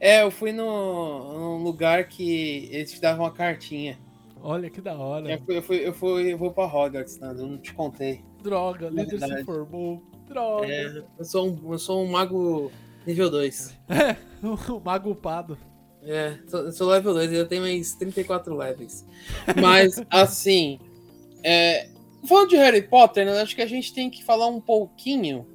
É, 0.00 0.22
eu 0.22 0.30
fui 0.30 0.50
no, 0.50 1.32
num 1.58 1.62
lugar 1.62 2.08
que 2.08 2.68
eles 2.72 2.92
te 2.92 3.00
davam 3.00 3.24
uma 3.24 3.30
cartinha. 3.32 3.98
Olha 4.40 4.68
que 4.68 4.80
da 4.80 4.94
hora. 4.96 5.30
Eu, 5.30 5.38
fui, 5.40 5.56
eu, 5.56 5.62
fui, 5.62 5.88
eu, 5.88 5.92
fui, 5.94 6.32
eu 6.32 6.38
vou 6.38 6.52
pra 6.52 6.64
Hogwarts, 6.64 7.18
Nando, 7.18 7.42
eu 7.42 7.46
não 7.46 7.58
te 7.58 7.72
contei. 7.74 8.24
Droga, 8.42 8.88
líder 8.88 9.20
se 9.20 9.44
formou. 9.44 10.02
Droga. 10.26 10.66
É, 10.66 11.04
eu, 11.18 11.24
sou 11.24 11.48
um, 11.48 11.72
eu 11.72 11.78
sou 11.78 12.02
um 12.02 12.10
mago 12.10 12.70
nível 13.06 13.30
2. 13.30 13.74
o 14.42 14.80
mago 14.80 15.10
upado. 15.10 15.58
É, 16.02 16.38
sou, 16.46 16.60
eu 16.60 16.72
sou 16.72 16.88
level 16.88 17.14
2, 17.14 17.32
eu 17.32 17.48
tenho 17.48 17.62
mais 17.62 17.94
34 17.94 18.54
levels. 18.54 19.04
Mas, 19.60 20.02
assim, 20.10 20.78
é, 21.42 21.88
falando 22.26 22.50
de 22.50 22.56
Harry 22.56 22.82
Potter, 22.82 23.24
né, 23.24 23.40
acho 23.40 23.54
que 23.54 23.62
a 23.62 23.66
gente 23.66 23.92
tem 23.92 24.10
que 24.10 24.22
falar 24.22 24.46
um 24.48 24.60
pouquinho 24.60 25.46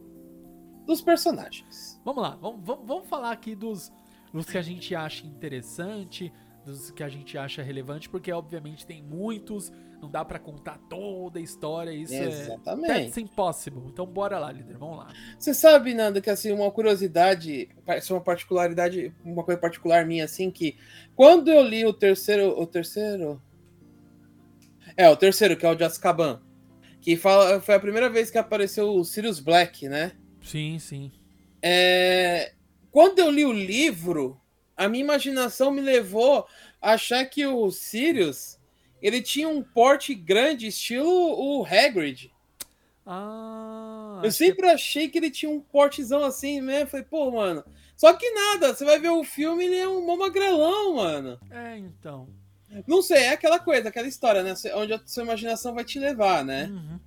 dos 0.86 1.02
personagens. 1.02 2.00
Vamos 2.04 2.24
lá, 2.24 2.38
vamos, 2.42 2.62
vamos, 2.64 2.88
vamos 2.88 3.08
falar 3.08 3.32
aqui 3.32 3.54
dos, 3.54 3.92
dos 4.34 4.46
que 4.48 4.58
a 4.58 4.62
gente 4.62 4.96
acha 4.96 5.26
interessante, 5.28 6.34
dos 6.66 6.90
que 6.90 7.04
a 7.04 7.10
gente 7.10 7.38
acha 7.38 7.62
relevante, 7.62 8.10
porque 8.10 8.32
obviamente 8.32 8.88
tem 8.88 9.04
muitos, 9.04 9.72
não 10.02 10.10
dá 10.10 10.24
pra 10.24 10.40
contar 10.40 10.78
toda 10.90 11.40
a 11.40 11.42
história, 11.42 11.92
isso 11.92 12.14
é 12.14 12.26
Exatamente. 12.26 12.88
that's 12.88 13.18
impossible. 13.18 13.84
Então 13.88 14.06
bora 14.06 14.40
lá, 14.40 14.52
líder, 14.52 14.78
vamos 14.78 14.98
lá. 14.98 15.08
Você 15.38 15.54
sabe, 15.54 15.94
Nando, 15.94 16.22
que 16.22 16.30
assim, 16.30 16.52
uma 16.52 16.72
curiosidade, 16.72 17.70
parece 17.86 18.12
uma 18.14 18.22
particularidade, 18.22 19.14
uma 19.24 19.44
coisa 19.44 19.60
particular 19.60 20.06
minha, 20.06 20.26
assim, 20.26 20.50
que 20.50 20.78
quando 21.16 21.50
eu 21.50 21.62
li 21.64 21.86
o 21.86 21.94
terceiro. 21.94 22.60
O 22.60 22.66
terceiro. 22.66 23.42
É, 24.96 25.10
o 25.10 25.16
terceiro, 25.16 25.56
que 25.56 25.66
é 25.66 25.70
o 25.70 25.76
de 25.76 25.84
Azkaban. 25.84 26.42
Que 27.02 27.16
fala, 27.16 27.62
foi 27.62 27.76
a 27.76 27.80
primeira 27.80 28.10
vez 28.10 28.30
que 28.30 28.38
apareceu 28.38 28.94
o 28.94 29.06
Sirius 29.06 29.40
Black, 29.40 29.88
né? 29.88 30.14
Sim, 30.42 30.78
sim. 30.80 31.12
É, 31.62 32.54
quando 32.92 33.20
eu 33.20 33.32
li 33.32 33.46
o 33.46 33.54
livro, 33.54 34.40
a 34.76 34.90
minha 34.90 35.04
imaginação 35.04 35.72
me 35.72 35.82
levou 35.82 36.46
a 36.82 36.92
achar 36.94 37.24
que 37.26 37.46
o 37.46 37.72
Sirius 37.72 38.59
ele 39.02 39.22
tinha 39.22 39.48
um 39.50 39.62
porte 39.62 40.14
grande, 40.16 40.68
estilo 40.68 41.10
o 41.10 41.66
Hagrid. 41.66 42.32
Ah, 43.12 44.18
Eu 44.24 44.30
que- 44.30 44.32
sempre 44.32 44.70
achei 44.70 45.10
que 45.10 45.18
ele 45.18 45.32
tinha 45.32 45.50
um 45.52 45.60
portezão 45.60 46.24
assim 46.24 46.62
mesmo. 46.62 46.90
Falei, 46.90 47.06
pô, 47.06 47.32
mano. 47.32 47.64
Só 47.98 48.14
que 48.14 48.30
nada, 48.32 48.74
você 48.74 48.86
vai 48.86 49.00
ver 49.00 49.10
o 49.10 49.24
filme, 49.24 49.66
ele 49.66 49.78
é 49.78 49.88
um 49.90 50.06
mó 50.06 50.16
magrelão, 50.16 50.96
mano. 50.96 51.40
É, 51.50 51.78
então. 51.78 52.28
Não 52.88 53.02
sei, 53.02 53.24
é 53.24 53.30
aquela 53.32 53.60
coisa, 53.60 53.90
aquela 53.90 54.08
história, 54.08 54.44
né? 54.44 54.54
Onde 54.76 54.94
a 54.94 55.02
sua 55.06 55.24
imaginação 55.24 55.74
vai 55.74 55.84
te 55.84 55.98
levar, 56.00 56.46
né? 56.46 56.66
Uhum. 56.68 57.00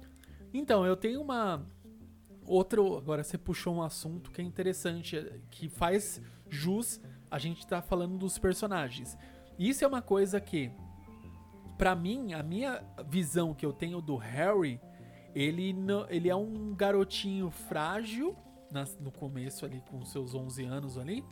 Então, 0.52 0.84
eu 0.84 0.96
tenho 0.96 1.20
uma. 1.22 1.64
Outro. 2.44 2.96
Agora 2.98 3.22
você 3.22 3.38
puxou 3.38 3.72
um 3.76 3.82
assunto 3.82 4.30
que 4.32 4.40
é 4.40 4.44
interessante, 4.44 5.24
que 5.50 5.68
faz 5.68 6.20
jus 6.50 7.00
a 7.30 7.38
gente 7.38 7.64
tá 7.66 7.80
falando 7.80 8.18
dos 8.18 8.36
personagens. 8.38 9.16
Isso 9.58 9.84
é 9.84 9.86
uma 9.86 10.02
coisa 10.02 10.40
que, 10.40 10.70
pra 11.82 11.96
mim, 11.96 12.32
a 12.32 12.44
minha 12.44 12.80
visão 13.08 13.52
que 13.52 13.66
eu 13.66 13.72
tenho 13.72 14.00
do 14.00 14.14
Harry, 14.14 14.80
ele, 15.34 15.72
não- 15.72 16.08
ele 16.08 16.28
é 16.28 16.36
um 16.36 16.76
garotinho 16.76 17.50
frágil, 17.50 18.36
no 19.00 19.10
começo 19.10 19.66
ali, 19.66 19.82
com 19.90 20.04
seus 20.04 20.32
11 20.32 20.62
anos 20.64 20.96
ali, 20.96 21.24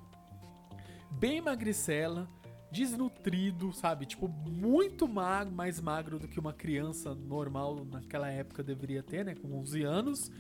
bem 1.08 1.40
magricela, 1.40 2.28
desnutrido, 2.68 3.72
sabe? 3.72 4.06
Tipo, 4.06 4.26
muito 4.26 5.06
magro, 5.06 5.54
mais 5.54 5.80
magro 5.80 6.18
do 6.18 6.26
que 6.26 6.40
uma 6.40 6.52
criança 6.52 7.14
normal 7.14 7.84
naquela 7.84 8.28
época 8.28 8.60
deveria 8.60 9.04
ter, 9.04 9.24
né? 9.24 9.36
Com 9.36 9.56
11 9.56 9.84
anos. 9.84 10.32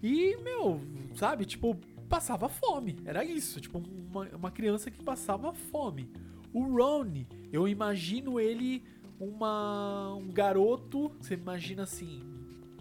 E, 0.00 0.36
meu, 0.44 0.80
sabe, 1.16 1.44
tipo, 1.44 1.74
passava 2.08 2.48
fome. 2.48 2.98
Era 3.04 3.24
isso, 3.24 3.60
tipo, 3.60 3.82
uma, 4.12 4.28
uma 4.28 4.50
criança 4.52 4.92
que 4.92 5.02
passava 5.02 5.52
fome. 5.52 6.08
O 6.52 6.62
Ron, 6.62 7.24
eu 7.52 7.66
imagino 7.66 8.38
ele 8.38 8.84
uma, 9.20 10.14
um 10.14 10.32
garoto, 10.32 11.12
você 11.20 11.34
imagina 11.34 11.82
assim, 11.82 12.22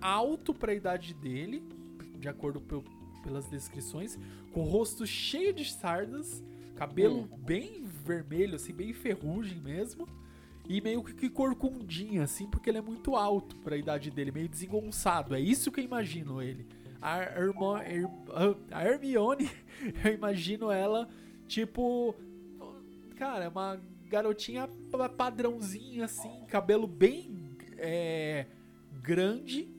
alto 0.02 0.54
para 0.54 0.72
a 0.72 0.76
idade 0.76 1.14
dele, 1.14 1.62
de 2.18 2.30
acordo 2.30 2.62
pel, 2.62 2.84
pelas 3.22 3.50
descrições, 3.50 4.18
com 4.54 4.62
o 4.62 4.64
rosto 4.64 5.06
cheio 5.06 5.54
de 5.54 5.70
sardas, 5.70 6.42
cabelo 6.76 7.24
hum. 7.24 7.38
bem 7.40 7.84
vermelho, 7.84 8.56
assim, 8.56 8.74
bem 8.74 8.94
ferrugem 8.94 9.60
mesmo. 9.60 10.08
E 10.68 10.80
meio 10.82 11.04
que 11.04 11.30
corcundinho, 11.32 12.22
assim, 12.22 12.48
porque 12.48 12.70
ele 12.70 12.78
é 12.78 12.82
muito 12.82 13.16
alto 13.16 13.56
para 13.58 13.74
a 13.74 13.78
idade 13.78 14.12
dele, 14.12 14.32
meio 14.32 14.48
desengonçado. 14.48 15.34
É 15.34 15.40
isso 15.40 15.72
que 15.72 15.80
eu 15.80 15.84
imagino 15.84 16.44
ele. 16.44 16.68
A, 17.02 17.18
Hermo, 17.18 17.76
Her, 17.76 18.08
a 18.70 18.86
Hermione, 18.86 19.50
eu 20.06 20.14
imagino 20.14 20.72
ela, 20.72 21.10
tipo. 21.48 22.14
Cara, 23.16 23.46
é 23.46 23.50
uma 23.50 23.82
garotinha 24.10 24.68
padrãozinha, 25.16 26.06
assim, 26.06 26.46
cabelo 26.48 26.88
bem 26.88 27.56
é, 27.78 28.48
grande. 29.02 29.70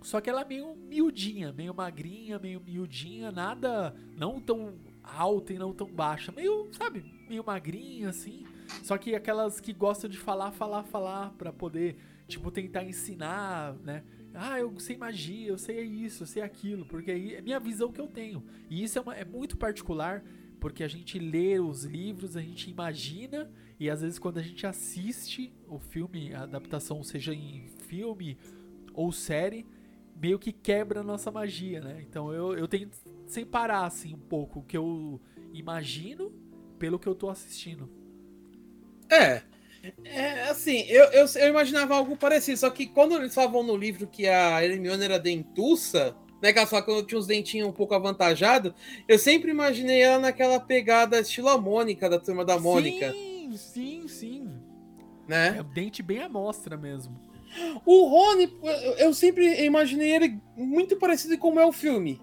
Só 0.00 0.20
que 0.20 0.30
ela 0.30 0.40
é 0.40 0.44
meio 0.44 0.74
miudinha, 0.74 1.52
meio 1.52 1.74
magrinha, 1.74 2.38
meio 2.38 2.60
miudinha, 2.60 3.30
nada. 3.30 3.94
Não 4.16 4.40
tão 4.40 4.74
alta 5.02 5.52
e 5.52 5.58
não 5.58 5.72
tão 5.72 5.88
baixa. 5.88 6.32
Meio, 6.32 6.68
sabe, 6.72 7.04
meio 7.28 7.44
magrinha, 7.44 8.08
assim. 8.08 8.46
Só 8.82 8.96
que 8.96 9.14
aquelas 9.14 9.60
que 9.60 9.72
gostam 9.72 10.08
de 10.08 10.18
falar, 10.18 10.50
falar, 10.52 10.84
falar 10.84 11.30
para 11.32 11.52
poder, 11.52 11.96
tipo, 12.26 12.50
tentar 12.50 12.84
ensinar, 12.84 13.74
né? 13.84 14.02
Ah, 14.34 14.58
eu 14.58 14.78
sei 14.80 14.96
magia, 14.96 15.48
eu 15.48 15.58
sei 15.58 15.82
isso, 15.82 16.22
eu 16.22 16.26
sei 16.26 16.42
aquilo, 16.42 16.86
porque 16.86 17.10
aí 17.10 17.34
é 17.34 17.42
minha 17.42 17.60
visão 17.60 17.92
que 17.92 18.00
eu 18.00 18.06
tenho. 18.06 18.42
E 18.70 18.82
isso 18.82 18.98
é, 18.98 19.02
uma, 19.02 19.14
é 19.14 19.24
muito 19.24 19.56
particular, 19.58 20.24
porque 20.62 20.84
a 20.84 20.88
gente 20.88 21.18
lê 21.18 21.58
os 21.58 21.82
livros, 21.82 22.36
a 22.36 22.40
gente 22.40 22.70
imagina, 22.70 23.50
e 23.80 23.90
às 23.90 24.00
vezes 24.00 24.16
quando 24.16 24.38
a 24.38 24.42
gente 24.42 24.64
assiste 24.64 25.52
o 25.66 25.80
filme, 25.80 26.32
a 26.32 26.42
adaptação, 26.42 27.02
seja 27.02 27.34
em 27.34 27.66
filme 27.88 28.38
ou 28.94 29.10
série, 29.10 29.66
meio 30.14 30.38
que 30.38 30.52
quebra 30.52 31.00
a 31.00 31.02
nossa 31.02 31.32
magia, 31.32 31.80
né? 31.80 32.00
Então 32.08 32.32
eu, 32.32 32.56
eu 32.56 32.68
tenho 32.68 32.88
separar 33.26 33.86
assim 33.86 34.14
um 34.14 34.20
pouco 34.20 34.60
o 34.60 34.62
que 34.62 34.76
eu 34.76 35.20
imagino 35.52 36.30
pelo 36.78 36.96
que 36.96 37.08
eu 37.08 37.14
tô 37.16 37.28
assistindo. 37.28 37.90
É. 39.10 39.42
É, 40.04 40.44
assim, 40.44 40.82
eu, 40.82 41.06
eu, 41.06 41.26
eu, 41.26 41.48
imaginava 41.48 41.96
algo 41.96 42.16
parecido, 42.16 42.56
só 42.56 42.70
que 42.70 42.86
quando 42.86 43.16
eles 43.16 43.34
falavam 43.34 43.64
no 43.64 43.76
livro 43.76 44.06
que 44.06 44.28
a 44.28 44.64
Hermione 44.64 45.02
era 45.02 45.18
dentuça, 45.18 46.14
né, 46.42 46.52
falava 46.66 46.86
que 46.86 47.06
tinha 47.06 47.18
uns 47.18 47.26
dentinhos 47.26 47.68
um 47.68 47.72
pouco 47.72 47.94
avantajados, 47.94 48.72
eu 49.06 49.18
sempre 49.18 49.50
imaginei 49.50 50.02
ela 50.02 50.18
naquela 50.18 50.58
pegada 50.58 51.20
estilo 51.20 51.48
a 51.48 51.56
Mônica, 51.56 52.10
da 52.10 52.18
Turma 52.18 52.44
da 52.44 52.58
Mônica. 52.58 53.12
Sim, 53.12 53.56
sim, 53.56 54.08
sim. 54.08 54.48
Né? 55.28 55.54
É 55.56 55.60
o 55.60 55.64
dente 55.64 56.02
bem 56.02 56.20
à 56.20 56.28
mostra 56.28 56.76
mesmo. 56.76 57.18
O 57.86 58.06
Rony, 58.06 58.52
eu 58.98 59.14
sempre 59.14 59.64
imaginei 59.64 60.10
ele 60.10 60.40
muito 60.56 60.96
parecido 60.96 61.38
com 61.38 61.60
é 61.60 61.64
o 61.64 61.72
filme 61.72 62.20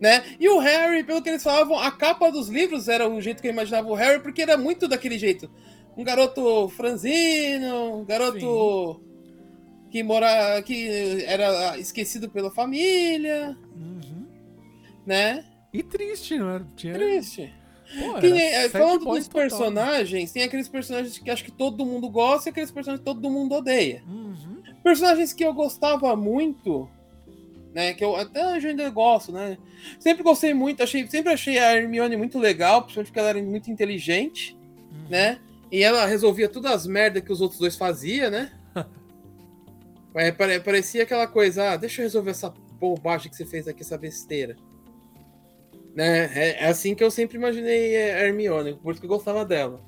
né? 0.00 0.22
E 0.38 0.48
o 0.48 0.58
Harry, 0.58 1.02
pelo 1.02 1.22
que 1.22 1.30
eles 1.30 1.42
falavam, 1.42 1.78
a 1.78 1.90
capa 1.90 2.30
dos 2.30 2.48
livros 2.48 2.88
era 2.88 3.08
o 3.08 3.20
jeito 3.22 3.40
que 3.40 3.48
eu 3.48 3.52
imaginava 3.52 3.88
o 3.88 3.94
Harry, 3.94 4.20
porque 4.20 4.42
era 4.42 4.56
muito 4.56 4.86
daquele 4.86 5.18
jeito. 5.18 5.50
Um 5.96 6.04
garoto 6.04 6.68
franzino, 6.70 8.00
um 8.00 8.04
garoto 8.04 9.00
Sim. 9.00 9.13
Que 9.94 10.02
mora, 10.02 10.60
que 10.62 11.24
era 11.24 11.78
esquecido 11.78 12.28
pela 12.28 12.50
família, 12.50 13.56
uhum. 13.76 14.26
né? 15.06 15.44
E 15.72 15.84
triste, 15.84 16.36
não 16.36 16.50
é? 16.50 16.62
Tinha... 16.74 16.94
Triste. 16.94 17.54
Pô, 18.00 18.14
que, 18.14 18.68
falando 18.70 19.04
dos 19.04 19.28
total. 19.28 19.42
personagens, 19.42 20.32
tem 20.32 20.42
aqueles 20.42 20.68
personagens 20.68 21.16
que 21.16 21.30
acho 21.30 21.44
que 21.44 21.52
todo 21.52 21.86
mundo 21.86 22.10
gosta 22.10 22.48
e 22.48 22.50
aqueles 22.50 22.72
personagens 22.72 23.04
que 23.06 23.14
todo 23.14 23.30
mundo 23.30 23.54
odeia. 23.54 24.02
Uhum. 24.08 24.64
Personagens 24.82 25.32
que 25.32 25.44
eu 25.44 25.54
gostava 25.54 26.16
muito 26.16 26.90
né? 27.72 27.92
Que 27.92 28.04
eu 28.04 28.16
até 28.16 28.44
hoje 28.48 28.68
ainda 28.68 28.90
gosto, 28.90 29.30
né? 29.30 29.58
Sempre 30.00 30.24
gostei 30.24 30.52
muito, 30.52 30.82
achei, 30.82 31.06
sempre 31.08 31.32
achei 31.32 31.56
a 31.56 31.76
Hermione 31.76 32.16
muito 32.16 32.36
legal, 32.36 32.82
principalmente 32.82 33.08
porque 33.08 33.20
ela 33.20 33.28
era 33.28 33.42
muito 33.42 33.70
inteligente, 33.70 34.56
uhum. 34.90 35.08
né? 35.08 35.38
E 35.70 35.84
ela 35.84 36.04
resolvia 36.04 36.48
todas 36.48 36.72
as 36.72 36.86
merdas 36.86 37.22
que 37.22 37.32
os 37.32 37.40
outros 37.40 37.60
dois 37.60 37.76
faziam, 37.76 38.28
né? 38.28 38.52
É, 40.14 40.32
parecia 40.32 41.02
aquela 41.02 41.26
coisa, 41.26 41.72
ah, 41.72 41.76
deixa 41.76 42.00
eu 42.00 42.04
resolver 42.04 42.30
essa 42.30 42.50
bobagem 42.50 43.30
que 43.30 43.36
você 43.36 43.44
fez 43.44 43.66
aqui, 43.66 43.82
essa 43.82 43.98
besteira. 43.98 44.56
Né? 45.94 46.30
É, 46.34 46.64
é 46.64 46.66
assim 46.66 46.94
que 46.94 47.04
eu 47.04 47.10
sempre 47.10 47.36
imaginei 47.36 47.96
a 47.96 48.26
Hermione, 48.26 48.74
por 48.76 48.92
isso 48.92 49.00
que 49.00 49.06
eu 49.06 49.10
gostava 49.10 49.44
dela. 49.44 49.80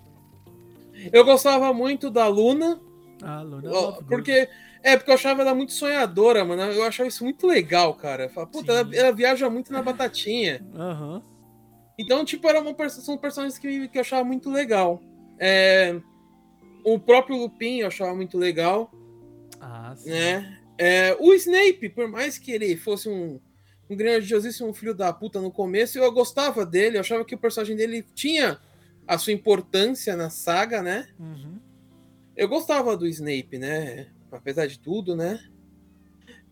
Eu 1.12 1.24
gostava 1.24 1.72
muito 1.72 2.10
da 2.10 2.26
Luna. 2.26 2.80
Ah, 3.22 3.42
Luna. 3.42 3.70
Porque 4.08 4.48
é, 4.86 4.96
porque 4.96 5.10
eu 5.10 5.16
achava 5.16 5.42
ela 5.42 5.52
muito 5.52 5.72
sonhadora, 5.72 6.44
mano. 6.44 6.62
Eu 6.62 6.84
achava 6.84 7.08
isso 7.08 7.24
muito 7.24 7.44
legal, 7.44 7.92
cara. 7.94 8.28
Fala, 8.28 8.46
puta, 8.46 8.72
ela, 8.72 8.94
ela, 8.94 9.12
viaja 9.12 9.50
muito 9.50 9.72
na 9.72 9.82
batatinha. 9.82 10.64
Uhum. 10.72 11.20
Então, 11.98 12.24
tipo, 12.24 12.48
era 12.48 12.60
uma, 12.60 12.88
são 12.88 13.18
personagens 13.18 13.58
que, 13.58 13.88
que 13.88 13.98
eu 13.98 14.02
achava 14.02 14.22
muito 14.22 14.48
legal. 14.48 15.02
É, 15.40 16.00
o 16.84 17.00
próprio 17.00 17.36
Lupin 17.36 17.80
eu 17.80 17.88
achava 17.88 18.14
muito 18.14 18.38
legal. 18.38 18.88
Ah. 19.92 19.96
Né? 20.04 20.60
É, 20.78 21.16
o 21.20 21.32
Snape, 21.34 21.88
por 21.90 22.08
mais 22.08 22.38
que 22.38 22.52
ele 22.52 22.76
fosse 22.76 23.08
um, 23.08 23.40
um 23.88 23.96
grandiosíssimo 23.96 24.72
filho 24.74 24.94
da 24.94 25.12
puta 25.12 25.40
no 25.40 25.50
começo, 25.50 25.98
eu 25.98 26.12
gostava 26.12 26.66
dele. 26.66 26.96
Eu 26.96 27.00
achava 27.00 27.24
que 27.24 27.34
o 27.34 27.38
personagem 27.38 27.76
dele 27.76 28.04
tinha 28.14 28.58
a 29.06 29.18
sua 29.18 29.32
importância 29.32 30.16
na 30.16 30.30
saga, 30.30 30.82
né? 30.82 31.08
Uhum. 31.18 31.60
Eu 32.36 32.48
gostava 32.48 32.96
do 32.96 33.06
Snape, 33.06 33.58
né? 33.58 34.08
apesar 34.30 34.66
de 34.66 34.78
tudo, 34.78 35.16
né? 35.16 35.40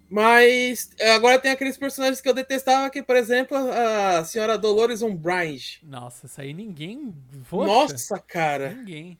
Mas 0.08 0.90
agora 1.14 1.38
tem 1.38 1.50
aqueles 1.50 1.76
personagens 1.76 2.20
que 2.20 2.28
eu 2.28 2.34
detestava, 2.34 2.90
que, 2.90 3.02
por 3.02 3.16
exemplo, 3.16 3.56
a 3.56 4.24
senhora 4.24 4.58
Dolores 4.58 5.02
Umbridge. 5.02 5.80
Nossa, 5.82 6.26
isso 6.26 6.40
aí 6.40 6.52
ninguém. 6.52 7.14
Poxa, 7.48 7.66
Nossa, 7.66 8.18
cara. 8.18 8.74
Ninguém. 8.74 9.18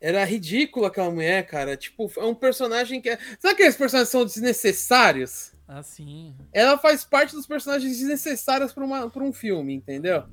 Era 0.00 0.24
ridícula 0.24 0.88
aquela 0.88 1.10
mulher, 1.10 1.46
cara. 1.46 1.76
Tipo, 1.76 2.10
é 2.16 2.24
um 2.24 2.34
personagem 2.34 3.00
que. 3.00 3.08
É... 3.08 3.18
Sabe 3.38 3.54
aqueles 3.54 3.76
personagens 3.76 4.08
que 4.08 4.12
são 4.12 4.24
desnecessários? 4.24 5.52
Ah, 5.66 5.82
sim. 5.82 6.34
Ela 6.52 6.78
faz 6.78 7.04
parte 7.04 7.34
dos 7.34 7.46
personagens 7.46 7.98
desnecessários 7.98 8.72
para 8.72 9.24
um 9.24 9.32
filme, 9.32 9.74
entendeu? 9.74 10.24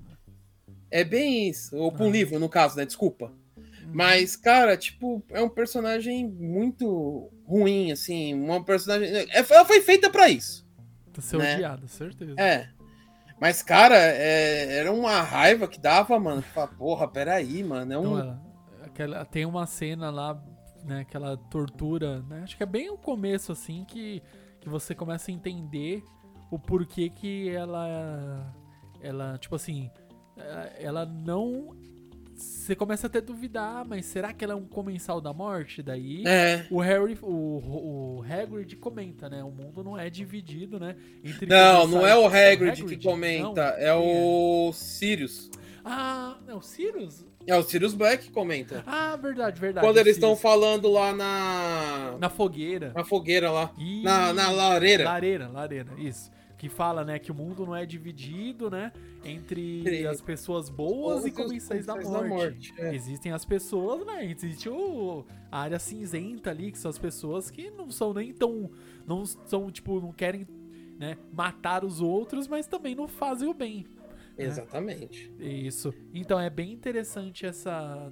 É 0.92 1.04
bem 1.04 1.50
isso. 1.50 1.76
Ou 1.76 1.92
para 1.92 2.04
um 2.04 2.10
ah. 2.10 2.12
livro, 2.12 2.40
no 2.40 2.50
caso, 2.50 2.78
né? 2.78 2.86
Desculpa. 2.86 3.32
Mas, 3.88 4.36
cara, 4.36 4.76
tipo, 4.76 5.24
é 5.30 5.42
um 5.42 5.50
personagem 5.50 6.28
muito 6.28 7.32
ruim, 7.46 7.92
assim. 7.92 8.34
Uma 8.34 8.64
personagem. 8.64 9.28
Ela 9.32 9.66
foi 9.66 9.82
feita 9.82 10.10
para 10.10 10.30
isso. 10.30 10.68
Pra 11.12 11.22
ser 11.22 11.38
né? 11.38 11.56
odiada, 11.56 11.88
certeza. 11.88 12.36
É. 12.38 12.70
Mas, 13.40 13.62
cara, 13.62 13.98
é, 13.98 14.78
era 14.78 14.92
uma 14.92 15.22
raiva 15.22 15.68
que 15.68 15.80
dava, 15.80 16.20
mano. 16.20 16.42
Fala, 16.42 16.68
porra, 16.68 17.08
peraí, 17.08 17.64
mano. 17.64 17.94
É 17.94 17.98
um... 17.98 18.20
Então, 18.20 18.53
aquela, 18.94 19.26
tem 19.26 19.46
uma 19.46 19.66
cena 19.66 20.10
lá, 20.12 20.42
né? 20.86 21.02
Aquela 21.02 21.36
tortura, 21.36 22.22
né? 22.22 22.42
Acho 22.44 22.56
que 22.56 22.64
é 22.64 22.66
bem 22.66 22.90
o 22.90 22.98
começo, 22.98 23.52
assim, 23.52 23.84
que, 23.86 24.22
que 24.62 24.70
você 24.70 24.94
começa 24.94 25.32
a 25.32 25.34
entender 25.34 26.04
o 26.52 26.60
porquê 26.60 27.10
que 27.10 27.50
ela. 27.50 28.54
Ela, 29.02 29.38
tipo 29.40 29.56
assim. 29.56 29.90
Ela 30.80 31.06
não 31.06 31.76
você 32.36 32.76
começa 32.76 33.06
até 33.06 33.20
a 33.20 33.22
duvidar, 33.22 33.86
mas 33.86 34.08
será 34.08 34.34
que 34.34 34.44
ela 34.44 34.54
é 34.54 34.56
um 34.56 34.66
comensal 34.66 35.22
da 35.22 35.32
morte? 35.32 35.84
Daí 35.84 36.24
é. 36.26 36.66
o 36.72 36.80
Harry, 36.80 37.18
o, 37.22 38.18
o 38.18 38.24
Hagrid 38.24 38.76
comenta, 38.78 39.30
né? 39.30 39.44
O 39.44 39.52
mundo 39.52 39.84
não 39.84 39.98
é 39.98 40.10
dividido, 40.10 40.80
né? 40.80 40.96
não, 41.48 41.88
não 41.88 42.08
é 42.08 42.18
o 42.18 42.26
Hagrid, 42.26 42.82
Hagrid 42.82 42.98
que 42.98 43.04
comenta, 43.04 43.72
não, 43.72 43.78
é 43.78 43.94
o 43.94 44.70
é. 44.70 44.74
Sirius. 44.74 45.52
Ah, 45.86 46.38
é 46.48 46.56
o 46.56 46.62
Sirius? 46.62 47.24
É 47.46 47.58
o 47.58 47.64
Sirius 47.64 47.94
Black 47.94 48.26
que 48.26 48.32
comenta. 48.32 48.84
Ah, 48.88 49.16
verdade, 49.16 49.60
verdade. 49.60 49.86
Quando 49.86 49.98
eles 49.98 50.16
estão 50.16 50.36
falando 50.36 50.90
lá 50.90 51.14
na. 51.14 52.18
Na 52.20 52.30
fogueira. 52.30 52.94
Na 52.96 53.04
fogueira 53.04 53.52
lá. 53.52 53.72
Na, 54.04 54.34
na 54.34 54.50
lareira. 54.50 55.04
Lareira, 55.04 55.48
lareira, 55.48 55.92
isso 55.98 56.32
que 56.64 56.70
fala, 56.70 57.04
né, 57.04 57.20
que 57.20 57.30
o 57.30 57.36
mundo 57.36 57.66
não 57.66 57.76
é 57.76 57.86
dividido, 57.86 58.70
né, 58.70 58.94
entre 59.22 60.08
as 60.08 60.22
pessoas 60.22 60.70
boas 60.70 61.26
e 61.26 61.32
comensais 61.32 61.86
da 61.86 61.94
morte. 61.96 62.10
Da 62.10 62.24
morte 62.24 62.74
é. 62.78 62.96
Existem 62.96 63.34
as 63.34 63.44
pessoas, 63.44 64.06
né, 64.06 64.26
existe 64.26 64.70
o, 64.70 65.26
a 65.52 65.60
área 65.60 65.78
cinzenta 65.78 66.52
ali, 66.52 66.72
que 66.72 66.78
são 66.78 66.90
as 66.90 66.98
pessoas 66.98 67.52
que 67.52 67.70
não 67.70 67.92
são 67.92 68.14
nem 68.14 68.32
tão, 68.32 68.72
não 69.06 69.26
são, 69.26 69.70
tipo, 69.70 70.00
não 70.00 70.14
querem, 70.14 70.48
né, 70.98 71.18
matar 71.34 71.84
os 71.84 72.00
outros, 72.00 72.48
mas 72.48 72.66
também 72.66 72.96
não 72.96 73.10
fazem 73.10 73.50
o 73.50 73.54
bem. 73.54 73.86
Né? 74.38 74.46
Exatamente. 74.46 75.32
Né? 75.38 75.46
Isso. 75.46 75.94
Então 76.14 76.40
é 76.40 76.50
bem 76.50 76.72
interessante 76.72 77.46
essa 77.46 78.12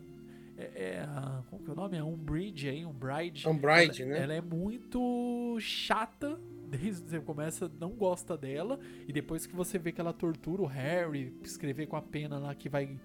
é, 0.57 0.95
é 0.95 0.99
a, 0.99 1.43
como 1.49 1.63
que 1.63 1.69
é 1.69 1.73
o 1.73 1.75
nome? 1.75 1.97
É 1.97 2.03
Umbridge 2.03 2.69
aí, 2.69 2.85
Umbride. 2.85 3.47
Umbride, 3.47 4.03
ela, 4.03 4.11
né? 4.11 4.23
Ela 4.23 4.33
é 4.33 4.41
muito 4.41 5.57
chata 5.59 6.39
desde 6.71 7.09
você 7.09 7.19
começa, 7.19 7.69
não 7.79 7.89
gosta 7.89 8.37
dela, 8.37 8.79
e 9.05 9.11
depois 9.11 9.45
que 9.45 9.53
você 9.53 9.77
vê 9.77 9.91
que 9.91 9.99
ela 9.99 10.13
tortura 10.13 10.61
o 10.61 10.65
Harry, 10.65 11.35
escrever 11.43 11.85
com 11.85 11.97
a 11.97 12.01
pena 12.01 12.39
lá 12.39 12.55
que 12.55 12.69
vai 12.69 12.97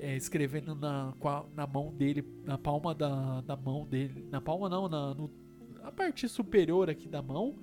é, 0.00 0.16
escrevendo 0.16 0.74
na, 0.74 1.12
a, 1.22 1.44
na 1.54 1.66
mão 1.66 1.92
dele, 1.92 2.24
na 2.44 2.56
palma 2.56 2.94
da, 2.94 3.42
da 3.42 3.54
mão 3.54 3.86
dele, 3.86 4.26
na 4.30 4.40
palma 4.40 4.68
não, 4.68 4.88
na, 4.88 5.14
no, 5.14 5.30
a 5.82 5.92
parte 5.92 6.26
superior 6.26 6.88
aqui 6.88 7.06
da 7.06 7.20
mão, 7.20 7.58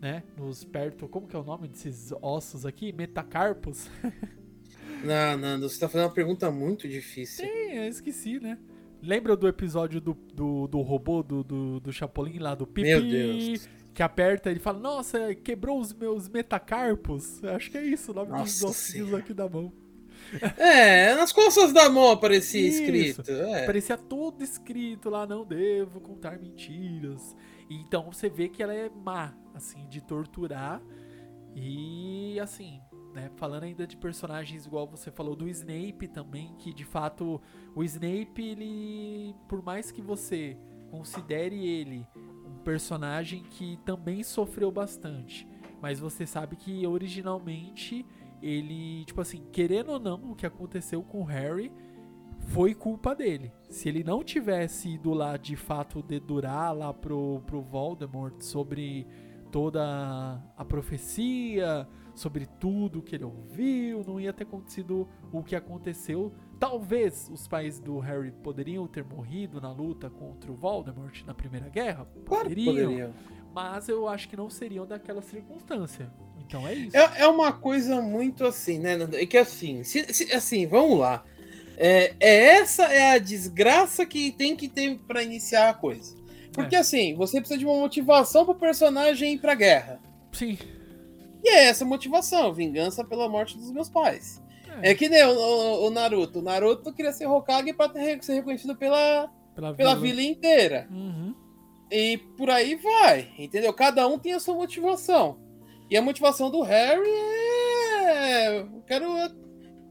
né? 0.00 0.22
Nos 0.36 0.64
perto, 0.64 1.08
como 1.08 1.26
que 1.26 1.36
é 1.36 1.38
o 1.38 1.44
nome 1.44 1.68
desses 1.68 2.12
ossos 2.22 2.66
aqui? 2.66 2.92
Metacarpos. 2.92 3.90
não, 5.04 5.36
não, 5.38 5.60
você 5.60 5.78
tá 5.80 5.88
fazendo 5.88 6.08
uma 6.08 6.14
pergunta 6.14 6.50
muito 6.50 6.88
difícil. 6.88 7.44
Sim, 7.44 7.72
eu 7.72 7.88
esqueci, 7.88 8.40
né? 8.40 8.58
Lembra 9.02 9.36
do 9.36 9.46
episódio 9.46 10.00
do, 10.00 10.14
do, 10.34 10.66
do 10.66 10.80
robô 10.80 11.22
do, 11.22 11.44
do, 11.44 11.80
do 11.80 11.92
Chapolin 11.92 12.38
lá, 12.38 12.54
do 12.54 12.66
Pipi? 12.66 12.88
Meu 12.88 13.02
Deus. 13.02 13.68
Que 13.92 14.02
aperta 14.02 14.50
ele 14.50 14.60
fala, 14.60 14.78
nossa, 14.78 15.34
quebrou 15.34 15.80
os 15.80 15.92
meus 15.92 16.28
metacarpos. 16.28 17.42
Acho 17.44 17.70
que 17.70 17.78
é 17.78 17.84
isso 17.84 18.12
o 18.12 18.14
nome 18.14 18.30
nossa 18.30 18.44
dos 18.44 18.62
ossinhos 18.62 19.14
aqui 19.14 19.32
da 19.32 19.48
mão. 19.48 19.72
É, 20.58 21.14
nas 21.14 21.32
costas 21.32 21.72
da 21.72 21.88
mão 21.88 22.10
aparecia 22.10 22.60
isso. 22.60 22.82
escrito. 22.82 23.30
É. 23.30 23.62
Aparecia 23.62 23.96
tudo 23.96 24.42
escrito 24.42 25.08
lá, 25.08 25.26
não 25.26 25.44
devo 25.44 26.00
contar 26.00 26.38
mentiras. 26.38 27.34
Então 27.68 28.10
você 28.12 28.28
vê 28.28 28.48
que 28.48 28.62
ela 28.62 28.74
é 28.74 28.88
má, 28.88 29.34
assim, 29.54 29.86
de 29.88 30.00
torturar. 30.00 30.80
E 31.54 32.38
assim, 32.40 32.82
né, 33.14 33.30
falando 33.36 33.64
ainda 33.64 33.86
de 33.86 33.96
personagens 33.96 34.66
igual 34.66 34.86
você 34.86 35.10
falou 35.10 35.34
do 35.34 35.48
Snape 35.48 36.06
também, 36.08 36.54
que 36.58 36.72
de 36.72 36.84
fato 36.84 37.40
o 37.74 37.82
Snape, 37.82 38.42
ele, 38.42 39.34
por 39.48 39.62
mais 39.62 39.90
que 39.90 40.02
você 40.02 40.56
considere 40.90 41.66
ele 41.66 42.06
um 42.44 42.58
personagem 42.58 43.42
que 43.42 43.78
também 43.84 44.22
sofreu 44.22 44.70
bastante, 44.70 45.48
mas 45.80 45.98
você 45.98 46.26
sabe 46.26 46.56
que 46.56 46.86
originalmente 46.86 48.04
ele, 48.42 49.04
tipo 49.06 49.20
assim, 49.20 49.42
querendo 49.50 49.92
ou 49.92 49.98
não, 49.98 50.32
o 50.32 50.36
que 50.36 50.44
aconteceu 50.44 51.02
com 51.02 51.22
o 51.22 51.24
Harry 51.24 51.72
foi 52.46 52.74
culpa 52.74 53.14
dele. 53.14 53.52
Se 53.68 53.88
ele 53.88 54.02
não 54.02 54.22
tivesse 54.22 54.94
ido 54.94 55.12
lá 55.12 55.36
de 55.36 55.56
fato 55.56 56.02
dedurar 56.02 56.74
lá 56.74 56.92
pro, 56.92 57.42
pro 57.46 57.60
Voldemort 57.60 58.40
sobre 58.40 59.06
toda 59.50 60.42
a 60.56 60.64
profecia, 60.64 61.86
sobre 62.14 62.46
tudo 62.46 63.02
que 63.02 63.14
ele 63.14 63.24
ouviu, 63.24 64.02
não 64.06 64.20
ia 64.20 64.32
ter 64.32 64.44
acontecido 64.44 65.08
o 65.32 65.42
que 65.42 65.54
aconteceu. 65.54 66.32
Talvez 66.58 67.28
os 67.32 67.46
pais 67.46 67.78
do 67.78 67.98
Harry 67.98 68.30
poderiam 68.30 68.86
ter 68.86 69.04
morrido 69.04 69.60
na 69.60 69.70
luta 69.70 70.08
contra 70.08 70.50
o 70.50 70.54
Voldemort 70.54 71.22
na 71.26 71.34
Primeira 71.34 71.68
Guerra. 71.68 72.06
Poderiam. 72.24 72.74
poderiam. 72.74 73.14
Mas 73.54 73.88
eu 73.88 74.08
acho 74.08 74.28
que 74.28 74.36
não 74.36 74.48
seriam 74.48 74.86
daquela 74.86 75.22
circunstância. 75.22 76.10
Então 76.46 76.66
é 76.66 76.74
isso. 76.74 76.96
É, 76.96 77.22
é 77.22 77.26
uma 77.26 77.52
coisa 77.52 78.00
muito 78.00 78.44
assim, 78.44 78.78
né? 78.78 78.96
É 79.14 79.26
que 79.26 79.36
assim, 79.36 79.82
se, 79.82 80.12
se, 80.12 80.32
assim, 80.32 80.66
vamos 80.66 80.98
lá. 80.98 81.24
É, 81.76 82.14
é, 82.18 82.56
essa 82.56 82.84
é 82.84 83.12
a 83.12 83.18
desgraça 83.18 84.06
que 84.06 84.32
tem 84.32 84.56
que 84.56 84.68
ter 84.68 84.98
para 85.06 85.22
iniciar 85.22 85.68
a 85.68 85.74
coisa. 85.74 86.16
Porque 86.52 86.74
é. 86.74 86.78
assim, 86.78 87.14
você 87.14 87.38
precisa 87.38 87.58
de 87.58 87.66
uma 87.66 87.78
motivação 87.78 88.44
pro 88.44 88.54
personagem 88.54 89.34
ir 89.34 89.38
pra 89.38 89.54
guerra. 89.54 90.00
Sim. 90.32 90.58
E 91.44 91.48
é 91.50 91.64
essa 91.66 91.84
motivação, 91.84 92.52
vingança 92.52 93.04
pela 93.04 93.28
morte 93.28 93.58
dos 93.58 93.70
meus 93.70 93.90
pais. 93.90 94.42
É, 94.82 94.90
é 94.90 94.94
que 94.94 95.08
nem 95.08 95.22
o, 95.24 95.30
o, 95.30 95.86
o, 95.86 95.90
Naruto. 95.90 96.38
O 96.38 96.42
Naruto 96.42 96.92
queria 96.92 97.12
ser 97.12 97.26
Hokage 97.26 97.72
pra 97.72 97.88
ter, 97.88 98.22
ser 98.24 98.34
reconhecido 98.34 98.74
pela, 98.74 99.30
pela, 99.54 99.74
pela 99.74 99.94
vila. 99.94 100.06
vila 100.06 100.22
inteira. 100.22 100.88
Uhum. 100.90 101.34
E 101.90 102.18
por 102.36 102.50
aí 102.50 102.74
vai, 102.74 103.28
entendeu? 103.38 103.72
Cada 103.72 104.06
um 104.08 104.18
tem 104.18 104.32
a 104.32 104.40
sua 104.40 104.54
motivação. 104.54 105.38
E 105.88 105.96
a 105.96 106.02
motivação 106.02 106.50
do 106.50 106.62
Harry 106.62 107.08
é. 107.08 108.58
Eu 108.58 108.82
quero. 108.86 109.06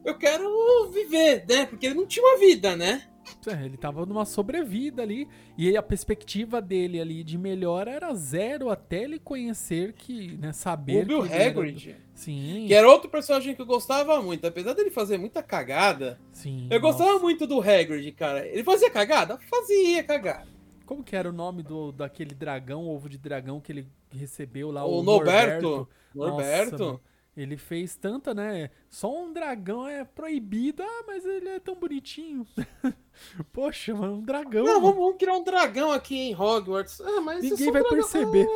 Eu 0.05 0.15
quero 0.15 0.89
viver, 0.91 1.43
né? 1.49 1.65
Porque 1.65 1.87
ele 1.87 1.95
não 1.95 2.05
tinha 2.05 2.23
uma 2.23 2.37
vida, 2.37 2.75
né? 2.75 3.07
É, 3.47 3.65
ele 3.65 3.75
tava 3.75 4.05
numa 4.05 4.23
sobrevida 4.23 5.01
ali. 5.01 5.27
E 5.57 5.75
a 5.75 5.81
perspectiva 5.81 6.61
dele 6.61 7.01
ali 7.01 7.23
de 7.23 7.39
melhora 7.39 7.89
era 7.89 8.13
zero 8.13 8.69
até 8.69 9.03
ele 9.03 9.17
conhecer 9.17 9.93
que, 9.93 10.37
né, 10.37 10.53
saber. 10.53 11.03
O 11.03 11.05
Bill 11.05 11.21
Hagrid. 11.23 11.89
Era... 11.89 11.99
Sim. 12.13 12.65
Que 12.67 12.73
era 12.75 12.87
outro 12.87 13.09
personagem 13.09 13.55
que 13.55 13.61
eu 13.61 13.65
gostava 13.65 14.21
muito. 14.21 14.45
Apesar 14.45 14.73
dele 14.73 14.91
fazer 14.91 15.17
muita 15.17 15.41
cagada. 15.41 16.19
Sim. 16.31 16.67
Eu 16.69 16.79
nossa. 16.79 16.97
gostava 16.97 17.19
muito 17.19 17.47
do 17.47 17.59
Hagrid, 17.59 18.11
cara. 18.11 18.45
Ele 18.45 18.63
fazia 18.63 18.91
cagada? 18.91 19.39
Fazia 19.49 20.03
cagada. 20.03 20.47
Como 20.85 21.03
que 21.03 21.15
era 21.15 21.27
o 21.27 21.33
nome 21.33 21.63
do, 21.63 21.91
daquele 21.91 22.35
dragão, 22.35 22.87
ovo 22.87 23.09
de 23.09 23.17
dragão 23.17 23.59
que 23.59 23.71
ele 23.71 23.87
recebeu 24.11 24.69
lá? 24.69 24.85
O, 24.85 24.99
o 24.99 25.03
Norberto. 25.03 25.89
Norberto. 26.13 26.77
Nossa, 26.77 27.01
ele 27.35 27.57
fez 27.57 27.95
tanta, 27.95 28.33
né? 28.33 28.69
Só 28.89 29.13
um 29.13 29.33
dragão 29.33 29.87
é 29.87 30.05
proibido, 30.05 30.81
ah, 30.83 31.03
mas 31.05 31.25
ele 31.25 31.49
é 31.49 31.59
tão 31.59 31.75
bonitinho. 31.75 32.47
Poxa, 33.51 33.93
mano, 33.93 34.15
um 34.15 34.21
dragão. 34.21 34.63
Não, 34.63 34.81
vamos, 34.81 34.95
vamos, 34.95 35.17
criar 35.17 35.33
um 35.33 35.43
dragão 35.43 35.91
aqui 35.91 36.15
em 36.15 36.35
Hogwarts. 36.35 37.01
Ah, 37.01 37.21
mas 37.21 37.43
Ninguém 37.43 37.71
vai 37.71 37.81
dragão. 37.83 37.97
perceber. 37.97 38.47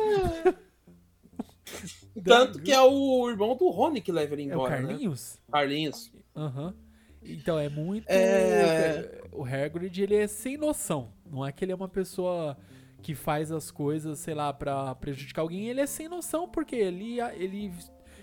Ah. 0.46 0.54
Tanto 2.24 2.62
que 2.62 2.72
é 2.72 2.80
o 2.80 3.28
irmão 3.28 3.54
do 3.54 3.68
Rony 3.68 4.00
que 4.00 4.10
leva 4.10 4.34
ele 4.34 4.44
embora. 4.44 4.76
É 4.76 4.82
o 4.82 4.86
Carlinhos? 4.86 5.34
Né? 5.34 5.40
Carlinhos. 5.52 6.12
Aham. 6.34 6.66
Uhum. 6.66 6.74
Então 7.22 7.58
é 7.58 7.68
muito. 7.68 8.06
É... 8.08 9.20
O 9.30 9.44
Hagrid, 9.44 10.02
ele 10.02 10.16
é 10.16 10.26
sem 10.26 10.56
noção. 10.56 11.12
Não 11.30 11.46
é 11.46 11.52
que 11.52 11.64
ele 11.64 11.72
é 11.72 11.74
uma 11.74 11.88
pessoa 11.88 12.56
que 13.02 13.14
faz 13.14 13.52
as 13.52 13.70
coisas, 13.70 14.18
sei 14.18 14.34
lá, 14.34 14.52
para 14.52 14.94
prejudicar 14.94 15.42
alguém. 15.42 15.68
Ele 15.68 15.80
é 15.80 15.86
sem 15.86 16.08
noção 16.08 16.48
porque 16.48 16.76
ele, 16.76 17.20
ele 17.34 17.72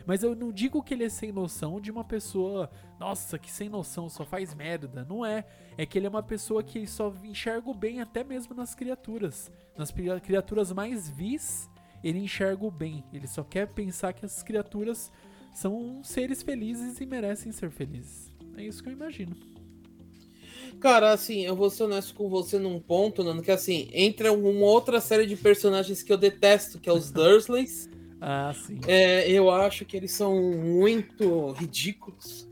mas 0.08 0.24
eu 0.24 0.34
não 0.34 0.54
digo 0.54 0.82
que 0.82 0.94
ele 0.94 1.04
é 1.04 1.10
sem 1.10 1.34
noção 1.34 1.82
de 1.82 1.92
uma 1.92 2.04
pessoa, 2.04 2.72
nossa, 2.98 3.38
que 3.38 3.52
sem 3.52 3.68
noção, 3.68 4.08
só 4.08 4.26
faz 4.26 4.56
merda. 4.56 5.06
Não 5.08 5.26
é. 5.26 5.46
É 5.78 5.86
que 5.86 6.00
ele 6.00 6.08
é 6.08 6.10
uma 6.10 6.24
pessoa 6.24 6.64
que 6.64 6.88
só 6.88 7.14
enxerga 7.26 7.70
o 7.70 7.74
bem 7.74 8.00
até 8.00 8.24
mesmo 8.24 8.56
nas 8.56 8.74
criaturas. 8.74 9.52
Nas 9.78 9.94
criaturas 10.24 10.72
mais 10.72 11.10
vis, 11.10 11.70
ele 12.02 12.20
enxerga 12.20 12.66
o 12.66 12.72
bem. 12.72 13.04
Ele 13.12 13.28
só 13.28 13.44
quer 13.44 13.68
pensar 13.68 14.14
que 14.14 14.26
as 14.26 14.42
criaturas 14.42 15.12
são 15.54 16.02
seres 16.06 16.42
felizes 16.42 17.02
e 17.02 17.06
merecem 17.06 17.52
ser 17.52 17.70
felizes. 17.70 18.32
É 18.56 18.64
isso 18.64 18.82
que 18.82 18.88
eu 18.88 18.94
imagino. 18.94 19.36
Cara, 20.80 21.12
assim, 21.12 21.42
eu 21.42 21.56
vou 21.56 21.70
ser 21.70 21.84
honesto 21.84 22.14
com 22.14 22.30
você 22.30 22.58
num 22.58 22.80
ponto, 22.80 23.26
Nando, 23.26 23.42
que 23.42 23.52
assim, 23.52 23.90
entra 23.92 24.32
uma 24.32 24.66
outra 24.66 25.02
série 25.02 25.26
de 25.26 25.36
personagens 25.36 26.02
que 26.02 26.14
eu 26.14 26.18
detesto, 26.18 26.80
que 26.80 26.88
é 26.88 26.94
os 26.94 27.12
Dursleys. 27.12 27.90
Ah, 28.20 28.54
sim. 28.54 28.80
É, 28.88 29.30
eu 29.30 29.50
acho 29.50 29.86
que 29.86 29.96
eles 29.96 30.12
são 30.12 30.36
muito 30.42 31.52
ridículos. 31.52 32.48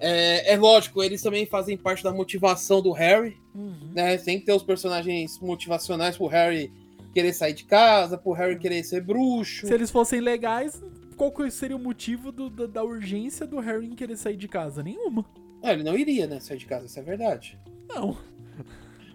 É, 0.00 0.52
é, 0.52 0.56
lógico, 0.56 1.02
eles 1.02 1.22
também 1.22 1.46
fazem 1.46 1.76
parte 1.76 2.02
da 2.02 2.12
motivação 2.12 2.82
do 2.82 2.92
Harry. 2.92 3.36
Uhum. 3.54 3.92
Né? 3.94 4.16
Tem 4.18 4.40
que 4.40 4.46
ter 4.46 4.52
os 4.52 4.62
personagens 4.62 5.38
motivacionais 5.38 6.16
pro 6.16 6.26
Harry 6.26 6.72
querer 7.12 7.32
sair 7.32 7.52
de 7.52 7.64
casa, 7.64 8.16
pro 8.16 8.32
Harry 8.32 8.58
querer 8.58 8.82
ser 8.84 9.02
bruxo. 9.02 9.66
Se 9.66 9.72
eles 9.72 9.90
fossem 9.90 10.20
legais, 10.20 10.82
qual 11.16 11.32
seria 11.50 11.76
o 11.76 11.80
motivo 11.80 12.32
do, 12.32 12.48
da, 12.50 12.66
da, 12.66 12.82
urgência 12.82 13.46
do 13.46 13.60
Harry 13.60 13.86
em 13.86 13.94
querer 13.94 14.16
sair 14.16 14.36
de 14.36 14.48
casa? 14.48 14.82
Nenhuma. 14.82 15.24
É, 15.62 15.72
ele 15.72 15.84
não 15.84 15.96
iria, 15.96 16.26
né, 16.26 16.40
sair 16.40 16.58
de 16.58 16.66
casa, 16.66 16.86
isso 16.86 16.98
é 16.98 17.02
verdade. 17.02 17.58
Não. 17.88 18.16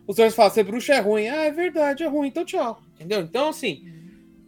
Os 0.08 0.16
dois 0.16 0.34
falam, 0.34 0.54
ser 0.54 0.64
bruxo 0.64 0.91
é 0.93 1.00
ruim. 1.00 1.28
Ah, 1.28 1.43
é 1.43 1.52
verdade, 1.52 2.04
é 2.04 2.08
ruim, 2.08 2.30
então 2.30 2.45
tchau. 2.45 2.82
Entendeu? 2.95 3.22
Então, 3.22 3.50
assim, 3.50 3.84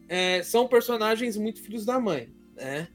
é, 0.09 0.41
são 0.41 0.67
personagens 0.67 1.37
muito 1.37 1.61
filhos 1.61 1.85
da 1.85 1.99
mãe, 1.99 2.33
né? 2.55 2.87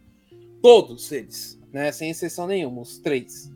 Todos 0.61 1.11
eles, 1.12 1.61
né? 1.73 1.93
Sem 1.93 2.11
exceção 2.11 2.49
nenhuma, 2.49 2.83
os 2.83 2.99
três. 2.99 3.51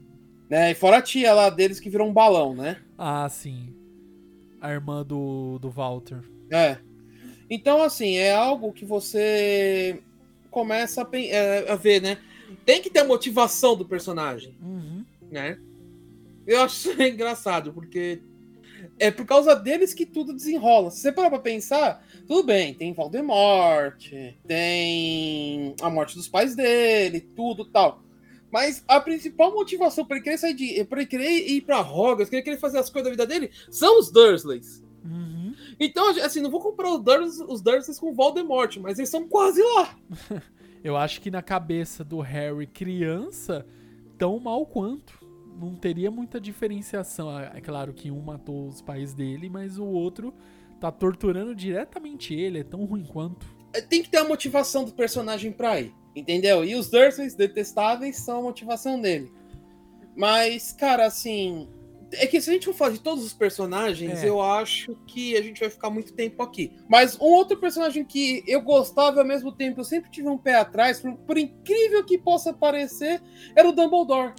Né? 0.49 0.71
E 0.71 0.75
fora 0.75 0.99
a 0.99 1.03
tia 1.03 1.35
lá 1.35 1.51
deles 1.51 1.81
que 1.81 1.91
virou 1.91 2.09
um 2.09 2.13
balão, 2.13 2.55
né? 2.55 2.81
Ah, 2.97 3.29
sim. 3.29 3.75
A 4.61 4.71
irmã 4.71 5.05
do, 5.05 5.59
do 5.59 5.69
Walter. 5.69 6.23
É. 6.51 6.79
Então, 7.51 7.83
assim, 7.83 8.17
é 8.17 8.35
algo 8.35 8.73
que 8.73 8.85
você 8.85 10.01
começa 10.51 11.03
a, 11.03 11.09
é, 11.19 11.71
a 11.71 11.77
ver, 11.77 12.01
né? 12.01 12.19
Tem 12.65 12.81
que 12.81 12.89
ter 12.89 13.01
a 13.01 13.05
motivação 13.05 13.77
do 13.77 13.85
personagem, 13.85 14.57
uhum. 14.63 15.05
né? 15.31 15.59
Eu 16.47 16.63
acho 16.63 16.91
engraçado, 17.03 17.73
porque 17.73 18.23
é 18.99 19.11
por 19.11 19.25
causa 19.25 19.55
deles 19.55 19.95
que 19.95 20.05
tudo 20.05 20.33
desenrola. 20.33 20.91
Se 20.91 21.01
você 21.01 21.13
parar 21.13 21.31
pra 21.31 21.39
pensar, 21.39 22.05
tudo 22.27 22.43
bem, 22.43 22.75
tem 22.75 22.93
Voldemort, 22.93 24.11
tem 24.47 25.75
a 25.81 25.89
morte 25.89 26.17
dos 26.17 26.29
pais 26.29 26.55
dele, 26.55 27.21
tudo 27.21 27.65
tal. 27.65 28.03
Mas 28.51 28.83
a 28.89 29.01
principal 29.01 29.53
motivação 29.53 30.05
para 30.05 30.17
ele 30.17 30.25
querer 30.25 30.39
sair 30.39 30.55
de. 30.55 30.85
para 30.85 31.01
ele 31.01 31.09
querer 31.09 31.49
ir 31.49 31.61
pra 31.63 31.81
Hogwarts, 31.81 32.31
querer, 32.31 32.43
querer 32.43 32.59
fazer 32.59 32.79
as 32.79 32.89
coisas 32.89 33.05
da 33.05 33.25
vida 33.25 33.27
dele, 33.27 33.51
são 33.71 33.99
os 33.99 34.11
Dursleys. 34.11 34.83
Uhum. 35.05 35.55
Então, 35.79 36.11
assim, 36.21 36.41
não 36.41 36.51
vou 36.51 36.61
comprar 36.61 36.91
os 36.91 37.03
Dursleys, 37.03 37.41
os 37.41 37.61
Dursleys 37.61 37.99
com 37.99 38.15
Voldemort, 38.15 38.77
mas 38.79 38.99
eles 38.99 39.11
são 39.11 39.29
quase 39.29 39.63
lá. 39.63 39.97
Eu 40.83 40.97
acho 40.97 41.21
que 41.21 41.31
na 41.31 41.43
cabeça 41.43 42.05
do 42.05 42.21
Harry 42.21 42.67
criança, 42.67 43.67
tão 44.17 44.39
mal 44.39 44.65
quanto 44.65 45.18
não 45.59 45.75
teria 45.75 46.11
muita 46.11 46.41
diferenciação. 46.41 47.39
É, 47.39 47.53
é 47.57 47.61
claro 47.61 47.93
que 47.93 48.11
um 48.11 48.21
matou 48.21 48.69
os 48.69 48.81
pais 48.81 49.13
dele, 49.13 49.49
mas 49.49 49.79
o 49.79 49.85
outro 49.87 50.33
tá 50.81 50.91
torturando 50.93 51.55
diretamente 51.55 52.33
ele, 52.35 52.61
é 52.61 52.65
tão 52.65 52.85
ruim 52.85 53.05
quanto. 53.05 53.47
tem 53.89 54.03
que 54.03 54.09
ter 54.09 54.19
a 54.19 54.25
motivação 54.25 54.85
do 54.85 54.93
personagem 54.93 55.51
pra 55.53 55.81
ir, 55.81 55.93
entendeu? 56.15 56.65
E 56.65 56.75
os 56.75 56.89
Dursleys 56.89 57.35
detestáveis 57.35 58.17
são 58.17 58.39
a 58.39 58.43
motivação 58.43 59.01
dele. 59.01 59.31
Mas, 60.17 60.73
cara, 60.73 61.07
assim. 61.07 61.69
É 62.13 62.27
que 62.27 62.41
se 62.41 62.49
a 62.49 62.55
gente 62.55 62.65
for 62.65 62.73
falar 62.75 62.93
de 62.93 63.01
todos 63.01 63.23
os 63.23 63.35
personagens, 63.35 64.25
É. 64.25 64.29
eu 64.29 64.41
acho 64.41 64.97
que 65.07 65.37
a 65.37 65.43
gente 65.43 65.61
vai 65.61 65.69
ficar 65.69 65.91
muito 65.91 66.15
tempo 66.15 66.43
aqui. 66.43 66.73
Mas 66.89 67.21
um 67.21 67.27
outro 67.27 67.59
personagem 67.59 68.03
que 68.03 68.43
eu 68.47 68.63
gostava 68.63 69.19
e 69.19 69.21
ao 69.21 69.27
mesmo 69.27 69.53
tempo 69.53 69.81
eu 69.81 69.85
sempre 69.85 70.11
tive 70.11 70.27
um 70.27 70.39
pé 70.39 70.55
atrás, 70.55 71.01
por, 71.01 71.13
por 71.19 71.37
incrível 71.37 72.03
que 72.03 72.17
possa 72.17 72.51
parecer, 72.55 73.21
era 73.55 73.69
o 73.69 73.73
Dumbledore. 73.73 74.33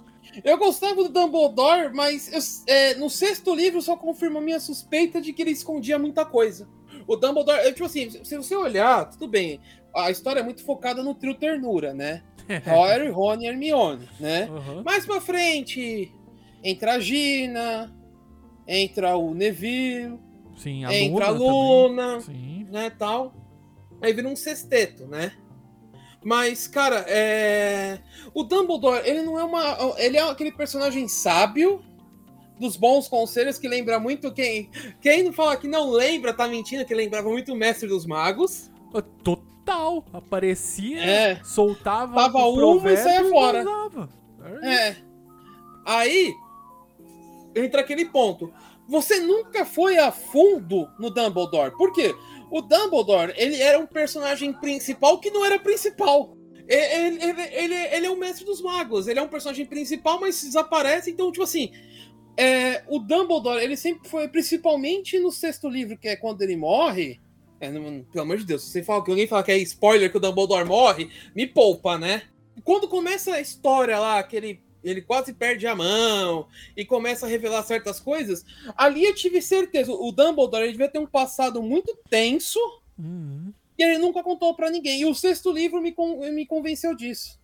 Eu 0.44 0.56
gostava 0.58 1.02
do 1.02 1.08
Dumbledore, 1.08 1.92
mas 1.94 2.32
eu- 2.32 2.72
é, 2.74 2.94
no 2.94 3.08
sexto 3.10 3.54
livro 3.54 3.80
só 3.82 3.96
confirma 3.96 4.38
a 4.38 4.42
minha 4.42 4.60
suspeita 4.60 5.20
de 5.20 5.32
que 5.32 5.42
ele 5.42 5.50
escondia 5.50 5.98
muita 5.98 6.24
coisa. 6.24 6.68
O 7.06 7.16
Dumbledore, 7.16 7.58
é, 7.60 7.72
tipo 7.72 7.84
assim, 7.86 8.10
se 8.24 8.36
você 8.36 8.54
olhar, 8.54 9.08
tudo 9.10 9.26
bem, 9.28 9.60
a 9.94 10.10
história 10.10 10.40
é 10.40 10.42
muito 10.42 10.64
focada 10.64 11.02
no 11.02 11.14
trio 11.14 11.34
ternura, 11.34 11.92
né? 11.94 12.22
Harry, 12.64 13.08
Ron 13.10 13.40
e 13.40 13.46
Hermione, 13.46 14.08
né? 14.18 14.48
Aham. 14.50 14.82
Mais 14.84 15.06
pra 15.06 15.20
frente, 15.20 16.12
entra 16.62 16.94
a 16.94 17.00
Gina, 17.00 17.94
entra 18.66 19.16
o 19.16 19.34
Neville, 19.34 20.18
Sim, 20.56 20.84
a 20.84 20.94
entra 20.94 21.26
a 21.26 21.30
Luna. 21.30 21.46
Luna, 22.16 22.20
também. 22.20 22.20
Sim. 22.20 22.66
né, 22.70 22.90
tal. 22.90 23.32
Aí 24.02 24.12
vira 24.12 24.28
um 24.28 24.36
sexteto, 24.36 25.06
né? 25.06 25.32
Mas, 26.22 26.66
cara, 26.68 27.04
é... 27.08 27.98
o 28.34 28.42
Dumbledore, 28.42 29.02
ele 29.08 29.22
não 29.22 29.38
é 29.38 29.44
uma... 29.44 29.94
Ele 29.98 30.16
é 30.16 30.22
aquele 30.22 30.52
personagem 30.52 31.08
sábio, 31.08 31.82
dos 32.58 32.76
bons 32.76 33.08
conselhos, 33.08 33.58
que 33.58 33.66
lembra 33.66 33.98
muito 33.98 34.30
quem... 34.32 34.70
Quem 35.00 35.22
não 35.22 35.32
fala 35.32 35.56
que 35.56 35.66
não 35.66 35.90
lembra, 35.90 36.34
tá 36.34 36.46
mentindo, 36.46 36.84
que 36.84 36.94
lembrava 36.94 37.28
muito 37.30 37.52
o 37.52 37.56
Mestre 37.56 37.88
dos 37.88 38.04
Magos. 38.04 38.70
Ah, 38.94 39.02
Total. 39.24 40.04
Aparecia, 40.12 41.00
É. 41.00 41.40
soltava 41.44 42.14
Dava 42.14 42.38
o 42.44 42.76
uma 42.78 42.92
e 42.92 42.96
saía 42.96 43.24
fora. 43.30 43.62
usava. 43.62 44.08
É. 44.62 44.96
Aí 45.86 46.34
entra 47.54 47.80
aquele 47.80 48.04
ponto. 48.06 48.52
Você 48.88 49.20
nunca 49.20 49.64
foi 49.64 49.98
a 49.98 50.10
fundo 50.10 50.88
no 50.98 51.10
Dumbledore. 51.10 51.76
Por 51.76 51.92
quê? 51.92 52.14
O 52.50 52.60
Dumbledore, 52.60 53.32
ele 53.36 53.56
era 53.60 53.78
um 53.78 53.86
personagem 53.86 54.52
principal 54.52 55.20
que 55.20 55.30
não 55.30 55.44
era 55.44 55.58
principal. 55.58 56.36
Ele, 56.66 57.22
ele, 57.22 57.42
ele, 57.52 57.74
ele 57.74 58.06
é 58.06 58.10
o 58.10 58.16
mestre 58.16 58.44
dos 58.44 58.60
magos. 58.60 59.08
Ele 59.08 59.18
é 59.18 59.22
um 59.22 59.28
personagem 59.28 59.66
principal, 59.66 60.20
mas 60.20 60.40
desaparece. 60.40 61.10
Então, 61.10 61.32
tipo 61.32 61.44
assim, 61.44 61.70
é, 62.36 62.84
o 62.88 62.98
Dumbledore, 62.98 63.62
ele 63.62 63.76
sempre 63.76 64.08
foi, 64.08 64.28
principalmente 64.28 65.18
no 65.18 65.30
sexto 65.30 65.68
livro, 65.68 65.98
que 65.98 66.08
é 66.08 66.16
quando 66.16 66.42
ele 66.42 66.56
morre. 66.56 67.20
é, 67.60 67.70
pelo 67.70 68.22
amor 68.22 68.38
de 68.38 68.46
Deus, 68.46 68.62
se 68.62 68.70
você 68.70 68.82
fala 68.82 69.04
que 69.04 69.10
alguém 69.10 69.26
fala 69.26 69.42
que 69.42 69.52
é 69.52 69.58
spoiler 69.58 70.10
que 70.10 70.16
o 70.16 70.20
Dumbledore 70.20 70.64
morre, 70.64 71.10
me 71.34 71.46
poupa, 71.46 71.98
né? 71.98 72.22
Quando 72.64 72.88
começa 72.88 73.34
a 73.34 73.40
história 73.40 73.98
lá, 73.98 74.22
que 74.22 74.36
ele, 74.36 74.62
ele 74.82 75.02
quase 75.02 75.32
perde 75.32 75.66
a 75.66 75.74
mão 75.74 76.46
e 76.76 76.84
começa 76.84 77.26
a 77.26 77.28
revelar 77.28 77.62
certas 77.62 78.00
coisas, 78.00 78.44
ali 78.76 79.04
eu 79.04 79.14
tive 79.14 79.40
certeza. 79.42 79.92
O 79.92 80.10
Dumbledore 80.12 80.62
ele 80.64 80.72
devia 80.72 80.88
ter 80.88 80.98
um 80.98 81.06
passado 81.06 81.62
muito 81.62 81.96
tenso 82.08 82.58
Uhum. 82.98 83.52
e 83.78 83.82
ele 83.82 83.96
nunca 83.98 84.22
contou 84.22 84.54
pra 84.54 84.70
ninguém. 84.70 85.00
E 85.00 85.06
o 85.06 85.14
sexto 85.14 85.50
livro 85.50 85.80
me, 85.80 85.94
me 86.32 86.44
convenceu 86.44 86.94
disso. 86.94 87.38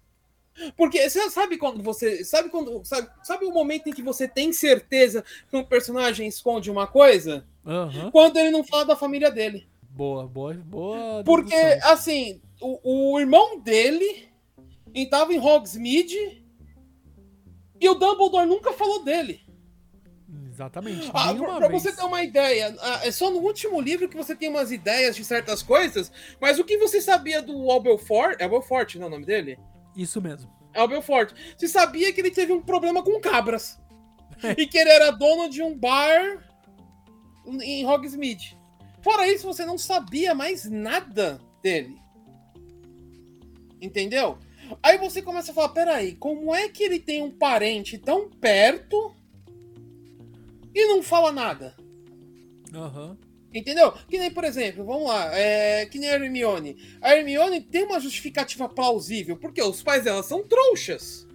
Porque 0.77 1.09
você 1.09 1.29
sabe 1.31 1.59
quando 1.59 1.83
você. 1.83 2.25
Sabe 2.25 2.49
quando. 2.49 2.83
Sabe, 2.85 3.09
sabe 3.23 3.45
o 3.45 3.53
momento 3.53 3.89
em 3.89 3.93
que 3.93 4.03
você 4.03 4.27
tem 4.27 4.53
certeza 4.53 5.23
que 5.51 5.57
um 5.57 5.65
personagem 5.65 6.27
esconde 6.27 6.71
uma 6.71 6.87
coisa? 6.87 7.47
Aham. 7.67 8.11
Quando 8.11 8.39
ele 8.39 8.51
não 8.51 8.65
fala 8.65 8.85
da 8.87 8.97
família 8.97 9.31
dele. 9.31 9.67
Boa, 9.91 10.27
boa, 10.27 10.55
boa. 10.55 11.25
Porque, 11.25 11.55
dedução. 11.55 11.91
assim, 11.93 12.41
o, 12.61 13.13
o 13.15 13.21
irmão 13.21 13.59
dele 13.61 14.29
estava 14.95 15.35
em 15.35 15.39
Hogsmeade 15.39 16.43
e 17.81 17.89
o 17.89 17.95
Dumbledore 17.95 18.47
nunca 18.47 18.73
falou 18.73 19.05
dele. 19.05 19.41
Exatamente. 20.49 21.11
Ah, 21.13 21.35
pra 21.35 21.69
vez. 21.69 21.83
você 21.83 21.93
ter 21.93 22.03
uma 22.03 22.23
ideia, 22.23 22.75
ah, 22.81 23.01
é 23.05 23.11
só 23.11 23.31
no 23.31 23.39
último 23.39 23.81
livro 23.81 24.09
que 24.09 24.17
você 24.17 24.35
tem 24.35 24.49
umas 24.49 24.73
ideias 24.73 25.15
de 25.15 25.25
certas 25.25 25.63
coisas, 25.63 26.11
mas 26.41 26.59
o 26.59 26.65
que 26.65 26.79
você 26.79 27.01
sabia 27.01 27.43
do 27.43 27.71
Albelfort? 27.71 28.41
É 28.41 28.45
Albelfort, 28.45 28.95
não 28.97 29.05
é 29.05 29.07
o 29.09 29.11
nome 29.11 29.27
dele? 29.27 29.59
Isso 29.95 30.21
mesmo. 30.21 30.51
Albelfort. 30.75 31.35
Você 31.57 31.69
sabia 31.69 32.13
que 32.13 32.21
ele 32.21 32.31
teve 32.31 32.53
um 32.53 32.63
problema 32.63 33.03
com 33.03 33.21
cabras. 33.21 33.79
e 34.57 34.67
que 34.67 34.79
ele 34.79 34.91
era 34.91 35.11
dono 35.11 35.49
de 35.49 35.63
um 35.63 35.77
bar 35.77 36.43
em 37.47 37.87
Hogsmeade. 37.87 38.59
Fora 39.03 39.29
isso, 39.29 39.47
você 39.47 39.65
não 39.65 39.79
sabia 39.79 40.35
mais 40.35 40.69
nada 40.69 41.41
dele. 41.63 41.97
Entendeu? 43.81 44.39
Aí 44.83 44.99
você 44.99 45.23
começa 45.23 45.51
a 45.51 45.55
falar, 45.55 45.71
peraí, 45.71 46.15
como 46.15 46.55
é 46.55 46.69
que 46.69 46.83
ele 46.83 46.99
tem 46.99 47.23
um 47.23 47.31
parente 47.31 47.99
tão 47.99 48.29
perto 48.31 49.15
e 50.75 50.87
não 50.87 51.03
fala 51.03 51.33
nada? 51.33 51.75
Aham. 52.75 53.17
Entendeu? 53.53 53.93
Que 54.09 54.19
nem, 54.19 54.31
por 54.31 54.45
exemplo, 54.45 54.85
vamos 54.85 55.09
lá, 55.09 55.35
é, 55.35 55.87
que 55.87 55.99
nem 55.99 56.11
a 56.11 56.15
Hermione. 56.15 56.77
A 57.01 57.17
Hermione 57.17 57.63
tem 57.63 57.85
uma 57.85 57.99
justificativa 57.99 58.69
plausível, 58.69 59.37
porque 59.37 59.63
os 59.63 59.83
pais 59.83 60.05
dela 60.05 60.23
são 60.23 60.43
trouxas. 60.43 61.27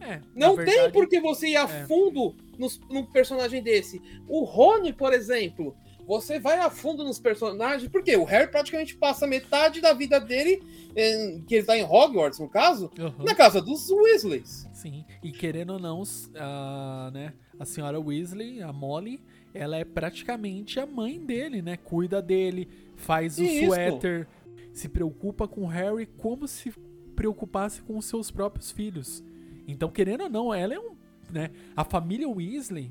É. 0.00 0.20
Não 0.34 0.56
na 0.56 0.64
tem 0.64 0.74
verdade, 0.74 0.92
por 0.92 1.08
que 1.08 1.20
você 1.20 1.48
ir 1.48 1.56
a 1.56 1.62
é. 1.62 1.86
fundo 1.86 2.34
nos, 2.58 2.80
num 2.90 3.04
personagem 3.04 3.62
desse. 3.62 4.02
O 4.26 4.42
Rony, 4.42 4.92
por 4.92 5.12
exemplo, 5.12 5.76
você 6.12 6.38
vai 6.38 6.58
a 6.58 6.68
fundo 6.68 7.02
nos 7.04 7.18
personagens, 7.18 7.90
porque 7.90 8.14
o 8.16 8.24
Harry 8.24 8.50
praticamente 8.50 8.94
passa 8.94 9.26
metade 9.26 9.80
da 9.80 9.94
vida 9.94 10.20
dele, 10.20 10.62
eh, 10.94 11.40
que 11.46 11.54
ele 11.54 11.64
tá 11.64 11.76
em 11.76 11.84
Hogwarts, 11.84 12.38
no 12.38 12.50
caso, 12.50 12.90
Aham. 12.98 13.24
na 13.24 13.34
casa 13.34 13.62
dos 13.62 13.88
Weasleys. 13.88 14.68
Sim. 14.74 15.06
E 15.22 15.32
querendo 15.32 15.72
ou 15.72 15.78
não, 15.78 16.02
a, 16.36 17.10
né, 17.14 17.32
a 17.58 17.64
senhora 17.64 17.98
Weasley, 17.98 18.62
a 18.62 18.72
Molly, 18.74 19.22
ela 19.54 19.78
é 19.78 19.86
praticamente 19.86 20.78
a 20.78 20.84
mãe 20.84 21.18
dele, 21.18 21.62
né? 21.62 21.78
Cuida 21.78 22.20
dele, 22.20 22.68
faz 22.94 23.38
o 23.38 23.42
Isso. 23.42 23.66
suéter, 23.66 24.28
se 24.70 24.90
preocupa 24.90 25.48
com 25.48 25.62
o 25.62 25.66
Harry 25.66 26.04
como 26.04 26.46
se 26.46 26.72
preocupasse 27.16 27.80
com 27.80 27.96
os 27.96 28.04
seus 28.04 28.30
próprios 28.30 28.70
filhos. 28.70 29.24
Então, 29.66 29.90
querendo 29.90 30.24
ou 30.24 30.30
não, 30.30 30.52
ela 30.52 30.74
é 30.74 30.78
um, 30.78 30.94
né? 31.30 31.50
A 31.74 31.84
família 31.84 32.28
Weasley, 32.28 32.90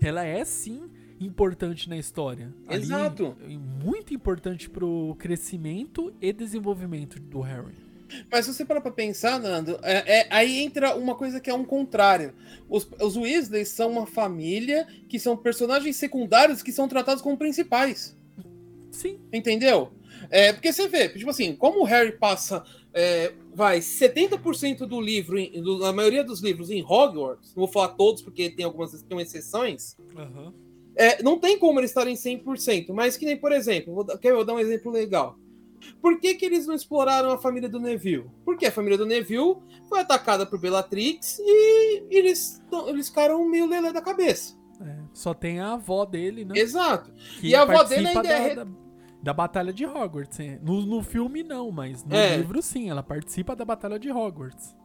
ela 0.00 0.24
é 0.24 0.44
sim 0.44 0.90
importante 1.20 1.88
na 1.88 1.96
história. 1.96 2.52
Ali, 2.66 2.82
Exato. 2.82 3.36
muito 3.84 4.12
importante 4.14 4.68
pro 4.68 5.14
crescimento 5.18 6.12
e 6.20 6.32
desenvolvimento 6.32 7.20
do 7.20 7.40
Harry. 7.40 7.74
Mas 8.30 8.44
se 8.44 8.52
você 8.52 8.64
parar 8.64 8.82
pra 8.82 8.90
pensar, 8.90 9.38
Nando, 9.40 9.78
é- 9.82 10.20
é- 10.20 10.26
aí 10.30 10.58
entra 10.58 10.94
uma 10.96 11.14
coisa 11.14 11.40
que 11.40 11.48
é 11.48 11.54
um 11.54 11.64
contrário. 11.64 12.34
Os, 12.68 12.86
os 13.00 13.16
Weasleys 13.16 13.68
são 13.68 13.90
uma 13.92 14.06
família 14.06 14.86
que 15.08 15.18
são 15.18 15.34
personagens 15.36 15.96
secundários 15.96 16.62
que 16.62 16.72
são 16.72 16.86
tratados 16.86 17.22
como 17.22 17.38
principais. 17.38 18.14
Sim. 18.90 19.18
Entendeu? 19.32 19.92
É, 20.30 20.52
porque 20.52 20.72
você 20.72 20.86
vê, 20.88 21.08
tipo 21.08 21.30
assim, 21.30 21.56
como 21.56 21.80
o 21.80 21.84
Harry 21.84 22.12
passa, 22.18 22.62
é, 22.92 23.32
vai, 23.54 23.80
70% 23.80 24.86
do 24.86 25.00
livro, 25.00 25.36
do- 25.62 25.78
na 25.78 25.92
maioria 25.92 26.22
dos 26.22 26.40
livros 26.40 26.70
em 26.70 26.82
Hogwarts, 26.82 27.54
não 27.56 27.64
vou 27.64 27.68
falar 27.72 27.88
todos 27.94 28.20
porque 28.22 28.50
tem 28.50 28.64
algumas 28.64 29.02
tem 29.02 29.20
exceções, 29.20 29.96
Aham. 30.14 30.52
É, 30.96 31.22
não 31.22 31.38
tem 31.38 31.58
como 31.58 31.80
eles 31.80 31.90
estarem 31.90 32.14
100%, 32.14 32.92
mas 32.92 33.16
que 33.16 33.24
nem, 33.26 33.36
por 33.36 33.52
exemplo, 33.52 33.94
vou, 33.94 34.06
eu 34.22 34.44
dar 34.44 34.54
um 34.54 34.58
exemplo 34.60 34.90
legal. 34.92 35.36
Por 36.00 36.20
que, 36.20 36.34
que 36.34 36.44
eles 36.44 36.66
não 36.66 36.74
exploraram 36.74 37.30
a 37.32 37.38
família 37.38 37.68
do 37.68 37.80
Neville? 37.80 38.30
Porque 38.44 38.66
a 38.66 38.72
família 38.72 38.96
do 38.96 39.04
Neville 39.06 39.56
foi 39.88 40.00
atacada 40.00 40.46
por 40.46 40.58
Bellatrix 40.60 41.38
e 41.40 42.04
eles, 42.08 42.62
eles 42.86 43.08
ficaram 43.08 43.44
meio 43.48 43.66
lelé 43.66 43.92
da 43.92 44.00
cabeça. 44.00 44.56
É, 44.80 44.96
só 45.12 45.34
tem 45.34 45.58
a 45.60 45.72
avó 45.72 46.04
dele, 46.04 46.44
né? 46.44 46.54
Exato. 46.56 47.12
Que 47.40 47.48
E 47.48 47.54
a 47.54 47.62
avó 47.62 47.82
dele 47.82 48.08
ainda 48.08 48.22
da, 48.22 48.28
é 48.30 48.54
da, 48.54 48.66
da 49.22 49.32
Batalha 49.32 49.72
de 49.72 49.84
Hogwarts. 49.84 50.38
é. 50.40 50.58
No, 50.62 50.82
no 50.86 51.02
filme, 51.02 51.42
não, 51.42 51.70
mas 51.72 52.04
no 52.04 52.14
É. 52.14 52.36
livro, 52.36 52.62
sim. 52.62 52.88
Ela 52.90 53.02
participa 53.02 53.56
da 53.56 53.64
Batalha 53.64 53.98
de 53.98 54.10
Hogwarts. 54.10 54.76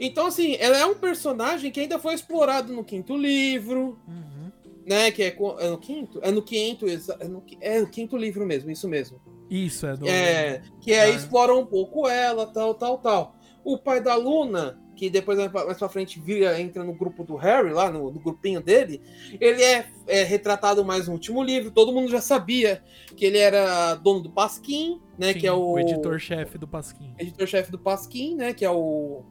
Então, 0.00 0.26
assim, 0.26 0.56
ela 0.58 0.78
é 0.78 0.86
um 0.86 0.94
personagem 0.94 1.70
que 1.70 1.78
ainda 1.80 1.98
foi 1.98 2.14
explorado 2.14 2.72
no 2.72 2.82
quinto 2.82 3.16
livro, 3.16 3.98
Uhum. 4.08 4.47
Né? 4.88 5.10
Que 5.10 5.22
é, 5.24 5.36
é 5.60 5.68
no 5.70 5.78
quinto? 5.78 6.18
É 6.22 6.30
no 6.30 6.42
quinto, 6.42 6.86
é 6.86 7.28
no, 7.28 7.44
é 7.60 7.80
no 7.80 7.88
quinto 7.88 8.16
livro 8.16 8.46
mesmo, 8.46 8.70
isso 8.70 8.88
mesmo. 8.88 9.20
Isso, 9.50 9.86
é 9.86 9.96
do. 9.96 10.06
É, 10.08 10.62
que 10.80 10.92
aí 10.92 11.12
Ah. 11.12 11.14
explora 11.14 11.54
um 11.54 11.66
pouco 11.66 12.08
ela, 12.08 12.46
tal, 12.46 12.74
tal, 12.74 12.98
tal. 12.98 13.36
O 13.64 13.76
pai 13.78 14.00
da 14.00 14.14
Luna, 14.14 14.80
que 14.96 15.10
depois 15.10 15.38
mais 15.38 15.50
pra- 15.76 15.88
frente 15.88 16.18
vira, 16.18 16.58
entra 16.60 16.82
no 16.82 16.92
grupo 16.94 17.22
do 17.22 17.36
Harry, 17.36 17.70
lá 17.70 17.90
no, 17.90 18.10
no 18.10 18.18
grupinho 18.18 18.60
dele, 18.62 19.00
ele 19.40 19.62
é, 19.62 19.86
é 20.06 20.22
retratado 20.22 20.84
mais 20.84 21.06
no 21.06 21.12
último 21.14 21.42
livro. 21.42 21.70
Todo 21.70 21.92
mundo 21.92 22.08
já 22.10 22.20
sabia 22.20 22.82
que 23.16 23.24
ele 23.24 23.38
era 23.38 23.94
dono 23.94 24.20
do 24.22 24.30
Pasquim, 24.30 25.00
né? 25.18 25.32
Sim, 25.32 25.38
que 25.40 25.46
é 25.46 25.52
o, 25.52 25.78
editor-chefe 25.78 26.56
do 26.58 26.66
Pasquim. 26.66 27.14
editor-chefe 27.18 27.70
do 27.70 27.78
Pasquim, 27.78 28.34
né? 28.36 28.52
Que 28.54 28.64
é 28.64 28.70
o, 28.70 29.22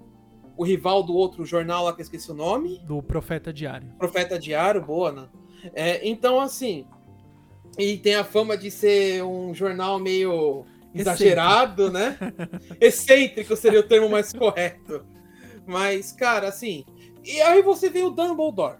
o 0.55 0.63
rival 0.63 1.03
do 1.03 1.13
outro 1.15 1.43
jornal 1.45 1.85
lá 1.85 1.93
que 1.93 2.01
eu 2.01 2.03
esqueci 2.03 2.31
o 2.31 2.35
nome. 2.35 2.79
Do 2.85 3.01
Profeta 3.01 3.51
Diário. 3.51 3.89
Profeta 3.97 4.37
Diário, 4.39 4.81
boa, 4.85 5.11
né? 5.11 5.27
É, 5.73 6.07
então, 6.07 6.39
assim. 6.39 6.85
E 7.77 7.97
tem 7.97 8.15
a 8.15 8.23
fama 8.23 8.57
de 8.57 8.71
ser 8.71 9.23
um 9.23 9.53
jornal 9.53 9.99
meio. 9.99 10.65
exagerado, 10.93 11.91
né? 11.91 12.17
Excêntrico 12.81 13.55
seria 13.55 13.79
o 13.79 13.87
termo 13.87 14.09
mais 14.09 14.33
correto. 14.33 15.05
Mas, 15.65 16.11
cara, 16.11 16.47
assim. 16.47 16.85
E 17.23 17.41
aí 17.41 17.61
você 17.61 17.89
vê 17.89 18.01
o 18.01 18.09
Dumbledore. 18.09 18.77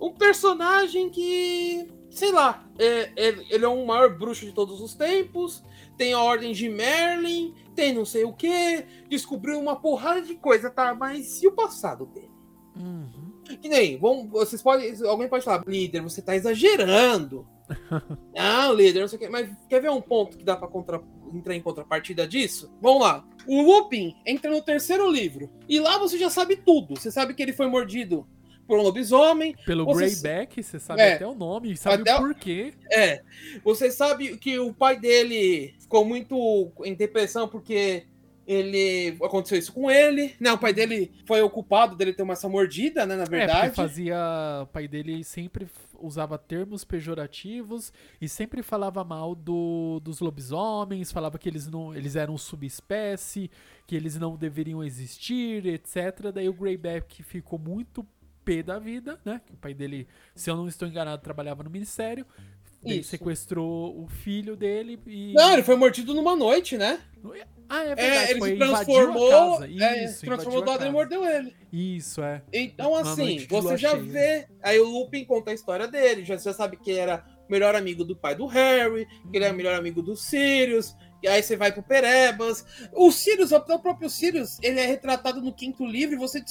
Um 0.00 0.12
personagem 0.12 1.08
que. 1.08 1.88
Sei 2.10 2.32
lá. 2.32 2.64
É, 2.78 3.10
é, 3.16 3.28
ele 3.50 3.64
é 3.64 3.68
o 3.68 3.86
maior 3.86 4.18
bruxo 4.18 4.44
de 4.44 4.52
todos 4.52 4.80
os 4.80 4.94
tempos. 4.94 5.62
Tem 5.96 6.12
a 6.12 6.20
ordem 6.20 6.52
de 6.52 6.68
Merlin. 6.68 7.54
Tem 7.74 7.94
não 7.94 8.04
sei 8.04 8.24
o 8.24 8.32
que. 8.32 8.84
Descobriu 9.08 9.58
uma 9.58 9.76
porrada 9.76 10.22
de 10.22 10.34
coisa, 10.34 10.68
tá? 10.68 10.94
Mas 10.94 11.42
e 11.42 11.46
o 11.46 11.52
passado 11.52 12.06
dele? 12.06 12.30
Uhum. 12.76 13.27
Que 13.60 13.68
nem, 13.68 13.96
vamos, 13.98 14.28
vocês 14.30 14.62
podem. 14.62 14.94
Alguém 15.06 15.28
pode 15.28 15.44
falar, 15.44 15.64
líder, 15.66 16.02
você 16.02 16.20
tá 16.22 16.34
exagerando. 16.36 17.46
ah, 18.36 18.70
líder, 18.72 19.00
não 19.00 19.08
sei 19.08 19.16
o 19.16 19.20
que. 19.20 19.28
Mas 19.28 19.50
quer 19.68 19.80
ver 19.80 19.90
um 19.90 20.00
ponto 20.00 20.36
que 20.38 20.44
dá 20.44 20.56
pra 20.56 20.68
contra, 20.68 21.02
entrar 21.32 21.54
em 21.54 21.60
contrapartida 21.62 22.26
disso? 22.26 22.70
Vamos 22.80 23.02
lá. 23.02 23.24
O 23.46 23.62
Lupin 23.62 24.14
entra 24.26 24.50
no 24.50 24.62
terceiro 24.62 25.10
livro. 25.10 25.50
E 25.68 25.78
lá 25.80 25.98
você 25.98 26.18
já 26.18 26.30
sabe 26.30 26.56
tudo. 26.56 26.98
Você 26.98 27.10
sabe 27.10 27.34
que 27.34 27.42
ele 27.42 27.52
foi 27.52 27.66
mordido 27.66 28.26
por 28.66 28.78
um 28.78 28.82
lobisomem. 28.82 29.54
Pelo 29.64 29.86
Você- 29.86 30.06
Greyback, 30.20 30.62
você 30.62 30.78
sabe 30.78 31.00
É. 31.00 31.14
até 31.14 31.26
o 31.26 31.34
nome, 31.34 31.74
sabe 31.76 32.02
Até 32.02 32.14
o- 32.16 32.18
porquê. 32.18 32.74
É. 32.92 33.22
Você 33.64 33.90
sabe 33.90 34.36
que 34.36 34.58
o 34.58 34.74
pai 34.74 34.98
dele 34.98 35.74
ficou 35.80 36.04
muito 36.04 36.70
em 36.84 36.94
depressão 36.94 37.48
porque 37.48 38.04
ele 38.48 39.16
aconteceu 39.22 39.58
isso 39.58 39.72
com 39.72 39.90
ele. 39.90 40.34
Né? 40.40 40.50
O 40.50 40.58
pai 40.58 40.72
dele 40.72 41.12
foi 41.26 41.42
o 41.42 41.50
culpado 41.50 41.94
dele 41.94 42.14
ter 42.14 42.22
uma 42.22 42.32
essa 42.32 42.48
mordida, 42.48 43.04
né? 43.04 43.14
Na 43.14 43.24
É, 43.24 43.26
verdade. 43.26 43.76
fazia. 43.76 44.16
O 44.62 44.66
pai 44.66 44.88
dele 44.88 45.22
sempre 45.22 45.68
usava 46.00 46.38
termos 46.38 46.82
pejorativos 46.84 47.92
e 48.20 48.28
sempre 48.28 48.62
falava 48.62 49.04
mal 49.04 49.34
do, 49.34 50.00
dos 50.02 50.20
lobisomens, 50.20 51.12
falava 51.12 51.38
que 51.38 51.48
eles 51.48 51.66
não 51.68 51.94
eles 51.94 52.16
eram 52.16 52.38
subespécie, 52.38 53.50
que 53.86 53.94
eles 53.94 54.16
não 54.16 54.34
deveriam 54.36 54.82
existir, 54.82 55.66
etc. 55.66 56.30
Daí 56.32 56.48
o 56.48 56.54
Greyback 56.54 57.22
ficou 57.22 57.58
muito 57.58 58.06
pé 58.44 58.62
da 58.62 58.78
vida, 58.78 59.18
né? 59.26 59.42
Que 59.46 59.52
o 59.52 59.56
pai 59.58 59.74
dele, 59.74 60.08
se 60.34 60.50
eu 60.50 60.56
não 60.56 60.66
estou 60.66 60.88
enganado, 60.88 61.20
trabalhava 61.22 61.62
no 61.62 61.68
ministério. 61.68 62.24
Isso. 62.84 63.10
sequestrou 63.10 64.00
o 64.02 64.08
filho 64.08 64.56
dele 64.56 64.98
e. 65.06 65.32
Não, 65.34 65.52
ele 65.52 65.62
foi 65.62 65.76
mordido 65.76 66.14
numa 66.14 66.36
noite, 66.36 66.78
né? 66.78 67.00
Ah, 67.68 67.84
é 67.84 67.90
É, 67.90 67.94
verdade. 67.94 68.30
ele 68.30 68.38
foi, 68.38 68.50
se 68.52 68.56
transformou. 68.58 69.54
a 69.54 69.58
casa. 69.58 69.66
é, 69.66 70.04
Isso, 70.04 70.14
se 70.20 70.26
transformou 70.26 70.60
invadiu 70.60 70.64
do 70.64 70.70
a 70.70 70.72
lado 70.72 70.86
e 70.86 70.90
mordeu 70.90 71.24
ele. 71.24 71.56
Isso, 71.72 72.22
é. 72.22 72.42
Então, 72.52 72.92
Uma 72.92 73.00
assim, 73.02 73.46
você 73.48 73.76
já 73.76 73.90
cheia. 73.90 74.02
vê. 74.02 74.48
Aí 74.62 74.78
o 74.80 74.88
Lupin 74.88 75.24
conta 75.24 75.50
a 75.50 75.54
história 75.54 75.86
dele, 75.88 76.24
já, 76.24 76.36
já 76.36 76.52
sabe 76.54 76.76
que 76.78 76.90
ele 76.90 77.00
era 77.00 77.24
o 77.46 77.52
melhor 77.52 77.74
amigo 77.74 78.04
do 78.04 78.16
pai 78.16 78.34
do 78.34 78.46
Harry, 78.46 79.06
que 79.30 79.36
ele 79.36 79.44
é 79.44 79.50
o 79.50 79.54
melhor 79.54 79.74
amigo 79.74 80.00
do 80.00 80.16
Sirius. 80.16 80.94
E 81.22 81.26
aí 81.28 81.42
você 81.42 81.56
vai 81.56 81.72
pro 81.72 81.82
Perebas. 81.82 82.64
O 82.94 83.10
Sirius, 83.10 83.52
até 83.52 83.74
o 83.74 83.80
próprio 83.80 84.08
Sirius, 84.08 84.56
ele 84.62 84.78
é 84.78 84.86
retratado 84.86 85.42
no 85.42 85.52
quinto 85.52 85.84
livro 85.84 86.14
e 86.14 86.18
você 86.18 86.42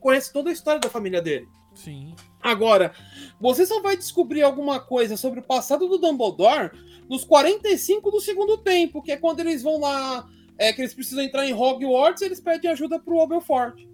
conhece 0.00 0.32
toda 0.32 0.50
a 0.50 0.52
história 0.52 0.80
da 0.80 0.90
família 0.90 1.22
dele. 1.22 1.46
Sim. 1.74 2.14
Agora, 2.42 2.92
você 3.40 3.64
só 3.64 3.80
vai 3.80 3.96
descobrir 3.96 4.42
alguma 4.42 4.80
coisa 4.80 5.16
sobre 5.16 5.40
o 5.40 5.42
passado 5.42 5.88
do 5.88 5.98
Dumbledore 5.98 6.70
nos 7.08 7.24
45 7.24 8.10
do 8.10 8.20
segundo 8.20 8.58
tempo, 8.58 9.02
que 9.02 9.12
é 9.12 9.16
quando 9.16 9.40
eles 9.40 9.62
vão 9.62 9.80
lá, 9.80 10.28
é, 10.58 10.72
que 10.72 10.80
eles 10.80 10.94
precisam 10.94 11.24
entrar 11.24 11.46
em 11.46 11.52
Hogwarts, 11.52 12.22
eles 12.22 12.40
pedem 12.40 12.70
ajuda 12.70 12.98
pro 12.98 13.20
Aberforth. 13.20 13.88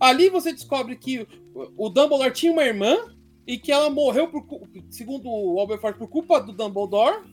Ali 0.00 0.28
você 0.28 0.52
descobre 0.52 0.96
que 0.96 1.26
o 1.76 1.88
Dumbledore 1.88 2.32
tinha 2.32 2.52
uma 2.52 2.64
irmã 2.64 2.96
e 3.46 3.58
que 3.58 3.70
ela 3.70 3.88
morreu, 3.88 4.28
por, 4.28 4.44
segundo 4.90 5.28
o 5.28 5.60
Aberforth, 5.60 5.96
por 5.96 6.08
culpa 6.08 6.40
do 6.40 6.52
Dumbledore. 6.52 7.24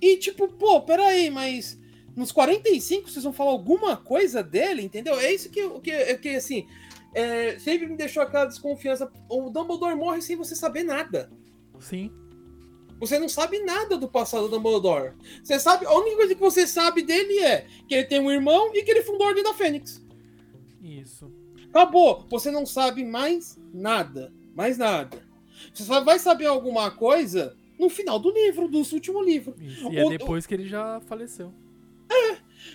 E 0.00 0.16
tipo, 0.16 0.48
pô, 0.48 0.80
peraí, 0.80 1.30
mas 1.30 1.78
nos 2.16 2.32
45 2.32 3.08
vocês 3.08 3.24
vão 3.24 3.32
falar 3.32 3.50
alguma 3.50 3.96
coisa 3.96 4.42
dele, 4.42 4.82
entendeu? 4.82 5.18
É 5.18 5.32
isso 5.32 5.50
que, 5.50 5.68
que, 5.80 6.16
que 6.16 6.28
assim, 6.30 6.66
é, 7.14 7.58
sempre 7.58 7.86
me 7.86 7.96
deixou 7.96 8.22
aquela 8.22 8.44
desconfiança. 8.46 9.10
O 9.28 9.50
Dumbledore 9.50 9.94
morre 9.96 10.20
sem 10.22 10.36
você 10.36 10.54
saber 10.54 10.82
nada. 10.84 11.30
Sim. 11.78 12.10
Você 12.98 13.18
não 13.18 13.28
sabe 13.28 13.58
nada 13.60 13.96
do 13.96 14.06
passado 14.08 14.42
do 14.48 14.56
Dumbledore. 14.56 15.12
Você 15.42 15.58
sabe, 15.58 15.86
a 15.86 15.92
única 15.94 16.16
coisa 16.16 16.34
que 16.34 16.40
você 16.40 16.66
sabe 16.66 17.02
dele 17.02 17.38
é 17.40 17.66
que 17.88 17.94
ele 17.94 18.04
tem 18.04 18.20
um 18.20 18.30
irmão 18.30 18.70
e 18.74 18.82
que 18.82 18.90
ele 18.90 19.02
fundou 19.02 19.24
a 19.26 19.30
Ordem 19.30 19.42
da 19.42 19.54
Fênix. 19.54 20.04
Isso. 20.82 21.32
Acabou. 21.70 22.26
Você 22.28 22.50
não 22.50 22.66
sabe 22.66 23.04
mais 23.04 23.58
nada. 23.72 24.32
Mais 24.54 24.76
nada. 24.76 25.22
Você 25.72 25.82
só 25.84 26.02
vai 26.04 26.18
saber 26.18 26.46
alguma 26.46 26.90
coisa 26.90 27.56
no 27.78 27.88
final 27.88 28.18
do 28.18 28.30
livro, 28.30 28.68
do 28.68 28.78
último 28.78 29.22
livro. 29.22 29.54
Isso. 29.58 29.90
E 29.90 29.96
é 29.98 30.04
O- 30.04 30.10
depois 30.10 30.46
que 30.46 30.52
ele 30.52 30.68
já 30.68 31.00
faleceu. 31.06 31.52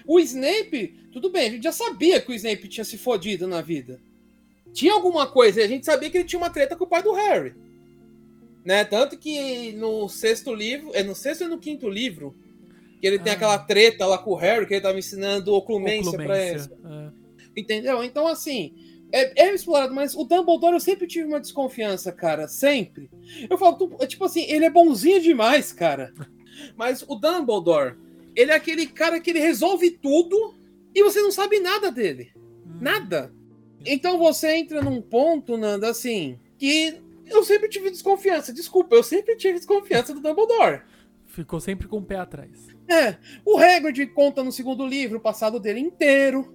O 0.08 0.20
Snape, 0.20 0.96
tudo 1.12 1.30
bem, 1.30 1.48
a 1.48 1.52
gente 1.52 1.64
já 1.64 1.72
sabia 1.72 2.20
que 2.20 2.32
o 2.32 2.34
Snape 2.34 2.68
tinha 2.68 2.84
se 2.84 2.98
fodido 2.98 3.48
na 3.48 3.62
vida. 3.62 4.02
Tinha 4.76 4.94
alguma 4.94 5.26
coisa, 5.26 5.64
a 5.64 5.68
gente 5.68 5.86
sabia 5.86 6.10
que 6.10 6.18
ele 6.18 6.26
tinha 6.28 6.38
uma 6.40 6.50
treta 6.50 6.76
com 6.76 6.84
o 6.84 6.88
pai 6.88 7.02
do 7.02 7.14
Harry. 7.14 7.56
Né? 8.64 8.84
Tanto 8.84 9.18
que 9.18 9.72
no 9.74 10.10
sexto 10.10 10.54
livro, 10.54 10.92
é 10.94 11.02
no 11.02 11.16
sexto 11.16 11.44
e 11.46 11.48
no 11.48 11.58
quinto 11.58 11.88
livro, 11.90 12.36
que 13.00 13.08
ele 13.08 13.18
tem 13.20 13.32
Ah. 13.32 13.36
aquela 13.36 13.58
treta 13.58 14.06
lá 14.06 14.18
com 14.18 14.32
o 14.32 14.36
Harry, 14.36 14.66
que 14.68 14.74
ele 14.74 14.82
tava 14.82 14.98
ensinando 15.00 15.54
oclumência 15.54 16.12
pra 16.12 16.24
ele. 16.44 16.60
Oclumência, 16.62 16.78
é. 17.56 17.60
Entendeu? 17.60 18.04
Então, 18.04 18.28
assim, 18.28 18.74
é, 19.14 19.44
é 19.46 19.54
explorado, 19.54 19.94
mas 19.94 20.14
o 20.16 20.24
Dumbledore 20.26 20.74
eu 20.74 20.80
sempre 20.80 21.08
tive 21.08 21.26
uma 21.28 21.40
desconfiança, 21.40 22.12
cara. 22.12 22.48
Sempre. 22.50 23.10
Eu 23.50 23.58
falo, 23.58 23.78
tu- 23.78 23.96
é 24.02 24.08
tipo 24.08 24.26
assim, 24.26 24.44
ele 24.50 24.66
é 24.66 24.70
bonzinho 24.70 25.22
demais, 25.22 25.72
cara. 25.72 26.12
Mas 26.78 27.04
o 27.08 27.16
Dumbledore, 27.16 27.96
ele 28.36 28.50
é 28.52 28.56
aquele 28.56 28.88
cara 28.88 29.20
que 29.20 29.30
ele 29.30 29.40
resolve 29.40 29.92
tudo 29.92 30.56
e 30.94 31.04
você 31.04 31.22
não 31.22 31.32
sabe 31.32 31.60
nada 31.60 31.92
dele. 31.92 32.32
Hum. 32.66 32.78
Nada. 32.82 33.34
Então 33.86 34.18
você 34.18 34.56
entra 34.56 34.82
num 34.82 35.02
ponto, 35.02 35.58
Nanda, 35.58 35.90
assim, 35.90 36.40
que 36.58 37.02
eu 37.26 37.44
sempre 37.44 37.70
tive 37.70 37.90
desconfiança. 37.90 38.54
Desculpa, 38.54 38.96
eu 38.96 39.04
sempre 39.04 39.36
tive 39.36 39.56
desconfiança 39.56 40.14
do 40.14 40.22
Dumbledore. 40.22 40.82
Ficou 41.26 41.60
sempre 41.60 41.88
com 41.88 41.98
o 41.98 42.06
pé 42.06 42.18
atrás. 42.18 42.68
É, 42.88 43.18
o 43.46 43.58
Hagrid 43.58 44.08
conta 44.08 44.44
no 44.44 44.52
segundo 44.52 44.86
livro 44.86 45.18
o 45.18 45.22
passado 45.22 45.60
dele 45.60 45.80
inteiro. 45.80 46.54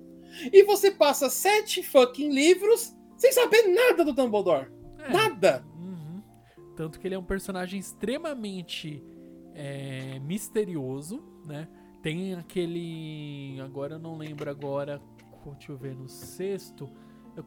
E 0.52 0.62
você 0.64 0.90
passa 0.90 1.28
sete 1.28 1.82
fucking 1.82 2.30
livros 2.30 2.96
sem 3.16 3.32
saber 3.32 3.66
nada 3.68 4.04
do 4.04 4.12
Dumbledore. 4.12 4.68
É. 4.98 5.12
Nada. 5.12 5.64
Uhum. 5.76 6.22
Tanto 6.76 6.98
que 6.98 7.06
ele 7.06 7.14
é 7.14 7.18
um 7.18 7.24
personagem 7.24 7.78
extremamente 7.78 9.04
é, 9.54 10.18
misterioso, 10.20 11.22
né? 11.44 11.68
Tem 12.02 12.34
aquele. 12.34 13.60
Agora 13.60 13.96
eu 13.96 13.98
não 13.98 14.16
lembro 14.16 14.48
agora. 14.48 15.02
Deixa 15.58 15.72
eu 15.72 15.76
ver 15.76 15.94
no 15.94 16.08
sexto. 16.08 16.88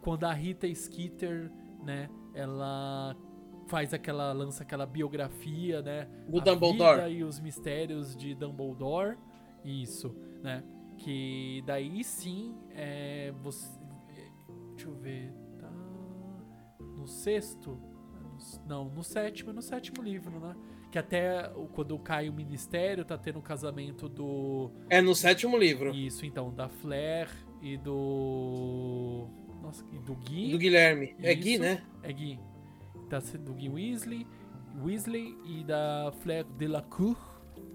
Quando 0.01 0.23
a 0.25 0.33
Rita 0.33 0.67
Skeeter, 0.73 1.51
né? 1.83 2.09
Ela 2.33 3.15
faz 3.67 3.93
aquela. 3.93 4.31
lança 4.33 4.63
aquela 4.63 4.85
biografia, 4.85 5.81
né? 5.81 6.07
Do 6.27 6.39
a 6.39 6.43
Dumbledore. 6.43 6.97
vida 6.97 7.09
e 7.09 7.23
os 7.23 7.39
mistérios 7.39 8.15
de 8.15 8.33
Dumbledore. 8.35 9.17
Isso, 9.63 10.15
né? 10.41 10.63
Que 10.97 11.63
daí 11.65 12.03
sim 12.03 12.55
é. 12.71 13.31
Você, 13.41 13.69
deixa 14.75 14.87
eu 14.89 14.95
ver. 14.95 15.33
Tá. 15.59 15.69
No 16.79 17.07
sexto. 17.07 17.79
Não, 18.67 18.85
no 18.85 19.03
sétimo, 19.03 19.53
no 19.53 19.61
sétimo 19.61 20.01
livro, 20.03 20.39
né? 20.39 20.55
Que 20.91 20.99
até 20.99 21.49
o- 21.55 21.67
quando 21.67 21.97
cai 21.97 22.27
o 22.29 22.33
ministério, 22.33 23.05
tá 23.05 23.17
tendo 23.17 23.39
o 23.39 23.41
casamento 23.41 24.09
do. 24.09 24.71
É 24.89 25.01
no 25.01 25.15
sétimo 25.15 25.57
livro. 25.57 25.93
Isso, 25.95 26.25
então, 26.25 26.53
da 26.53 26.67
Flair 26.67 27.29
e 27.61 27.77
do. 27.77 29.27
Nossa, 29.63 29.81
do 30.05 30.13
Gui. 30.15 30.51
Do 30.51 30.57
Guilherme. 30.57 31.15
É 31.19 31.33
Gui, 31.33 31.53
Isso. 31.53 31.61
né? 31.63 31.81
É 32.03 32.11
Gui. 32.11 32.37
Tá 33.09 33.19
do 33.19 33.53
Gui 33.53 33.69
Weasley, 33.69 34.27
Weasley 34.83 35.37
e 35.45 35.63
da 35.63 36.11
Flair 36.19 36.43
Delacour. 36.43 37.17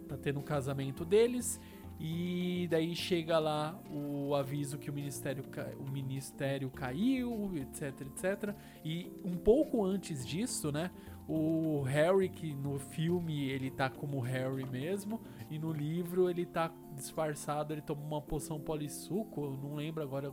Tá 0.07 0.16
tendo 0.18 0.39
um 0.39 0.43
casamento 0.43 1.03
deles. 1.03 1.59
E 2.01 2.68
daí 2.70 2.95
chega 2.95 3.39
lá 3.39 3.80
o 3.91 4.34
aviso 4.34 4.78
que 4.78 4.89
o 4.89 4.93
ministério, 4.93 5.43
o 5.80 5.91
ministério 5.91 6.70
caiu, 6.70 7.51
etc, 7.57 8.03
etc. 8.03 8.55
E 8.84 9.11
um 9.24 9.36
pouco 9.36 9.84
antes 9.84 10.24
disso, 10.24 10.70
né? 10.70 10.91
O 11.26 11.82
Harry, 11.82 12.28
que 12.28 12.55
no 12.55 12.78
filme 12.78 13.49
ele 13.49 13.70
tá 13.70 13.91
como 13.91 14.20
Harry 14.20 14.64
mesmo, 14.64 15.20
e 15.51 15.59
no 15.59 15.72
livro 15.72 16.30
ele 16.30 16.47
tá 16.47 16.72
disfarçado, 16.95 17.74
ele 17.74 17.82
toma 17.82 18.01
uma 18.01 18.22
poção 18.22 18.61
polissuco, 18.61 19.45
eu 19.45 19.57
não 19.57 19.74
lembro 19.74 20.03
agora, 20.03 20.32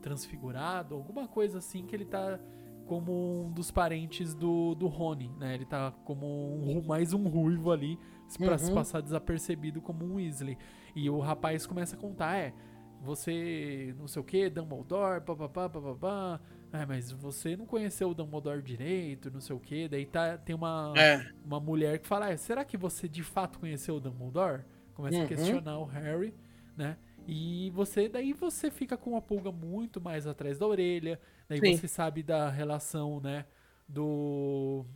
transfigurado, 0.00 0.94
alguma 0.94 1.26
coisa 1.28 1.58
assim, 1.58 1.84
que 1.86 1.94
ele 1.94 2.04
tá 2.04 2.38
como 2.86 3.44
um 3.46 3.52
dos 3.52 3.70
parentes 3.70 4.34
do, 4.34 4.74
do 4.74 4.86
Rony, 4.86 5.30
né? 5.38 5.54
Ele 5.54 5.66
tá 5.66 5.92
como 6.04 6.26
um 6.26 6.82
mais 6.86 7.12
um 7.12 7.28
ruivo 7.28 7.70
ali, 7.70 7.98
pra 8.38 8.56
se 8.56 8.68
Uhum. 8.70 8.74
passar 8.74 9.00
desapercebido 9.02 9.80
como 9.82 10.04
um 10.04 10.14
Weasley. 10.14 10.56
E 10.94 11.08
o 11.10 11.18
rapaz 11.20 11.66
começa 11.66 11.96
a 11.96 11.98
contar, 11.98 12.36
é, 12.36 12.54
você 13.02 13.94
não 13.98 14.06
sei 14.08 14.20
o 14.20 14.24
que, 14.24 14.48
Dumbledore, 14.50 15.20
papapá, 15.22 15.68
papapá. 15.68 16.40
É, 16.72 16.84
mas 16.84 17.10
você 17.12 17.56
não 17.56 17.64
conheceu 17.66 18.10
o 18.10 18.14
Dumbledore 18.14 18.62
direito, 18.62 19.30
não 19.30 19.40
sei 19.40 19.54
o 19.56 19.60
que. 19.60 19.88
Daí 19.88 20.04
tá, 20.04 20.36
tem 20.36 20.54
uma, 20.54 20.92
É. 20.96 21.24
uma 21.44 21.58
mulher 21.60 21.98
que 21.98 22.06
fala, 22.06 22.30
"É, 22.30 22.36
será 22.36 22.64
que 22.64 22.76
você 22.76 23.08
de 23.08 23.22
fato 23.22 23.58
conheceu 23.58 23.96
o 23.96 24.00
Dumbledore? 24.00 24.64
começa 24.94 25.16
a 25.18 25.20
Uhum. 25.20 25.26
questionar 25.28 25.78
o 25.78 25.84
Harry, 25.84 26.34
né? 26.76 26.96
E 27.30 27.68
você, 27.74 28.08
daí 28.08 28.32
você 28.32 28.70
fica 28.70 28.96
com 28.96 29.10
uma 29.10 29.20
pulga 29.20 29.52
muito 29.52 30.00
mais 30.00 30.26
atrás 30.26 30.58
da 30.58 30.66
orelha, 30.66 31.20
daí 31.46 31.60
Sim. 31.60 31.76
você 31.76 31.86
sabe 31.86 32.22
da 32.22 32.48
relação, 32.48 33.20
né, 33.20 33.44
do 33.86 34.86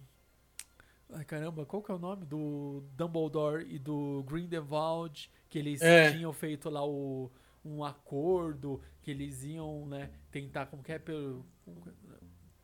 Ai 1.14 1.26
caramba, 1.26 1.66
qual 1.66 1.82
que 1.82 1.92
é 1.92 1.94
o 1.94 1.98
nome 1.98 2.24
do 2.24 2.82
Dumbledore 2.96 3.66
e 3.68 3.78
do 3.78 4.24
Grindelwald, 4.26 5.30
que 5.50 5.58
eles 5.58 5.82
É. 5.82 6.10
tinham 6.10 6.32
feito 6.32 6.70
lá 6.70 6.82
o 6.86 7.30
um 7.64 7.84
acordo, 7.84 8.80
que 9.02 9.10
eles 9.10 9.44
iam, 9.44 9.86
né, 9.86 10.10
tentar 10.30 10.66
como 10.66 10.82
que 10.82 10.90
é 10.90 10.98
pelo 10.98 11.44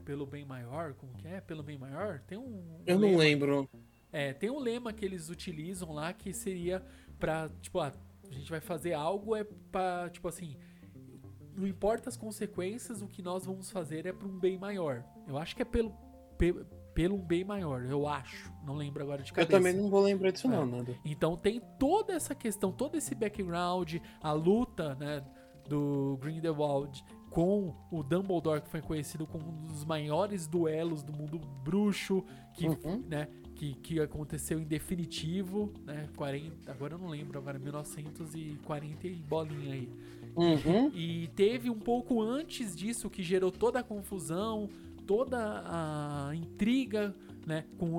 pelo 0.04 0.24
bem 0.24 0.46
maior, 0.46 0.94
como 0.94 1.12
que 1.12 1.28
é? 1.28 1.38
Pelo 1.42 1.62
bem 1.62 1.76
maior? 1.76 2.20
Tem 2.26 2.38
um 2.38 2.80
Eu 2.86 2.98
não 2.98 3.08
lema- 3.08 3.18
lembro. 3.18 3.68
é, 4.10 4.32
tem 4.32 4.48
um 4.48 4.58
lema 4.58 4.90
que 4.94 5.04
eles 5.04 5.28
utilizam 5.28 5.92
lá 5.92 6.14
que 6.14 6.32
seria 6.32 6.82
pra, 7.18 7.50
tipo, 7.60 7.78
ah, 7.78 7.92
a 8.30 8.34
gente 8.34 8.50
vai 8.50 8.60
fazer 8.60 8.92
algo 8.94 9.34
é 9.34 9.44
pra, 9.44 10.08
tipo 10.10 10.28
assim, 10.28 10.56
não 11.56 11.66
importa 11.66 12.08
as 12.08 12.16
consequências, 12.16 13.02
o 13.02 13.06
que 13.08 13.22
nós 13.22 13.44
vamos 13.44 13.70
fazer 13.70 14.06
é 14.06 14.12
pra 14.12 14.26
um 14.28 14.38
bem 14.38 14.56
maior. 14.58 15.04
Eu 15.26 15.36
acho 15.38 15.56
que 15.56 15.62
é 15.62 15.64
pelo, 15.64 15.90
pe- 16.36 16.64
pelo 16.94 17.16
um 17.16 17.22
bem 17.22 17.44
maior, 17.44 17.84
eu 17.84 18.06
acho. 18.06 18.52
Não 18.64 18.74
lembro 18.74 19.02
agora 19.02 19.22
de 19.22 19.30
Eu 19.30 19.34
cabeça. 19.34 19.52
também 19.58 19.72
não 19.74 19.88
vou 19.90 20.00
lembrar 20.00 20.30
disso, 20.30 20.46
É. 20.46 20.50
não, 20.50 20.64
Nando. 20.66 20.96
Então 21.04 21.36
tem 21.36 21.60
toda 21.78 22.12
essa 22.12 22.34
questão, 22.34 22.70
todo 22.72 22.96
esse 22.96 23.14
background, 23.14 23.96
a 24.22 24.32
luta, 24.32 24.94
né, 24.96 25.24
do 25.68 26.16
Grindelwald 26.20 27.04
com 27.30 27.74
o 27.92 28.02
Dumbledore, 28.02 28.62
que 28.62 28.70
foi 28.70 28.80
conhecido 28.80 29.26
como 29.26 29.46
um 29.50 29.64
dos 29.66 29.84
maiores 29.84 30.46
duelos 30.46 31.02
do 31.02 31.12
mundo 31.12 31.38
bruxo, 31.62 32.24
que, 32.54 32.66
Uhum. 32.66 33.04
né, 33.06 33.28
que, 33.58 33.74
que 33.74 34.00
aconteceu 34.00 34.60
em 34.60 34.64
definitivo, 34.64 35.72
né, 35.84 36.08
40, 36.16 36.70
agora 36.70 36.94
eu 36.94 36.98
não 36.98 37.08
lembro, 37.08 37.38
agora 37.38 37.58
1940 37.58 39.06
e 39.08 39.14
bolinha 39.16 39.74
aí. 39.74 39.88
Uhum. 40.36 40.90
E 40.94 41.28
teve 41.34 41.68
um 41.68 41.78
pouco 41.78 42.22
antes 42.22 42.76
disso 42.76 43.10
que 43.10 43.20
gerou 43.20 43.50
toda 43.50 43.80
a 43.80 43.82
confusão, 43.82 44.70
toda 45.06 45.64
a 45.66 46.30
intriga, 46.34 47.12
né, 47.44 47.64
com 47.76 47.98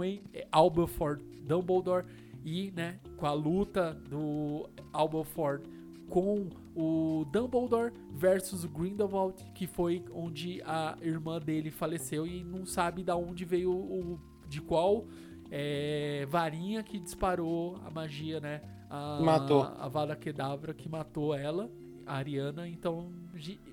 Albuford 0.50 1.22
Dumbledore 1.44 2.06
e, 2.46 2.72
né, 2.72 2.98
com 3.18 3.26
a 3.26 3.34
luta 3.34 3.94
do 4.10 4.70
Albuford 4.94 5.68
com 6.10 6.48
o 6.76 7.24
Dumbledore 7.32 7.94
versus 8.12 8.64
o 8.64 8.70
Grindelwald, 8.70 9.36
que 9.54 9.68
foi 9.68 10.04
onde 10.12 10.60
a 10.66 10.98
irmã 11.02 11.40
dele 11.40 11.70
faleceu 11.70 12.26
e 12.26 12.44
não 12.44 12.66
sabe 12.66 13.04
da 13.04 13.16
onde 13.16 13.46
veio 13.46 13.72
o 13.72 14.20
de 14.50 14.60
qual 14.60 15.06
é, 15.52 16.26
varinha 16.30 16.84
que 16.84 17.00
disparou 17.00 17.80
a 17.86 17.90
magia, 17.90 18.40
né? 18.40 18.62
A, 18.90 19.20
Matou. 19.22 19.64
a 19.64 19.88
Vada 19.88 20.16
Kedavra 20.16 20.74
que 20.74 20.90
matou 20.90 21.36
ela, 21.36 21.70
a 22.06 22.16
Ariana. 22.16 22.68
Então, 22.68 23.12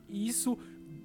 isso, 0.08 0.58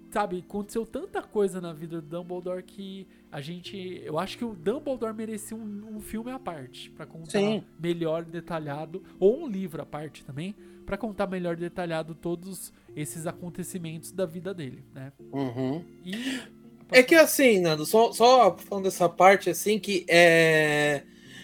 sabe, 0.10 0.44
aconteceu 0.48 0.86
tanta 0.86 1.22
coisa 1.22 1.62
na 1.62 1.72
vida 1.72 2.02
do 2.02 2.08
Dumbledore 2.08 2.64
que 2.64 3.08
a 3.32 3.40
gente. 3.40 4.02
Eu 4.04 4.20
acho 4.20 4.38
que 4.38 4.46
o 4.46 4.54
Dumbledore 4.54 5.14
merecia 5.14 5.56
um, 5.56 5.96
um 5.96 6.02
filme 6.02 6.32
à 6.32 6.40
parte, 6.40 6.90
pra 6.92 7.06
contar 7.06 7.40
Sim. 7.40 7.64
melhor 7.80 8.26
detalhado, 8.26 9.02
ou 9.20 9.44
um 9.44 9.48
livro 9.48 9.82
à 9.82 9.86
parte 9.86 10.26
também, 10.26 10.56
pra 10.86 10.98
contar 10.98 11.28
melhor 11.28 11.56
detalhado 11.56 12.14
todos 12.14 12.74
esses 12.96 13.26
acontecimentos 13.26 14.12
da 14.12 14.26
vida 14.26 14.54
dele, 14.54 14.84
né? 14.94 15.14
Uhum. 15.32 15.84
E. 16.04 16.61
É 16.92 17.02
que 17.02 17.16
assim, 17.16 17.60
Nando, 17.60 17.86
só, 17.86 18.12
só 18.12 18.56
falando 18.58 18.84
dessa 18.84 19.08
parte, 19.08 19.50
assim, 19.50 19.80
que 19.80 20.06
é, 20.10 21.04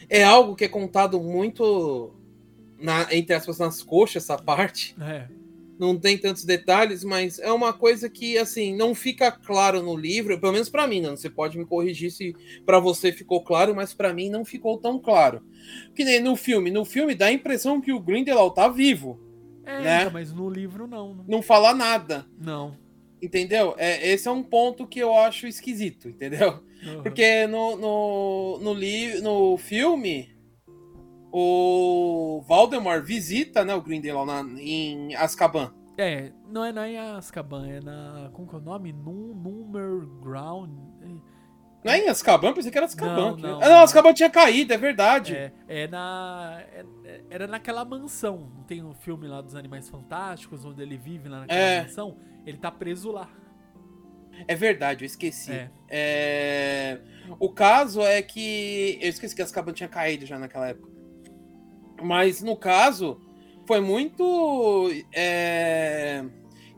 é 0.10 0.24
algo 0.24 0.56
que 0.56 0.66
é 0.66 0.68
contado 0.68 1.20
muito, 1.22 2.14
na, 2.80 3.08
entre 3.16 3.34
aspas, 3.34 3.58
nas 3.58 3.82
coxas, 3.82 4.24
essa 4.24 4.38
parte. 4.38 4.94
É, 5.00 5.28
Não 5.80 5.96
tem 5.96 6.18
tantos 6.18 6.44
detalhes, 6.44 7.04
mas 7.04 7.38
é 7.40 7.52
uma 7.52 7.72
coisa 7.72 8.10
que, 8.10 8.38
assim, 8.38 8.76
não 8.76 8.96
fica 8.96 9.32
claro 9.32 9.82
no 9.82 9.96
livro, 9.96 10.40
pelo 10.40 10.52
menos 10.52 10.70
pra 10.70 10.88
mim, 10.88 11.02
Nando. 11.02 11.18
Você 11.18 11.30
pode 11.30 11.58
me 11.58 11.66
corrigir 11.66 12.12
se 12.12 12.36
pra 12.66 12.80
você 12.80 13.12
ficou 13.12 13.44
claro, 13.44 13.76
mas 13.76 13.94
pra 13.94 14.12
mim 14.14 14.30
não 14.30 14.44
ficou 14.44 14.78
tão 14.80 15.00
claro. 15.00 15.42
Que 15.96 16.04
nem 16.04 16.20
no 16.20 16.36
filme. 16.36 16.72
No 16.72 16.84
filme 16.84 17.14
dá 17.14 17.28
a 17.28 17.32
impressão 17.32 17.80
que 17.80 17.94
o 17.94 18.00
Grindelwald 18.00 18.56
tá 18.56 18.68
vivo. 18.68 19.20
é 19.66 19.82
Né? 19.82 20.00
então, 20.02 20.14
mas 20.14 20.34
no 20.34 20.50
livro 20.50 20.88
não. 20.88 21.14
Não. 21.14 21.26
Não 21.28 21.42
fala 21.42 21.74
nada. 21.74 22.26
não. 22.40 22.76
Entendeu? 23.22 23.74
É, 23.78 24.08
esse 24.12 24.28
é 24.28 24.32
um 24.32 24.44
ponto 24.44 24.86
que 24.86 25.00
eu 25.00 25.14
acho 25.16 25.48
esquisito, 25.48 26.08
entendeu? 26.08 26.64
Uhum. 26.86 27.02
Porque 27.02 27.48
no, 27.48 27.76
no, 27.76 28.60
no, 28.62 28.74
li, 28.74 29.20
no 29.22 29.58
filme, 29.58 30.36
o 31.32 32.44
Voldemort 32.48 33.04
visita 33.04 33.66
né, 33.66 33.74
o 33.74 33.82
Grindelwald 33.82 34.32
na, 34.32 34.62
em 34.62 35.16
Azkaban. 35.16 35.74
É, 35.98 36.32
não 36.48 36.64
é 36.64 36.72
na 36.72 36.88
em 36.88 36.98
Azkaban, 36.98 37.68
é 37.68 37.80
na. 37.80 38.30
Como 38.34 38.48
que 38.48 38.54
é 38.54 38.60
o 38.60 38.62
nome? 38.62 38.94
Num, 38.94 39.34
Number 39.34 40.06
Ground. 40.22 40.70
Não 41.84 41.94
é 41.94 42.00
em 42.00 42.10
Azkaban? 42.10 42.54
Pensei 42.54 42.72
que 42.72 42.78
era 42.78 42.86
Azkaban. 42.86 43.16
Não, 43.16 43.38
não, 43.38 43.58
ah, 43.58 43.62
não, 43.62 43.70
não. 43.70 43.80
Azkaban 43.82 44.14
tinha 44.14 44.30
caído, 44.30 44.74
é 44.74 44.78
verdade. 44.78 45.36
É, 45.36 45.54
é 45.68 45.88
na. 45.88 46.62
é- 46.72 46.86
é- 47.06 47.24
era 47.30 47.48
naquela 47.48 47.84
mansão. 47.86 48.52
Não 48.56 48.64
tem 48.64 48.84
um 48.84 48.94
filme 48.94 49.28
lá 49.28 49.42
dos 49.42 49.56
Animais 49.56 49.90
Fantásticos, 49.90 50.66
onde 50.66 50.82
ele 50.82 50.98
vive 50.98 51.30
lá 51.30 51.40
naquela 51.42 51.60
É. 51.60 51.82
mansão? 51.84 52.18
Ele 52.48 52.58
tá 52.58 52.72
preso 52.72 53.12
lá. 53.12 53.30
É 54.48 54.56
verdade, 54.56 55.04
eu 55.04 55.06
esqueci. 55.06 55.52
É. 55.52 55.70
É, 55.90 57.00
O 57.40 57.50
caso 57.50 58.02
é 58.02 58.22
que. 58.22 58.98
Eu 59.02 59.10
esqueci 59.10 59.36
que 59.36 59.42
Azkaban 59.42 59.74
tinha 59.74 59.90
caído 59.90 60.26
já 60.26 60.40
naquela 60.40 60.70
época. 60.70 60.88
Mas 62.02 62.42
no 62.42 62.56
caso, 62.56 63.20
foi 63.66 63.82
muito 63.82 64.90
é, 65.14 66.24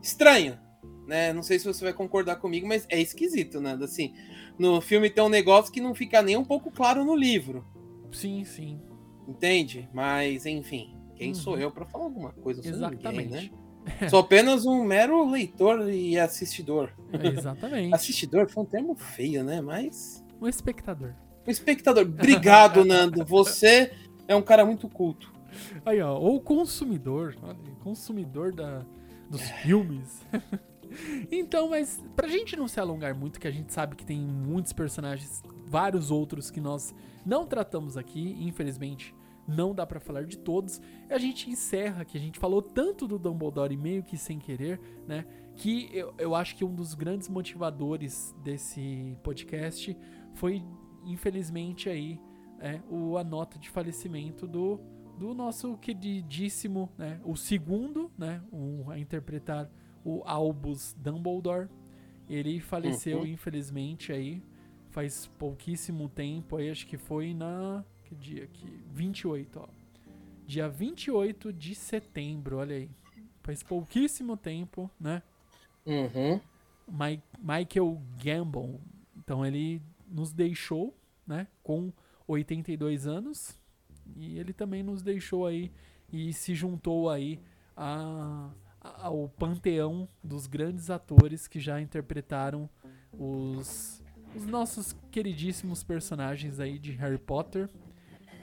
estranho. 0.02 0.58
Né? 1.06 1.32
Não 1.32 1.42
sei 1.42 1.58
se 1.58 1.66
você 1.66 1.84
vai 1.84 1.92
concordar 1.92 2.36
comigo, 2.36 2.66
mas 2.66 2.86
é 2.88 3.00
esquisito, 3.00 3.60
né? 3.60 3.76
Assim, 3.82 4.14
no 4.58 4.80
filme 4.80 5.10
tem 5.10 5.22
um 5.22 5.28
negócio 5.28 5.72
que 5.72 5.80
não 5.80 5.94
fica 5.94 6.22
nem 6.22 6.36
um 6.36 6.44
pouco 6.44 6.70
claro 6.70 7.04
no 7.04 7.14
livro. 7.16 7.64
Sim, 8.12 8.44
sim. 8.44 8.80
Entende? 9.26 9.88
Mas, 9.92 10.46
enfim, 10.46 10.96
quem 11.16 11.28
Uhum. 11.28 11.34
sou 11.34 11.58
eu 11.58 11.70
para 11.70 11.84
falar 11.84 12.04
alguma 12.04 12.32
coisa 12.32 12.62
sobre 12.62 12.76
Exatamente. 12.76 13.28
ninguém, 13.28 13.28
né? 13.28 13.50
Sou 14.08 14.20
apenas 14.20 14.66
um 14.66 14.84
mero 14.84 15.28
leitor 15.28 15.90
e 15.90 16.18
assistidor. 16.18 16.90
É, 17.12 17.26
exatamente. 17.26 17.94
Assistidor 17.94 18.48
foi 18.48 18.62
um 18.62 18.66
termo 18.66 18.94
feio, 18.94 19.42
né? 19.44 19.60
Mas. 19.60 20.24
O 20.40 20.48
espectador. 20.48 21.14
O 21.46 21.50
espectador. 21.50 22.04
Obrigado, 22.04 22.84
Nando. 22.86 23.24
Você 23.24 23.92
é 24.28 24.34
um 24.34 24.42
cara 24.42 24.64
muito 24.64 24.88
culto. 24.88 25.32
Aí, 25.84 26.00
ó, 26.00 26.16
ou 26.16 26.40
consumidor, 26.40 27.36
consumidor 27.82 28.52
da, 28.52 28.84
dos 29.28 29.42
filmes. 29.42 30.24
então, 31.30 31.68
mas 31.68 32.02
pra 32.14 32.28
gente 32.28 32.56
não 32.56 32.68
se 32.68 32.78
alongar 32.78 33.14
muito, 33.14 33.40
que 33.40 33.48
a 33.48 33.50
gente 33.50 33.72
sabe 33.72 33.96
que 33.96 34.04
tem 34.04 34.20
muitos 34.20 34.72
personagens, 34.72 35.42
vários 35.66 36.10
outros 36.10 36.50
que 36.50 36.60
nós 36.60 36.94
não 37.26 37.44
tratamos 37.46 37.96
aqui, 37.96 38.36
infelizmente 38.40 39.14
não 39.50 39.74
dá 39.74 39.86
pra 39.86 40.00
falar 40.00 40.24
de 40.24 40.38
todos. 40.38 40.80
A 41.08 41.18
gente 41.18 41.50
encerra 41.50 42.04
que 42.04 42.16
a 42.16 42.20
gente 42.20 42.38
falou 42.38 42.62
tanto 42.62 43.06
do 43.06 43.18
Dumbledore 43.18 43.76
meio 43.76 44.02
que 44.02 44.16
sem 44.16 44.38
querer, 44.38 44.80
né? 45.06 45.26
Que 45.56 45.88
eu, 45.92 46.14
eu 46.18 46.34
acho 46.34 46.56
que 46.56 46.64
um 46.64 46.74
dos 46.74 46.94
grandes 46.94 47.28
motivadores 47.28 48.34
desse 48.42 49.16
podcast 49.22 49.96
foi, 50.34 50.62
infelizmente, 51.04 51.88
aí, 51.88 52.20
é, 52.60 52.80
o, 52.88 53.16
a 53.16 53.24
nota 53.24 53.58
de 53.58 53.68
falecimento 53.68 54.46
do, 54.46 54.80
do 55.18 55.34
nosso 55.34 55.76
queridíssimo, 55.78 56.90
né? 56.96 57.20
O 57.24 57.36
segundo, 57.36 58.10
né? 58.16 58.42
Um, 58.52 58.90
a 58.90 58.98
interpretar 58.98 59.70
o 60.04 60.22
Albus 60.24 60.94
Dumbledore. 60.98 61.68
Ele 62.28 62.60
faleceu, 62.60 63.20
Uhum. 63.20 63.26
infelizmente, 63.26 64.12
aí 64.12 64.42
faz 64.90 65.26
pouquíssimo 65.38 66.08
tempo, 66.08 66.56
aí 66.56 66.70
acho 66.70 66.86
que 66.86 66.96
foi 66.96 67.34
na. 67.34 67.84
Que 68.10 68.14
dia 68.16 68.44
aqui? 68.44 68.66
28, 68.92 69.60
ó. 69.60 69.68
Dia 70.46 70.68
28 70.68 71.52
de 71.52 71.74
setembro, 71.76 72.56
olha 72.58 72.74
aí. 72.76 72.90
Faz 73.42 73.62
pouquíssimo 73.62 74.36
tempo, 74.36 74.90
né? 75.00 75.22
Uhum. 75.86 76.40
Mi- 76.88 77.22
Michael 77.38 78.02
Gambon. 78.22 78.80
Então 79.16 79.46
ele 79.46 79.80
nos 80.08 80.32
deixou, 80.32 80.92
né, 81.26 81.46
com 81.62 81.92
82 82.26 83.06
anos. 83.06 83.56
E 84.16 84.36
ele 84.38 84.52
também 84.52 84.82
nos 84.82 85.02
deixou 85.02 85.46
aí 85.46 85.70
e 86.12 86.32
se 86.32 86.52
juntou 86.52 87.08
aí 87.08 87.38
a- 87.76 88.50
a- 88.80 89.06
ao 89.06 89.28
panteão 89.28 90.08
dos 90.22 90.48
grandes 90.48 90.90
atores 90.90 91.46
que 91.46 91.60
já 91.60 91.80
interpretaram 91.80 92.68
os, 93.12 94.02
os 94.34 94.44
nossos 94.46 94.92
queridíssimos 95.12 95.84
personagens 95.84 96.58
aí 96.58 96.76
de 96.78 96.90
Harry 96.92 97.18
Potter. 97.18 97.70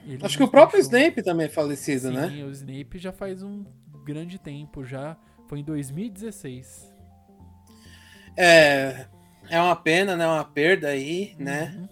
Ele 0.06 0.24
Acho 0.24 0.36
que 0.38 0.42
o 0.44 0.48
próprio 0.48 0.80
deixou- 0.80 0.98
Snape 0.98 1.22
também 1.22 1.46
é 1.46 1.50
falecido, 1.50 2.08
Sim, 2.08 2.14
né? 2.14 2.44
o 2.44 2.50
Snape 2.50 2.98
já 2.98 3.12
faz 3.12 3.42
um 3.42 3.64
grande 4.04 4.38
tempo 4.38 4.84
já. 4.84 5.16
Foi 5.46 5.60
em 5.60 5.64
2016. 5.64 6.92
É. 8.36 9.06
É 9.50 9.60
uma 9.60 9.76
pena, 9.76 10.14
né? 10.16 10.26
Uma 10.26 10.44
perda 10.44 10.88
aí, 10.88 11.34
né? 11.38 11.74
Uhum. 11.76 11.88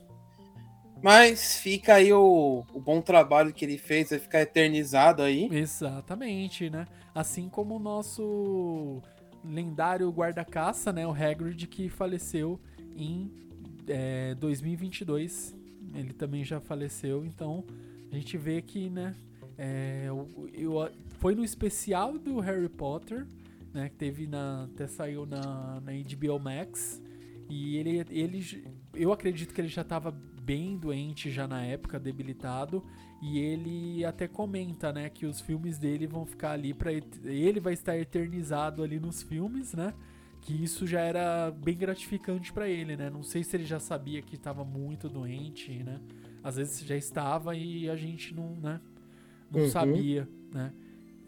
Mas 1.03 1.59
fica 1.59 1.95
aí 1.95 2.13
o, 2.13 2.65
o 2.75 2.81
bom 2.81 3.01
trabalho 3.01 3.53
que 3.53 3.65
ele 3.65 3.79
fez, 3.79 4.11
vai 4.11 4.19
ficar 4.19 4.41
eternizado 4.43 5.23
aí. 5.23 5.49
Exatamente, 5.51 6.69
né? 6.69 6.87
Assim 7.15 7.49
como 7.49 7.77
o 7.77 7.79
nosso 7.79 9.03
lendário 9.45 10.11
guarda-caça, 10.11 10.93
né? 10.93 11.07
O 11.07 11.13
Hagrid, 11.13 11.67
que 11.67 11.89
faleceu 11.89 12.61
em 12.95 13.31
é, 13.89 14.35
2022. 14.35 15.55
Ele 15.95 16.13
também 16.13 16.45
já 16.45 16.61
faleceu, 16.61 17.25
então 17.25 17.65
a 18.17 18.19
gente 18.19 18.39
vê 18.39 18.63
que, 18.63 18.89
né? 18.89 19.15
É, 19.59 20.05
eu, 20.07 20.49
eu, 20.53 20.91
foi 21.19 21.35
no 21.35 21.45
especial 21.45 22.19
do 22.19 22.41
Harry 22.41 22.69
Potter, 22.69 23.27
né? 23.73 23.91
Que 23.91 23.97
teve 23.97 24.27
na. 24.27 24.65
Até 24.65 24.87
saiu 24.87 25.27
na, 25.27 25.81
na 25.81 25.93
HBO 25.93 26.39
Max. 26.39 27.03
E 27.49 27.77
ele, 27.77 28.05
ele. 28.11 28.65
Eu 28.95 29.13
acredito 29.13 29.53
que 29.53 29.61
ele 29.61 29.69
já 29.69 29.83
estava 29.83 30.11
bem 30.11 30.79
doente 30.79 31.31
já 31.31 31.47
na 31.47 31.63
época, 31.63 32.01
debilitado. 32.01 32.83
E 33.21 33.39
ele 33.39 34.05
até 34.05 34.29
comenta, 34.29 34.93
né, 34.93 35.09
que 35.09 35.25
os 35.25 35.41
filmes 35.41 35.79
dele 35.79 36.07
vão 36.07 36.27
ficar 36.27 36.53
ali 36.53 36.75
para 36.75 36.93
ele 36.93 37.59
vai 37.59 37.73
estar 37.73 37.97
eternizado 37.97 38.83
ali 38.83 39.01
nos 39.01 39.23
filmes, 39.23 39.73
né? 39.73 39.95
Que 40.43 40.53
isso 40.53 40.87
já 40.87 41.01
era 41.01 41.51
bem 41.51 41.77
gratificante 41.77 42.53
para 42.53 42.69
ele, 42.69 42.95
né? 42.95 43.11
Não 43.11 43.23
sei 43.23 43.43
se 43.43 43.57
ele 43.57 43.65
já 43.65 43.81
sabia 43.81 44.23
que 44.23 44.37
estava 44.37 44.65
muito 44.65 45.09
doente, 45.09 45.83
né? 45.83 45.99
Às 46.47 46.55
vezes 46.55 46.87
já 46.87 46.97
estava 46.97 47.57
e 47.57 47.91
a 47.91 47.97
gente 47.97 48.33
não, 48.33 48.55
né? 48.63 48.81
Não 49.51 49.63
uhum. 49.63 49.69
sabia, 49.69 50.29
né? 50.53 50.73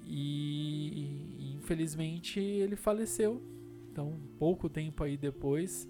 E, 0.07 1.27
e 1.41 1.55
infelizmente 1.57 2.39
ele 2.39 2.77
faleceu. 2.77 3.43
Então, 3.91 4.15
pouco 4.39 4.69
tempo 4.69 5.03
aí 5.03 5.17
depois. 5.17 5.89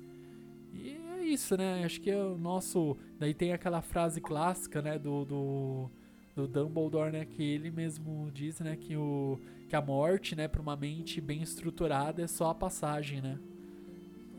E 0.73 0.97
é 1.19 1.27
isso, 1.27 1.59
né? 1.59 1.85
Acho 1.85 2.01
que 2.01 2.11
é 2.11 2.17
o 2.17 2.39
nosso. 2.39 2.97
Daí 3.19 3.35
tem 3.35 3.53
aquela 3.53 3.83
frase 3.83 4.19
clássica, 4.19 4.81
né? 4.81 4.99
Do, 4.99 5.27
do, 5.27 5.91
do 6.35 6.49
Dumbledore, 6.49 7.13
né? 7.13 7.27
Que 7.27 7.43
ele 7.43 7.71
mesmo 7.71 8.31
diz, 8.33 8.61
né? 8.61 8.77
Que, 8.77 8.97
o, 8.97 9.39
que 9.69 9.77
a 9.77 9.83
morte, 9.83 10.35
né? 10.35 10.49
Para 10.49 10.63
uma 10.63 10.75
mente 10.75 11.21
bem 11.21 11.43
estruturada 11.43 12.23
é 12.23 12.27
só 12.27 12.49
a 12.49 12.55
passagem, 12.55 13.21
né? 13.21 13.39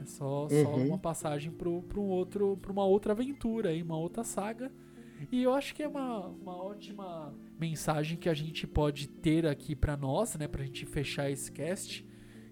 É 0.02 0.06
só, 0.06 0.44
uhum. 0.44 0.64
só 0.64 0.76
uma 0.76 0.98
passagem 0.98 1.52
para 1.52 1.70
um 1.70 2.10
outro, 2.10 2.58
para 2.62 2.72
uma 2.72 2.86
outra 2.86 3.12
aventura, 3.12 3.70
aí, 3.70 3.84
uma 3.84 3.98
outra 3.98 4.24
saga. 4.24 4.72
E 5.32 5.44
eu 5.44 5.54
acho 5.54 5.76
que 5.76 5.84
é 5.84 5.88
uma, 5.88 6.28
uma 6.28 6.56
ótima 6.56 7.34
mensagem 7.60 8.18
que 8.18 8.30
a 8.30 8.34
gente 8.34 8.66
pode 8.66 9.08
ter 9.08 9.46
aqui 9.46 9.76
para 9.76 9.98
nós, 9.98 10.36
né, 10.38 10.48
pra 10.48 10.64
gente 10.64 10.86
fechar 10.86 11.30
esse 11.30 11.52
cast. 11.52 12.06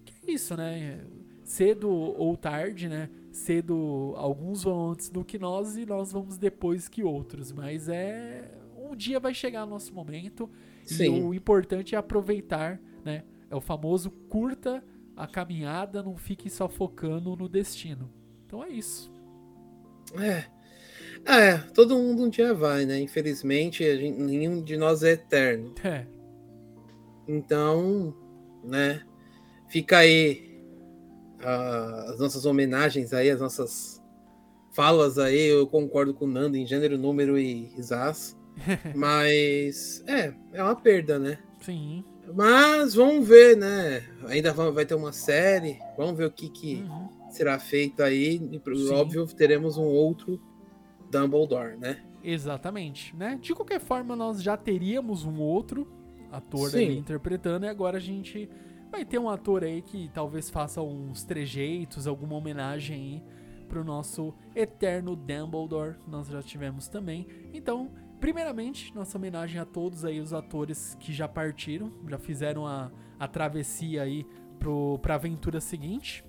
Que 0.04 0.32
é 0.32 0.34
isso, 0.34 0.56
né? 0.58 1.06
Cedo 1.43 1.89
ou 1.89 2.36
tarde, 2.36 2.89
né? 2.89 3.10
Cedo 3.32 4.14
alguns 4.18 4.64
vão 4.64 4.91
antes 4.91 5.10
do 5.10 5.24
que 5.24 5.39
nós 5.39 5.78
e 5.78 5.86
nós 5.86 6.12
vamos 6.12 6.38
depois 6.38 6.89
que 6.89 7.04
outros, 7.04 7.54
mas 7.54 7.88
é 7.88 8.52
um 8.78 8.95
dia 8.95 9.20
vai 9.20 9.34
chegar 9.34 9.64
o 9.64 9.68
nosso 9.68 9.93
momento 9.93 10.50
Sim. 10.86 11.04
e 11.04 11.10
o 11.22 11.34
importante 11.34 11.95
é 11.95 11.98
aproveitar, 11.98 12.82
né? 13.06 13.24
É 13.50 13.56
o 13.56 13.62
famoso 13.62 14.12
curta 14.12 14.84
a 15.18 15.26
caminhada, 15.26 16.03
não 16.03 16.15
fique 16.15 16.47
só 16.47 16.70
focando 16.70 17.36
no 17.36 17.49
destino. 17.49 18.13
Então 18.45 18.63
é 18.63 18.70
isso. 18.70 19.11
É, 20.13 20.45
é, 21.26 21.57
todo 21.74 21.97
mundo 21.97 22.24
um 22.24 22.30
dia 22.30 22.53
vai, 22.53 22.86
né? 22.86 22.99
Infelizmente, 22.99 23.84
gente, 23.84 24.18
nenhum 24.20 24.63
de 24.63 24.78
nós 24.78 25.01
é 25.01 25.13
eterno. 25.13 25.74
É. 25.84 26.05
Então, 27.28 28.15
né? 28.63 29.01
Fica 29.68 29.97
aí 29.97 30.61
uh, 31.41 32.11
as 32.11 32.20
nossas 32.20 32.45
homenagens 32.45 33.11
aí, 33.11 33.30
as 33.30 33.41
nossas 33.41 34.01
falas 34.72 35.18
aí. 35.18 35.47
Eu 35.47 35.65
concordo 35.68 36.13
com 36.13 36.26
o 36.26 36.28
Nando 36.30 36.55
em 36.55 36.65
gênero, 36.65 36.97
número 36.97 37.38
e 37.39 37.65
risas. 37.76 38.38
Mas, 38.95 40.03
é, 40.07 40.34
é 40.53 40.63
uma 40.63 40.76
perda, 40.76 41.18
né? 41.20 41.39
Sim. 41.59 42.05
Mas 42.34 42.93
vamos 42.93 43.28
ver, 43.28 43.55
né? 43.57 44.03
Ainda 44.28 44.53
vai 44.53 44.86
ter 44.86 44.95
uma 44.95 45.11
série. 45.11 45.80
Vamos 45.97 46.17
ver 46.17 46.25
o 46.25 46.32
que, 46.32 46.49
que 46.49 46.75
uhum. 46.75 47.09
será 47.30 47.57
feito 47.59 48.03
aí. 48.03 48.38
E, 48.51 48.89
óbvio, 48.89 49.25
teremos 49.28 49.78
um 49.78 49.86
outro 49.86 50.39
Dumbledore, 51.09 51.78
né? 51.78 52.03
Exatamente, 52.23 53.15
né? 53.15 53.39
De 53.41 53.53
qualquer 53.53 53.80
forma, 53.80 54.15
nós 54.15 54.41
já 54.41 54.57
teríamos 54.57 55.23
um 55.23 55.39
outro 55.39 55.88
ator 56.32 56.75
aí 56.75 56.97
interpretando 56.97 57.65
e 57.65 57.69
agora 57.69 57.97
a 57.97 58.01
gente 58.01 58.49
vai 58.91 59.05
ter 59.05 59.17
um 59.17 59.30
ator 59.30 59.63
aí 59.63 59.82
que 59.82 60.09
talvez 60.13 60.49
faça 60.49 60.82
uns 60.82 61.23
trejeitos, 61.23 62.07
alguma 62.07 62.36
homenagem 62.36 62.95
aí 62.95 63.23
pro 63.67 63.84
nosso 63.84 64.34
eterno 64.55 65.15
Dumbledore, 65.15 65.95
nós 66.07 66.28
já 66.28 66.41
tivemos 66.41 66.88
também. 66.88 67.28
Então, 67.53 67.91
primeiramente, 68.20 68.93
nossa 68.95 69.18
homenagem 69.18 69.59
a 69.59 69.65
todos 69.65 70.05
aí 70.05 70.20
os 70.20 70.34
atores 70.34 70.95
que 70.99 71.13
já 71.13 71.28
partiram, 71.28 71.91
já 72.07 72.18
fizeram 72.18 72.65
a, 72.65 72.91
a 73.20 73.28
travessia 73.28 74.03
aí 74.03 74.26
pro, 74.59 74.99
pra 74.99 75.15
aventura 75.15 75.61
seguinte. 75.61 76.24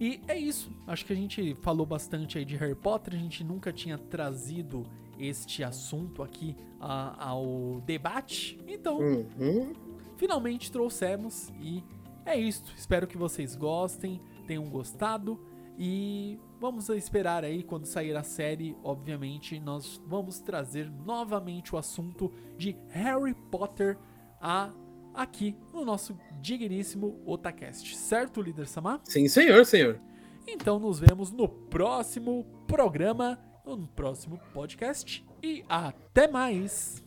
E 0.00 0.20
é 0.28 0.38
isso. 0.38 0.70
Acho 0.86 1.04
que 1.06 1.12
a 1.12 1.16
gente 1.16 1.54
falou 1.62 1.86
bastante 1.86 2.38
aí 2.38 2.44
de 2.44 2.56
Harry 2.56 2.74
Potter. 2.74 3.14
A 3.14 3.18
gente 3.18 3.42
nunca 3.42 3.72
tinha 3.72 3.96
trazido 3.96 4.86
este 5.18 5.64
assunto 5.64 6.22
aqui 6.22 6.54
ao 6.78 7.80
debate. 7.86 8.58
Então, 8.66 8.98
uhum. 8.98 9.72
finalmente 10.16 10.70
trouxemos 10.70 11.50
e 11.60 11.82
é 12.24 12.36
isso. 12.36 12.64
Espero 12.76 13.06
que 13.06 13.16
vocês 13.16 13.56
gostem, 13.56 14.20
tenham 14.46 14.68
gostado 14.68 15.40
e 15.78 16.38
vamos 16.60 16.88
esperar 16.88 17.44
aí 17.44 17.62
quando 17.62 17.86
sair 17.86 18.16
a 18.16 18.22
série, 18.22 18.76
obviamente, 18.82 19.58
nós 19.60 20.00
vamos 20.06 20.40
trazer 20.40 20.90
novamente 20.90 21.74
o 21.74 21.78
assunto 21.78 22.32
de 22.56 22.76
Harry 22.88 23.34
Potter 23.50 23.98
a 24.40 24.70
aqui 25.14 25.56
no 25.72 25.84
nosso 25.84 26.18
digníssimo 26.40 27.22
Otacast. 27.24 27.96
Certo, 27.96 28.42
líder 28.42 28.66
Samar? 28.66 29.00
Sim, 29.04 29.26
senhor, 29.28 29.64
senhor. 29.64 29.98
Então 30.46 30.78
nos 30.78 31.00
vemos 31.00 31.32
no 31.32 31.48
próximo 31.48 32.44
programa, 32.66 33.38
no 33.64 33.88
próximo 33.88 34.38
podcast 34.52 35.24
e 35.42 35.64
até 35.68 36.28
mais. 36.28 37.02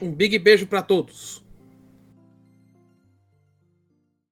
Um 0.00 0.12
big 0.12 0.38
beijo 0.38 0.66
para 0.66 0.82
todos. 0.82 1.47